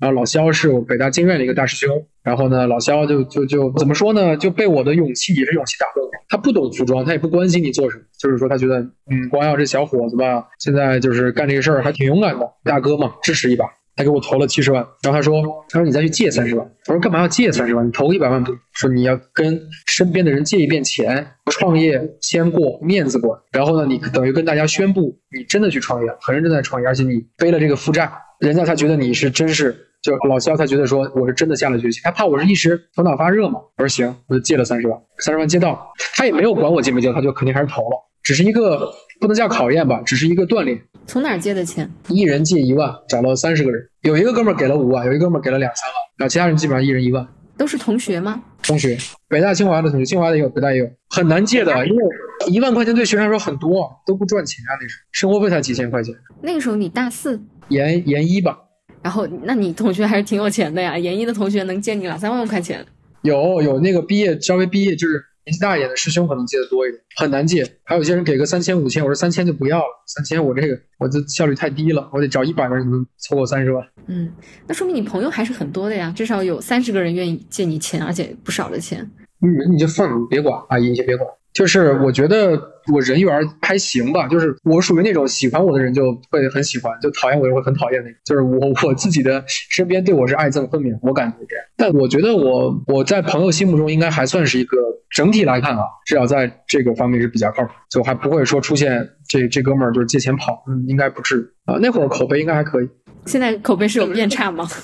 [0.00, 2.06] 然后老肖是我北大经院的一个大师兄。
[2.24, 6.10] 然后呢，老肖就就就怎么说呢，就被我的勇气也是勇气打动了。
[6.28, 13.66] 他不懂服装，他也不关心你做什么，就是说他觉得嗯，光耀这小伙子吧，现在就是干这个事儿还挺勇敢的，大哥嘛，支持一把。
[13.96, 17.86] 他给我投了七十万，然后他说：“他说你再去借三十万。”我说：“干嘛要借三十万？
[17.86, 18.52] 你投一百万不？
[18.74, 23.42] 说你要跟身边的人借一遍钱，创业先过面子过。
[23.52, 32.02] 然后呢，你等于跟大家宣布你真的去创业，很认真在创业，而且你背了这个负债，人家才觉得你是真是就老肖才觉得说我是真的下了决心。
[32.04, 33.60] 他怕我是一时头脑发热嘛。
[33.78, 41.88] 我说行，我就借了三十万，三十万借到，他也没有管我借没借，他就肯定还是投了，只是一个不能叫考验吧，只是一个锻炼。”从哪儿借的钱？
[42.08, 47.26] 一人借一万，找了三十个人，有一个哥们儿给了五万，有一个哥们儿给了两三万，然后其他人基本上一人一万。
[47.56, 48.42] 都是同学吗？
[48.62, 48.98] 同学，
[49.28, 52.02] 北大清华的同学，清华的也有，北大也有，很难借的，因为
[52.48, 56.14] 一万块钱对学生来说很多，都不赚钱啊，那时候生活费才几千块钱。
[56.42, 58.58] 那个时候你大四，研研一吧。
[59.02, 62.84] 然后，那你同学还是挺有钱的呀，研一的同学能借你两三万块钱。
[63.22, 67.64] 有有那个毕业稍微毕业就是年纪大一点的师兄可能借的多一点，很难借。
[67.84, 73.86] 还有些人给个三千五千，我说三千就不要了，三千我这个我这效率太低了，我得找一百个人能凑够三十万。
[74.08, 74.32] 嗯，
[74.66, 79.08] 那说明你朋友还是很多的呀，至少有三十个人愿意借你钱，而且不少的钱。
[79.40, 81.28] 嗯，你就放，你别管，阿姨，你先别管。
[81.56, 82.50] 就是我觉得
[82.92, 88.18] 我人缘还行吧，就是我属于那种喜欢我的人就会很喜欢，就讨厌我就会很讨厌那种。
[88.24, 91.64] 就是我我自己的身边对我是爱憎分明，我感觉这样。
[91.78, 94.76] 但我觉得我我在朋友心目中应该还算是一个
[95.08, 101.78] 整体来看啊，至少在这个方面是比较靠谱，就还不会说出现这这哥们儿就是借钱跑，嗯，应该不至于啊。
[101.80, 102.88] 那会儿口碑应该还可以，
[103.24, 104.68] 现在口碑是有变差吗？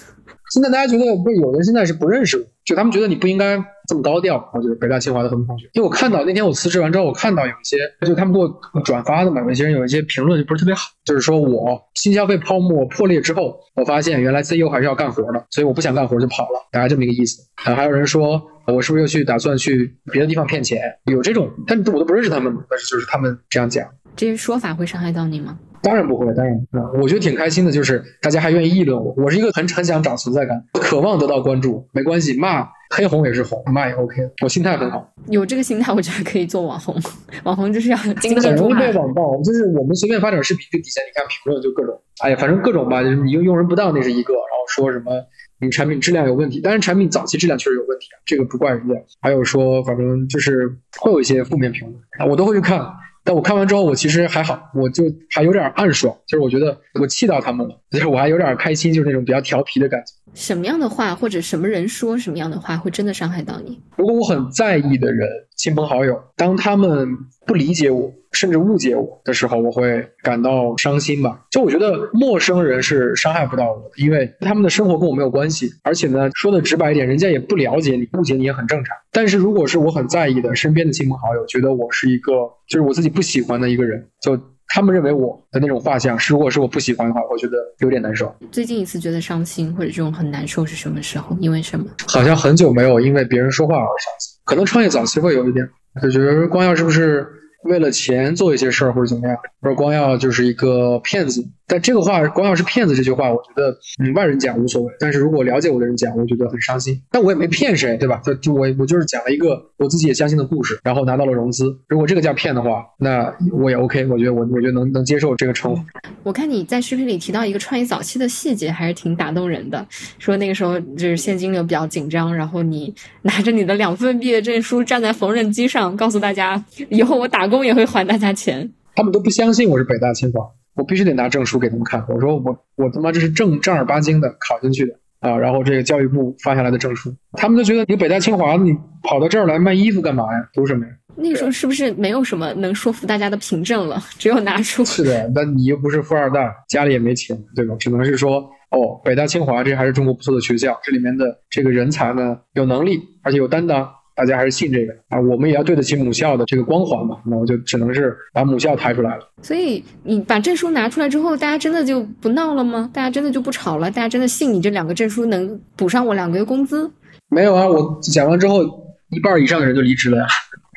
[0.53, 3.57] 现在大家觉得不是有人现在是不认识我，就他们觉得你不应该
[3.93, 4.51] 这么高调。
[4.55, 17.43] 我觉得北大清华的很多同学，因为我看到那天我辞职完之后，我看到有一些就他们给我转发的嘛，有些人有一些评论就不是特别好，就是说我新消费泡沫破裂之后，我发现原来 CEO 还是要干活的，所以我不想干活就跑了，大概这么一个意思。
[17.65, 20.81] 啊，还有人说我是不是又去打算去别的地方骗钱？
[21.05, 23.87] 有这种，但我都不认识他们，但是就是他们这样讲，
[24.17, 25.59] 这些说法会伤害到你吗？
[25.83, 29.13] 当然不会，当然不会，我觉得挺开心的，就是大家还愿意议论我。
[29.17, 31.87] 我是一个很很想找存在感，渴望得到关注。
[31.93, 34.23] 没关系，骂黑红也是红，骂也 OK。
[34.43, 36.95] 我心态很好，有这个心态，我觉得可以做网红。
[37.45, 45.13] 网红就是要经很容易被网暴，就是我们随便发点视频，就底下你看评论就各种，哎呀，反正各种吧，就是你用用人不当那是一个，然后说什么
[45.61, 48.95] 你产品质量有问题，但是产品早期质量确实有问题啊，这个不怪人家。
[49.21, 50.69] 还有说反正就是
[51.01, 52.79] 会有一些负面评论啊，我都会去看。
[53.25, 60.13] 但我看完之后，我其实还好，我就还有点暗爽，就是我觉得我气到他们了，就是我还有点开心，就是那种比较调皮的感觉。
[60.35, 63.81] 什么样的话或者什么人说什么样的话，会真的伤害到你？
[63.97, 67.09] 如果我很在意的人，亲朋好友，当他们
[67.47, 71.41] 不理解我，甚至误解我的时候，我会感到伤心吧。
[71.51, 78.97] 就我觉得陌生人是伤害不到我的，因为他们的生活跟我没有关系，而且呢，说的直白一点，人家也不了解你，误解你也很正常。
[79.13, 82.33] 但是如果是我很在意的身边的亲朋好友，觉得我是一个
[82.69, 84.39] 就是我自己不喜欢的一个人，就。
[84.75, 88.35] 他们认为我的那种画像是，如果是我不喜欢的话，我觉得有点难受。
[88.51, 91.37] 最近一次觉得伤心或者这种很难受是什么时候？
[91.41, 91.85] 因为什么？
[92.07, 95.69] 好像很久没有因为别人说话而伤心，可能创业早期会有一点，
[96.01, 97.27] 就觉得光耀是不是？
[97.63, 101.47] 为了钱做一些事儿或者怎么样，或者光耀就是一个骗子。
[101.73, 103.75] 但这个话“光要是骗子”这句话，我觉得
[104.05, 107.01] 嗯外人讲无所谓，但是如果了解我的人讲，我觉得很伤心。
[107.11, 108.21] 但我也没骗谁，对吧？
[108.23, 111.75] 就就我我就是讲了一个我自己也相信的故事，然后拿到了融资。
[111.89, 114.05] 如果这个叫骗的话，那我也 OK。
[114.09, 115.83] 我觉得我我觉得能能接受这个称呼。
[116.23, 119.87] 我看你在视频里提到一个创业早期的细节，还是挺打动人的。
[120.19, 128.71] 说那个时候就是现金流比较紧张，然后你拿着你的两份毕业证书站在缝纫机上，告诉大家以后我打工也会还大家钱。
[128.95, 130.51] 他们都不相信我是北大清华。
[130.75, 132.05] 我必须得拿证书给他们看。
[132.09, 135.37] 我说我我他妈这是正正儿八经的考进去的啊！
[135.37, 140.49] 然后这个教育部发下来的证书，他们都觉得你北大清华，你跑到这儿来卖衣服干嘛呀？
[140.53, 140.93] 图什么呀？
[141.15, 144.03] 那个时候是不是没有什么能说服大家的凭证了？
[144.19, 147.75] 只有拿出是的，那你又不是富二代，家里也没钱，对吧？
[147.79, 148.41] 只能是说
[148.71, 153.89] 哦，北大清华这还是中国不错的学校，这里面的这个人才呢有能力，而且有担当。
[154.15, 157.19] 大家还是信这个啊，我们也要对得起母校的这个光环嘛。
[157.25, 159.29] 那我就只能是把母校抬出来了。
[159.43, 162.91] 所以你把证书拿出来之后，大家真的就不闹了吗？
[162.93, 163.91] 大家真的就不吵了？
[163.91, 166.91] 大家真的信你这两个证书能补上我两个月工资？
[167.29, 168.63] 没有啊，我讲完之后，
[169.11, 170.27] 一半以上的人就离职了呀。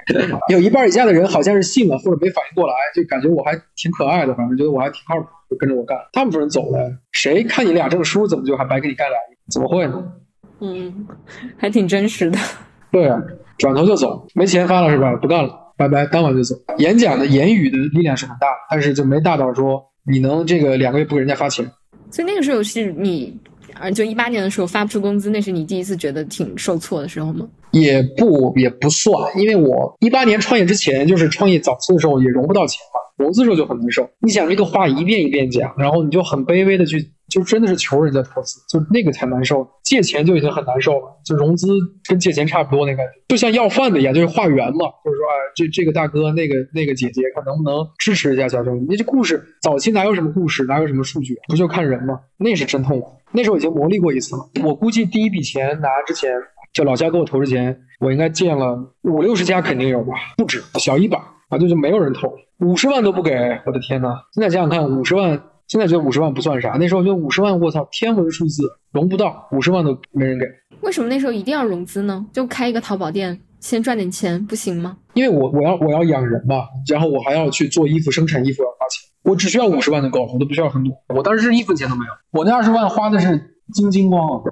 [0.52, 5.98] 有一半以下的人好像是信了，或者没反应过来，就感觉我还挺可爱的，反正觉得我还挺靠谱，就跟着我干。
[6.14, 9.18] 大部分人走了，谁看你俩证书，怎么就还白给你干俩？
[9.52, 10.04] 怎么会呢？
[10.62, 11.08] 嗯，
[11.58, 12.38] 还挺真实的。
[12.96, 13.22] 对啊，
[13.58, 15.14] 转头就走，没钱发了是吧？
[15.18, 16.56] 不干了，拜拜，当晚就走。
[16.78, 21.70] 演讲的言语的力量是很大，但是就没大到说你能这个两个月不给人家发钱。
[22.10, 23.38] 所以那个时候是你，
[23.74, 27.46] 啊，就一八年的时候发不出工资，那是你第一次觉得挺受挫的时候吗？
[27.72, 34.10] 也不也不算，因为我一八年创业之前，就是创业早期的时候也融不到钱嘛，融资时候就很难受。
[34.20, 37.12] 你想这个话一遍一遍讲，然后你就很卑微的去。
[37.28, 39.68] 就真的是求人家投资，就那个才难受。
[39.84, 41.68] 借钱就已经很难受了，就融资
[42.08, 44.86] 跟借钱差不多那感觉，就像要饭的一样，就是化缘嘛。
[45.04, 48.86] 就是说，哎，这这个大哥，那个那个姐姐，看能不能支持一下小兄弟。
[48.88, 52.20] 那这故事早期哪有什么故事，哪有什么数据，不就看人吗？
[52.38, 53.12] 那是真痛苦。
[53.34, 54.48] 那时候已经磨砺过一次了。
[54.64, 56.32] 我估计第一笔钱拿之前，
[56.74, 61.20] 就老家给我投之前，我应该见了五六十家，肯定有吧，不止，小一百
[61.50, 63.32] 啊，就是没有人投，五十万都不给，
[63.66, 64.16] 我的天呐！
[64.34, 65.42] 现在想想看，五十万。
[65.68, 68.62] 现在觉得五十万不算啥，那时候觉得五十万，我操，天文数字，
[68.92, 70.46] 融不到五十万都没人给。
[70.82, 72.24] 为什么那时候一定要融资呢？
[72.32, 74.96] 就开一个淘宝店，先赚点钱不行吗？
[75.16, 80.94] 因为我我要我要养人嘛，然后我还要去做衣服，生产衣服要花钱，我只需要五十万就够了，我都不需要很多。
[81.16, 84.44] 我当时是一分钱都没有，我那二十万花的是精精光啊。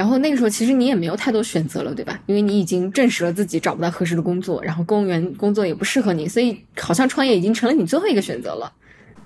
[0.00, 2.18] 然后那个时候其实你也没有太多选择了，对吧？
[2.24, 8.72] 因为你已经证实了自己找不到合适的工作，然后公务员工作也不适合你，所以好像创业已经成了你最后一个选择了。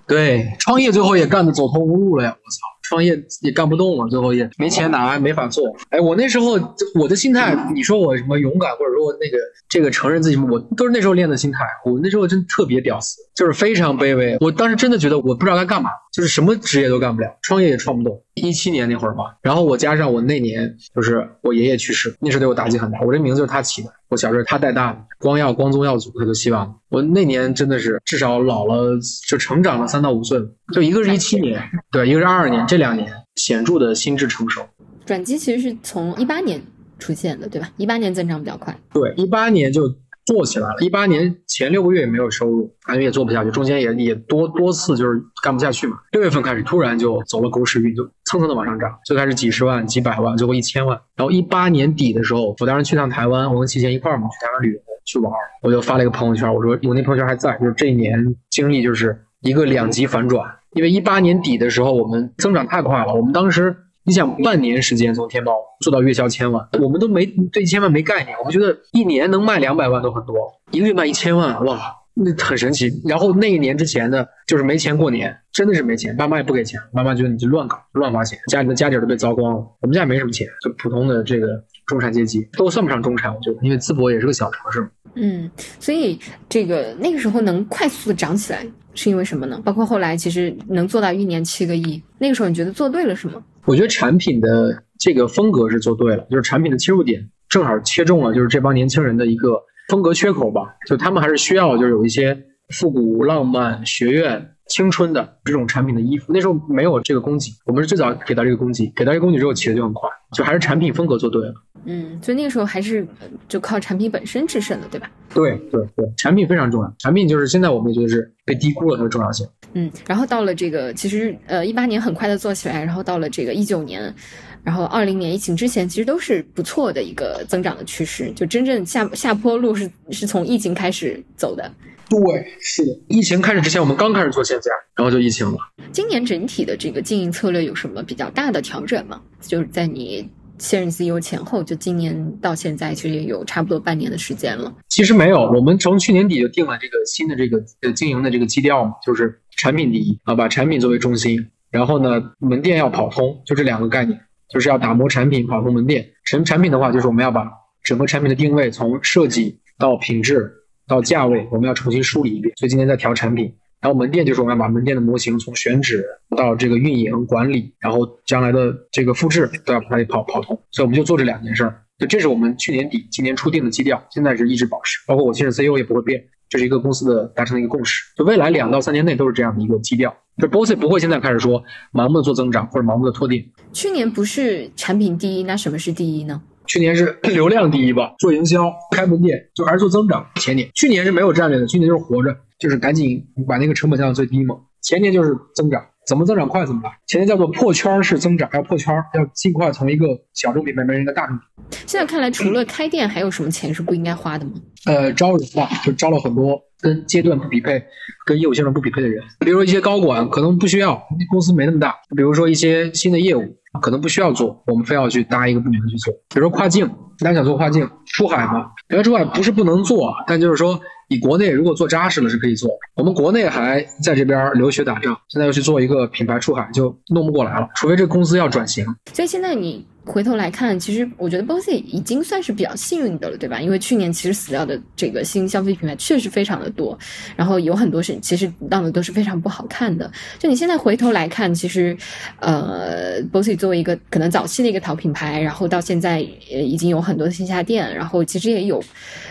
[0.08, 2.30] 对，创业最后也干得走投无路了呀！
[2.30, 5.64] 我操，创业也干不动了，最后也没钱拿，没法做。
[5.90, 6.58] 哎，我那时候
[6.96, 9.38] 我的心态，你说我什么勇敢，或者说那个
[9.68, 11.60] 这个承认自己，我都是那时候练的心态。
[11.86, 14.36] 我那时候真特别屌丝，就是非常卑微。
[14.40, 18.22] 我当时真的觉得我不知道该干嘛，就是什么职业都干不了，创业也创不动。
[18.34, 23.00] 一七年那会儿吧，然后我加上我那年就是我爷爷去世，那时候对我打击很大。
[23.00, 28.98] 我这名字就是他起的，我小时候他带大的，光耀光宗耀祖，他就希望我那年真的是至少老了，
[29.28, 30.40] 就成长了三到五岁。
[30.72, 34.62] 就一个是一七年，对，一个是二二年，这两年显著的心智成熟。
[35.06, 36.60] 转机其实是从一八年
[36.98, 37.70] 出现的，对吧？
[37.76, 38.76] 一八年增长比较快。
[38.92, 39.82] 对，一八年就。
[40.24, 45.98] 做起来了，一八年前六个月也没有收入，感觉也做不下去，中间也也多多次就是干不下去嘛。
[46.12, 50.98] 六月份开始突然就走了狗屎运，就蹭蹭的往上涨，最开始几十万、几百万，最后一千万。
[51.14, 55.30] 然后一八年底的时候，我当时去趟台湾，我跟齐贤一块儿嘛，去台湾旅游去玩，
[55.62, 63.76] 我就发了一个朋友圈，我说我那朋友圈还在，就是这一年经历就是一个两极反转，因为一八年底的时候我们增长太快了，我们当时。
[64.06, 70.36] 你想半年时间从天猫做到月销千万，我们都没对一千万没概念，我们觉得一年能卖两百万都很多，
[70.70, 71.80] 一个月卖一千万，哇，
[72.12, 72.90] 那很神奇。
[73.06, 79.60] 然后那一年之前呢，就是没钱过年，真的是没钱，爸妈也不给钱，妈妈觉得你就乱搞乱花钱，家里的家底都被糟光了。
[79.80, 81.48] 我们家也没什么钱，就普通的这个
[81.86, 84.86] 中产阶级，都算不上中产，我觉得，因为淄博也是个小城市。
[85.14, 85.50] 嗯，
[85.80, 86.18] 所以
[86.48, 89.58] 这个那个时候能快速的涨起来，是因为什么呢？
[89.64, 93.42] 包括后来其实能做到一年七个亿，那个时候你觉得做对了什么？
[93.66, 100.74] 我觉得产品的这个风格是做对了，就是产品的切入点正好切中了，就是这帮年轻人的一个风格缺口吧。
[100.86, 102.38] 就他们还是需要，就是有一些
[102.68, 106.32] 复古、浪漫、学院、青春的这种产品的衣服。
[106.32, 111.54] 那时候没有这个供给，我们是最早给到这个供给，给到这个供给之后起的就很快，就还是产品风格做对了。
[111.86, 113.06] 嗯，所以那个时候还是
[113.46, 115.10] 就靠产品本身制胜的，对吧？
[115.34, 119.46] 对对对，产品非常重要，产品就是现在我们也觉得是被低估了它的重要性。
[119.74, 124.14] 嗯，然后到了这个，其实呃，一八年很快的做起来，然后到了这个一九年，
[124.62, 128.32] 然后二零年疫情之前，其实都是不错的一个增长的趋势。
[128.32, 131.70] 就真正下下坡路是是从疫情开始走的。
[132.08, 132.20] 对，
[132.60, 135.58] 是的，疫情开始之前，我们刚开始做线下，然后就疫情了。
[135.92, 139.20] 今年整体的这个经营策略有什么比较大的调整吗？
[139.40, 140.28] 就是在你。
[140.56, 144.72] 现任 CEO 前后，就今年到现在，其实也有差不多半年的时间了。
[144.88, 154.18] 其实没有，我们从去年底就定了这个新的这个呃经营的这个基调嘛，就是产品第一啊，把产品作为中心，然后呢，门店要跑通，就这两个概念，
[154.48, 156.08] 就是要打磨产品，跑通门店。
[156.24, 157.50] 产产品的话，就是我们要把
[157.82, 160.52] 整个产品的定位从设计到品质
[160.86, 162.54] 到价位，我们要重新梳理一遍。
[162.56, 163.54] 所以今天在调产品。
[163.80, 166.02] 然后门店就是我们要把门店的模型从选址
[166.34, 171.82] 到这个运营管理，然后将来的这个复制都要把它给跑跑通，所以我们就做这两件事儿。
[171.98, 178.02] 就这是我们去年底、今年初定的基调，现在是一直保持，包括我现任 CEO 也不会变，这是一个公司的达成的一个共识。
[178.16, 180.16] 就未来两到三年内都是这样的一个基调。
[180.38, 181.62] 就 Bossy 不会现在开始说
[181.92, 183.44] 盲目的做增长或者盲目的拓店。
[183.74, 186.40] 去年不是产品第一，那什么是第一呢？
[186.66, 190.26] 去年是 流量第一吧，做营销、开门店，就还是做增长。
[190.36, 192.36] 前年、去年是没有战略的，去年就是活着。
[192.56, 194.54] 就是赶紧把那个成本降到最低嘛。
[194.80, 196.90] 前年就是增长，怎么增长快怎么来。
[197.06, 201.78] 前面叫做破圈式增长，要破圈，要尽快从一个小众品牌变成一个大众品牌。
[201.86, 204.52] 现在看来，除了开店，还有什么钱是不应该花的吗？
[204.86, 207.82] 呃，招人吧，就招了很多跟阶段不匹配、
[208.26, 209.22] 跟业务性质不匹配的人。
[209.40, 211.94] 比如说一些高管可能不需要，公司没那么大。
[212.16, 216.12] 比如说一些新的业务可能不需要做，我们非要去搭一个部门去做。
[216.12, 216.86] 比如说跨境，
[217.18, 218.72] 大家想做跨境出海嘛？
[218.88, 220.80] 原来出海不是不能做，但就是说。
[221.08, 227.68] 你国内如果做扎实了是可以做，我们国内还在这边留学打仗，现在要去做一个品牌出海，就弄不过来了。
[227.74, 228.84] 除非这公司要转型。
[229.12, 229.86] 所以现在你。
[230.06, 233.60] 回头来看，其实我觉得 Bossy 已经算是比较幸运的了，对吧？
[233.60, 236.96] 因为去年其实死掉的这个新消费品牌确实非常的多，
[237.36, 240.10] 然后有很多是其实当的都是非常不好看的。
[240.38, 241.96] 就你现在回头来看，其实，
[242.40, 246.16] 呃，Bossy 作为一个可能早期的一个淘品牌，然后到现在
[246.52, 248.82] 呃已经有很多的线下店，然后其实也有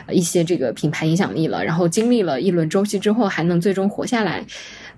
[0.09, 4.43] 一些这个品牌影响力了，然后经历了一轮周期之后，还能最终活下来，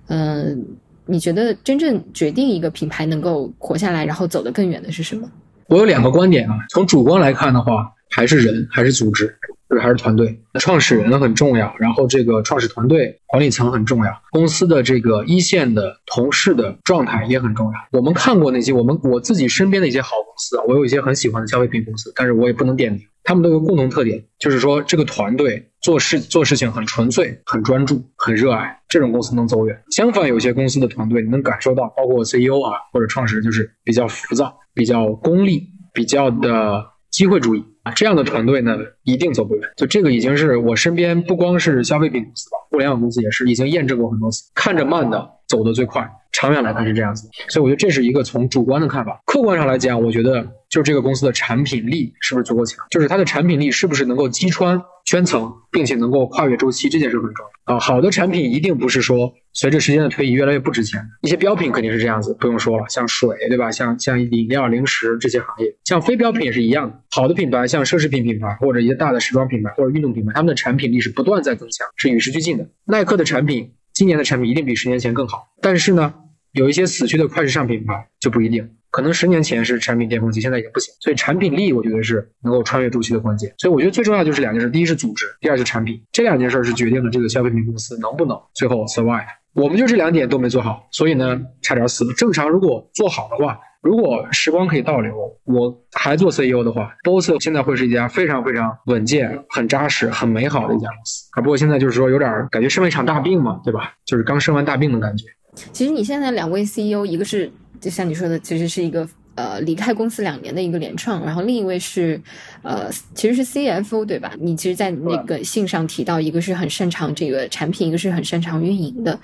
[0.08, 0.66] 嗯，
[1.06, 5.30] 你觉得真正决定一个品牌能够活下来，然后走得更远的是什么？
[5.68, 9.36] 我有两个观点啊，从主观来看的话，还是人，还是组织，
[9.70, 10.40] 就是还是团队。
[10.60, 17.74] 创始人很重要，然后这个创始团队、管理层很重要，公司的这个一线的同事的状态也很重要。
[17.92, 23.02] 我们看过那些我们我自己身边的一些好公司啊，我有一些很喜欢的消费品公司，但是我也不能点名。
[23.28, 29.76] 他们都有共同特点，就是说这个团队做事做事情很纯粹、很专注、很热爱，这种公司能走远。
[29.90, 34.56] 相反，有些公司的团队你能感受到，包括 CEO 啊或者创始人，就是比较浮躁。
[34.76, 39.64] 比较功利，比较的机会主义啊，这样的团队呢，一定走不远。
[39.78, 46.08] 就这个已经是我身边不光是消费品公司吧，互联网公司也是已经验证过很多次，看着慢的走得最快。
[46.36, 49.22] 长远来看是这样子，所以我觉得这是一个从主观的看法。
[49.26, 57.80] 客观上来讲，我觉得就是这个公司的产品力是不是足够强，就是它的产品力是不是能够击穿圈层，并且能够跨越周期，这件事很重要啊。
[57.80, 63.72] 好的产品一定不是说随着时间的推移越来越不值钱，一些标品肯定是这样子，不用说了，像水对吧？
[63.72, 67.00] 像像饮料、零食这些行业，像非标品也是一样的。
[67.12, 72.68] 好的品牌，像奢侈品品牌或者一些大的时装品牌或者运动品牌，他们的产品力是不断在增强，是与时俱进的。
[72.84, 76.14] 耐克的产品，今年的产品一定比十年前更好，但是呢？
[76.56, 80.94] 有一些死去的快时尚品牌就不一定，可能十年前是产品巅峰期，现在已经不行。
[81.02, 83.54] 所以产品力我觉得是能够穿越周期的关键。
[83.58, 86.02] 所以我觉得最重要就是两件事：第一是组织，第二是产品。
[86.14, 89.26] 这两件事是决定了这个消费品公司能不能最后 survive。
[89.54, 92.14] 我们就这两点都没做好，所以呢差点死了。
[92.14, 95.14] 正常如果做好的话，如果时光可以倒流，
[95.44, 101.30] 我还做 CEO 的话，BOSS 现在会是一家非常非常稳健、很扎实、很美好的一家公司。
[101.32, 103.94] 啊，不过现在就是说有点感觉生了一场大病嘛，对吧？
[104.06, 105.26] 就是刚生完大病的感觉。
[105.72, 112.22] 其实你现在两位 CEO，一个是就像你说的，其实是一个呃离开公司两年的一个联创，然后另一位是
[112.62, 114.34] 呃其实是 CFO 对吧？
[114.40, 119.20] 你其实，在那个信上提到，一个是很擅长这个产品，一个是很擅长运营的，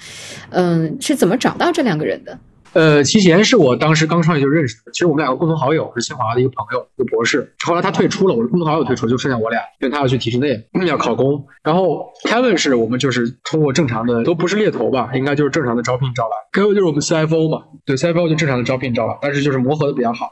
[0.49, 2.39] 嗯，是怎么找到这两个人的？
[2.73, 4.91] 呃，齐贤是我当时刚创业就认识的。
[4.93, 7.53] 其实我们两个共同好友是清华的一个朋友，一个博士。
[7.65, 11.45] 后来他退出了，我的共同好友退出，就剩下我俩，因为他要去体制内要考公。
[11.63, 16.61] 然后 Kevin 是我们就是通过正常的，都不是猎头吧，应该就是正常的招聘招来。
[16.61, 20.31] Kevin 就是我们 CFO 嘛，对 CFO 就正常的招聘招来，但是就是磨合的比较好。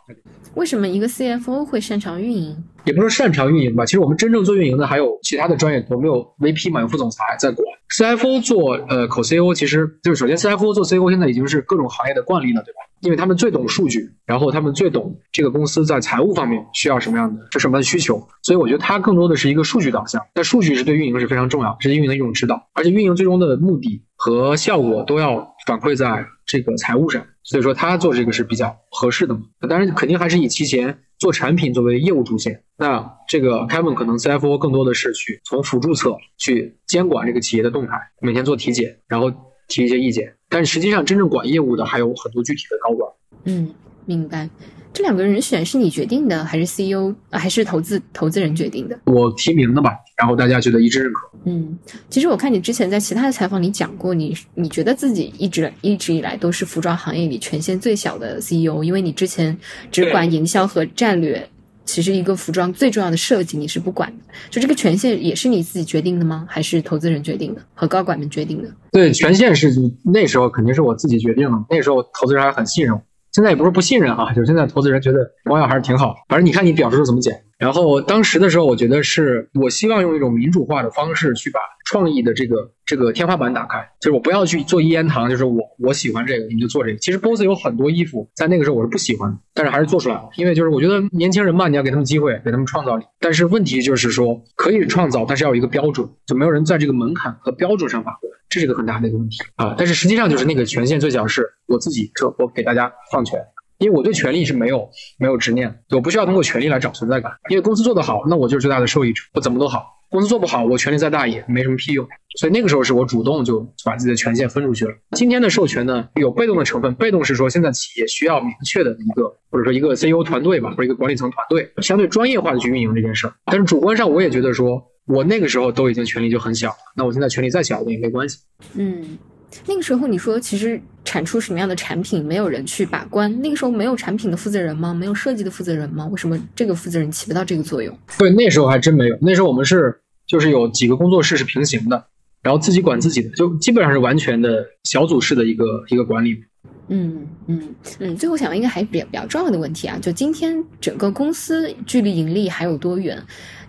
[0.56, 2.56] 为什么一个 CFO 会擅长运营？
[2.86, 7.66] 也不是擅长运营吧，其实我们真正做运营的还有其他的专业，我们有 VP 嘛，有副总裁在管。
[7.98, 12.80] CFO 做呃口 CEO，其实就是首先 CFO 做 CEO 现在已经是各种行业的惯例了，对吧？
[13.02, 20.22] 因为他们最懂数据，然后他们最懂这个公司在财务方面需要什么样的是什么样的需求，所以我觉得他更多的是一个数据导向。
[20.34, 29.42] 但数据是对运营是非常重要，是运营的一种指导，而且运营最终的目的和效果都要反馈在这个财务上，所以说他做这个是比较合适的嘛。
[29.68, 31.00] 当然肯定还是以提前。
[31.20, 39.30] 做产品作为业务主线，那这个 Kevin 可能 CFO 更多的是去从辅助侧去监管这个企业的动态，每天做体检，然后
[39.68, 40.34] 提一些意见。
[40.48, 43.12] 但实际上真正管业务的还有很多具体的高管。
[43.44, 43.74] 嗯，
[44.06, 44.50] 明白。
[44.92, 49.00] 这两个人选是你决定的，还是 CEO 还是投资投资人决定的？
[49.06, 51.30] 我提名的吧，然后大家觉得一致认可。
[51.46, 51.78] 嗯，
[52.10, 59.58] 其实我看你之前在其他的采访里讲过，你你觉得自己一直一直以来都是服装行业里权限最小的 CEO，因为你之前
[59.92, 61.48] 只管营销和战略，
[61.86, 64.34] 其实一个服装最重要的设计你是不管的。
[64.50, 66.46] 就这个权限也是你自己决定的吗？
[66.50, 68.70] 还是投资人决定的和高管们决定的？
[68.92, 69.72] 对，权限是
[70.04, 73.02] 那时候肯定是我自己决定的，那时候投资人还很信任我。
[73.32, 76.16] 现在也不是不信任啊，就是现在投资人觉得光耀还是挺好。
[76.28, 77.34] 反正你看你表述怎么讲。
[77.60, 86.98] 然后当时的时候，我觉得是我希望用一种民主化的方式去把创意的这个这个天花板打开，就是我不要去做一言堂，就是我我喜欢这个，你们就做这个。
[87.00, 93.04] 其实 BOSS 有很多衣服在那个时候我是不喜欢，但是还是做出来了，因为就是我觉得年轻人嘛，你要给他们机会，给他们创造力。
[93.20, 99.76] 但是问题就是说可以创造，但是要有一个标准，就没有人在这个门槛和标准上发挥，这是个很大的一个问题啊。
[99.78, 103.38] 但是实际上就是那个权限最小是我自己，这我给大家放权。
[103.80, 107.32] 因为我对权力是没有没有执念，我不需要通过权力来找存在感。
[107.50, 109.96] 因为公司做得好，那我就是最大的受益者，我怎么都好。
[110.10, 112.06] 公司做不好，我权力再大也没什么屁用。
[112.40, 114.92] 所以那个时候是我主动就把自己的权限分出去了。
[115.12, 123.34] 今天的授权呢，有被动的成分，被动是说现在企业需要明确的一个或者说一个 CEO 团队吧，或者一个管理层团队，相对专业化的去运营这件事儿。
[123.46, 128.40] 但是主观上我也觉得说，我那个时候都已经权力就很小，那我现在权力再小我也没关系。
[128.74, 129.18] 嗯。
[129.66, 133.42] 那个时候你说，其实产出什么样的产品，没有人去把关。
[133.42, 134.94] 那个时候没有产品的负责人吗？
[134.94, 136.06] 没有设计的负责人吗？
[136.08, 137.98] 为什么这个负责人起不到这个作用？
[138.18, 139.18] 对，那时候还真没有。
[139.22, 142.06] 那时候我们是就是有几个工作室是平行的，
[142.44, 146.44] 然后自己管自己的，就基本上是完全的小组式的一个一个管理。
[146.90, 148.16] 嗯嗯嗯。
[148.16, 153.20] 最后想问一个还比较比较重要的问题啊，就今天整个公司距离盈利还有多远？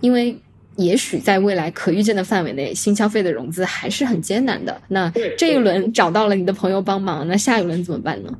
[0.00, 0.38] 因为。
[0.80, 4.80] 也许在未来可预见的范围内，新消费的融资还是很艰难的。
[4.88, 8.32] 那这一轮找到了你的朋友帮忙，那下一轮怎么办呢？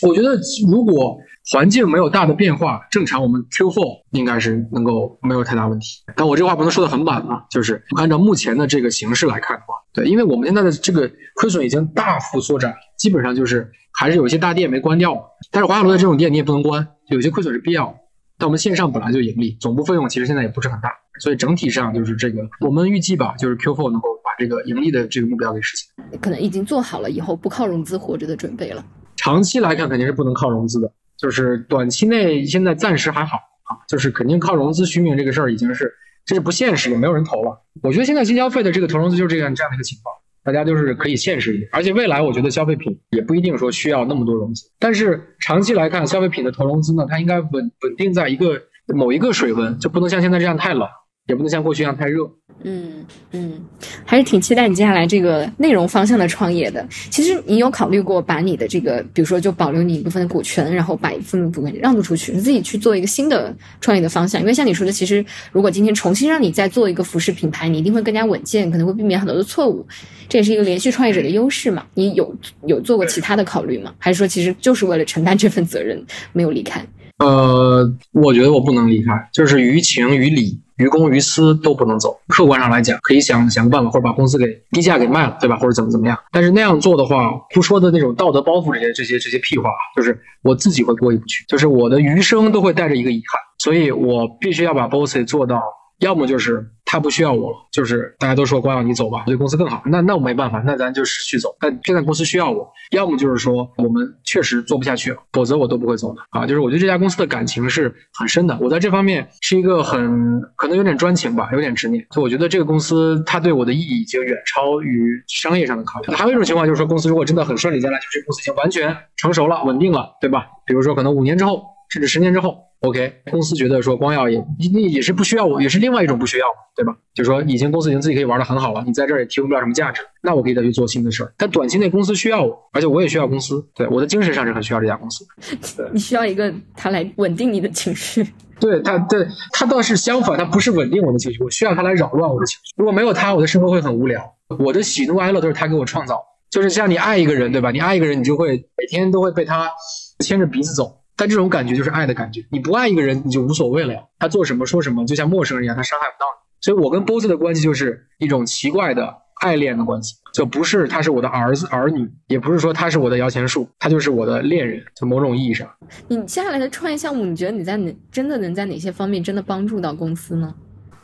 [0.00, 0.30] 我觉得
[0.70, 1.16] 如果
[1.50, 6.02] 环境没有大的变化，正常我们 Q4 应该是能够没有太大问题。
[6.16, 15.20] 但我这话不能说的很满啊，就是按照目前的这个形势来看的话，对，因为我们现在的这个亏损已经大幅缩窄，基本上就是还是有一些大店没关掉。
[15.50, 17.94] 但是华夏罗的这种店你也不能关，有些亏损是必要。
[18.42, 20.90] 但我们线上本来就盈利，总部费用其实现在也不是很大。
[21.20, 28.84] 所以整体上就是这个，我们预计吧，就是 Q4 能够把这个盈利的这个目标给实现，可能已经做好了以后不靠融资活着的准备了。
[29.14, 35.94] 长期来看肯定是不能靠融资的，就是短期内现在暂时还好啊，啊，就是肯定靠融资续命这个事儿已经是
[36.24, 37.62] 这是不现实，也没有人投了。
[37.80, 40.12] 我觉得现在新消费的这个投融资就是这样这样的一个情况，
[40.44, 41.68] 大家就是可以现实一点。
[41.72, 48.60] 而且未来我觉得消费品也不一定说需要那么多融资，但是长期来看，消费品的投融资呢，它应该稳稳定在一个
[48.94, 50.88] 某一个水温，就不能像现在这样太冷，
[51.26, 52.24] 也不能像过去一样太热。
[52.64, 53.60] 嗯嗯，
[54.04, 56.86] 还是挺期待你接下来这个内容方向的创业的。
[57.10, 64.40] 其实你有考虑过把你的这个，比如说就保留你一部分的股权，然后把一部分股份让渡出去，你自己去做一个新的创业的方向。
[64.40, 69.86] 因为像你说的，其实如果今天重新让你再做一个服饰品牌，你一定会更加稳健，可能会避免很多的错误。
[70.28, 71.84] 这也是一个连续创业者的优势嘛。
[71.94, 72.34] 你有
[72.66, 73.92] 有做过其他的考虑吗？
[73.98, 76.02] 还是说其实就是为了承担这份责任
[76.32, 76.84] 没有离开？
[77.18, 80.58] 呃，我觉得我不能离开，就是于情于理。
[80.82, 85.56] 于公于私都不能走，客观上来讲，可以想想个办法，或者把公司给低价给卖了，对吧？
[85.56, 86.18] 或者怎么怎么样？
[86.32, 95.62] 但是那样做的话，不说的那种道德包袱这些这些这些屁话，就是我自己会过意不去，就是我的余生都会带着一个遗憾，所以我必须要把 Bossy 做到。
[95.98, 99.82] 要么就是他不需要我了，就是大家都说光耀你走吧，对公司更好。
[99.86, 101.48] 那那我没办法，那咱就继续走。
[101.58, 106.46] 但现在公司需要我，要么就是说我们确实做不下去了，否则我都不会走的啊。
[106.46, 112.06] 就是我对这家公司的感情是很深的，我在这方面是一个很可能有点专情吧，有点执念。
[112.10, 116.14] 就我觉得这个公司它对我的意义已经远超于商业上的考虑。
[116.14, 120.44] 还有一种情况就是说，公司如果真的很顺利，将来就这公司已经完全成熟了、稳定了，对吧？
[120.66, 122.56] 比如说可能五年之后，甚至十年之后。
[122.80, 126.96] OK，公司觉得说光耀也也也是不需要我，也是另外一种不需要，对吧？
[127.14, 131.32] 就是说已经公司已经自己可以玩的很好了，你在这儿也提供不了什么价值，那我可以再去做新的事儿。
[131.38, 135.24] 但短期内公司需要我，而且我也需要公司，对我的精神上是很需要这家公司。
[135.92, 138.26] 你需要一个他来稳定你的情绪。
[138.58, 142.72] 对他，对他倒是相反，他不是稳定我的情绪，我需要他来扰乱我的情绪。
[142.76, 144.20] 如果没有他，我的生活会很无聊。
[144.58, 146.20] 我的喜怒哀乐都是他给我创造。
[146.50, 147.70] 就是像你爱一个人，对吧？
[147.70, 149.70] 你爱一个人，你就会每天都会被他
[150.18, 151.01] 牵着鼻子走。
[151.22, 152.44] 但这种感觉就是爱的感觉。
[152.50, 154.00] 你不爱一个人，你就无所谓了呀。
[154.18, 156.42] 他做什么说什么，就像陌生人一样，他伤害不到你。
[156.60, 164.82] 所以我跟 BOSS 的关系就是一种奇怪的爱恋的关系，就不是他是我的儿子儿女，也不是说他是我的摇钱树，他就是我的恋人。
[164.96, 165.68] 就某种意义上，
[166.08, 170.52] 你接下来的创业项目，你觉得你在哪真的能在哪些方面真的帮助到公司呢？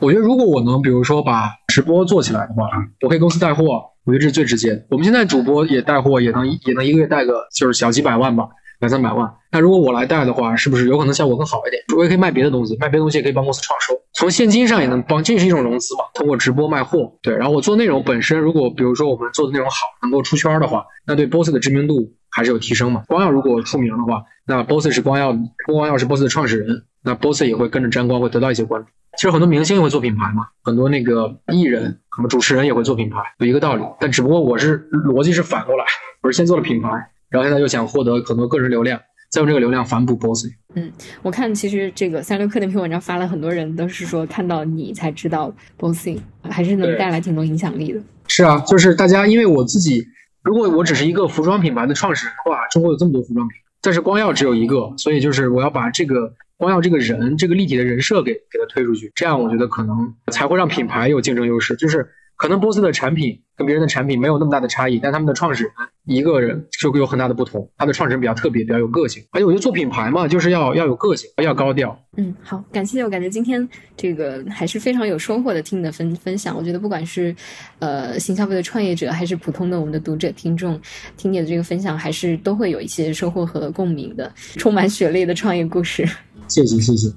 [0.01, 2.65] 我觉得如果我能，比如说把直播做起来的话，
[3.03, 4.85] 我可以公司带货，我觉得这是最直接的。
[4.91, 8.49] 我们现在主播也带货，也能也能一个月带个就是小几百万吧。
[8.81, 11.83] 两三百万，那如果我来带的话，是不是有可能效果更好一点？
[11.97, 16.05] 我也可以卖别的东西，卖别的东西也可以帮公司创收，从现金上也能帮，这是一种融资嘛？
[16.15, 17.35] 通过直播卖货，对。
[17.37, 23.03] 然后我做内容本身，如果比如说我们做的内容好，能够出圈的话，那对 Boss 的知名度还是有提升嘛？
[23.09, 25.37] 光耀如果出名的话，那 Boss 是光耀，
[25.67, 28.89] 光耀是 Boss 的创始人，那 Boss 也会跟着沾光，会得到一些关注。
[29.17, 33.83] 其实很多明星也会做品牌嘛，很多那个艺人、什么主持人也会做品牌，有一个道理。
[33.99, 35.85] 但只不过我是逻辑是反过来，
[36.23, 36.89] 我是先做了品牌，
[37.31, 39.01] 然后现在又想获得很多个人流量。
[39.31, 40.47] 再用这个流量反哺 Boss。
[40.75, 40.91] 嗯，
[41.21, 46.09] 我看其实这个三六氪那篇文章发了很多人都是说看到你才知道 Boss，
[46.41, 48.01] 还是能带来挺多影响力的。
[48.27, 50.03] 是啊，就是大家因为我自己，
[50.43, 62.09] 如果我只是一个服装品牌的创始人的话，中国有这么多服装品牌，但是光耀只有一个，所以就是我要把这个光耀这个人这个立体的人设给给他推出去，这样我觉得可能才会让品牌有竞争优势，就是。
[62.39, 65.73] 可能波斯的产品跟别人的产品没有那么大的差异，但他们的创始人
[66.05, 67.69] 一个人就会有很大的不同。
[67.77, 69.21] 他的创始人比较特别，比较有个性。
[69.33, 71.99] 而且我觉得做品牌嘛，就是要要有个性，要高调。
[72.17, 73.03] 嗯，好，感谢。
[73.03, 76.57] 我感觉今天这个还是非常有收获的，听你的分分享。
[76.57, 77.35] 我觉得不管是
[77.81, 80.81] 呃新消费的创业者，还是普通的我们的读者听众，
[81.17, 86.09] 听你的这个分享，还是都会有一些收获和共鸣的，充满血泪的创业故事。
[86.47, 87.13] 谢谢，谢谢。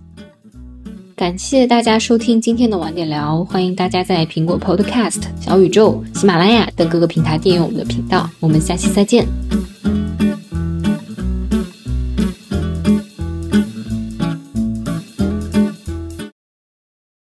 [1.22, 9.28] 感谢大家收听今天的晚点聊，欢迎大家在苹果 Podcast、小宇宙、喜马拉雅等各个平台订阅我们的频道，我们下期再见。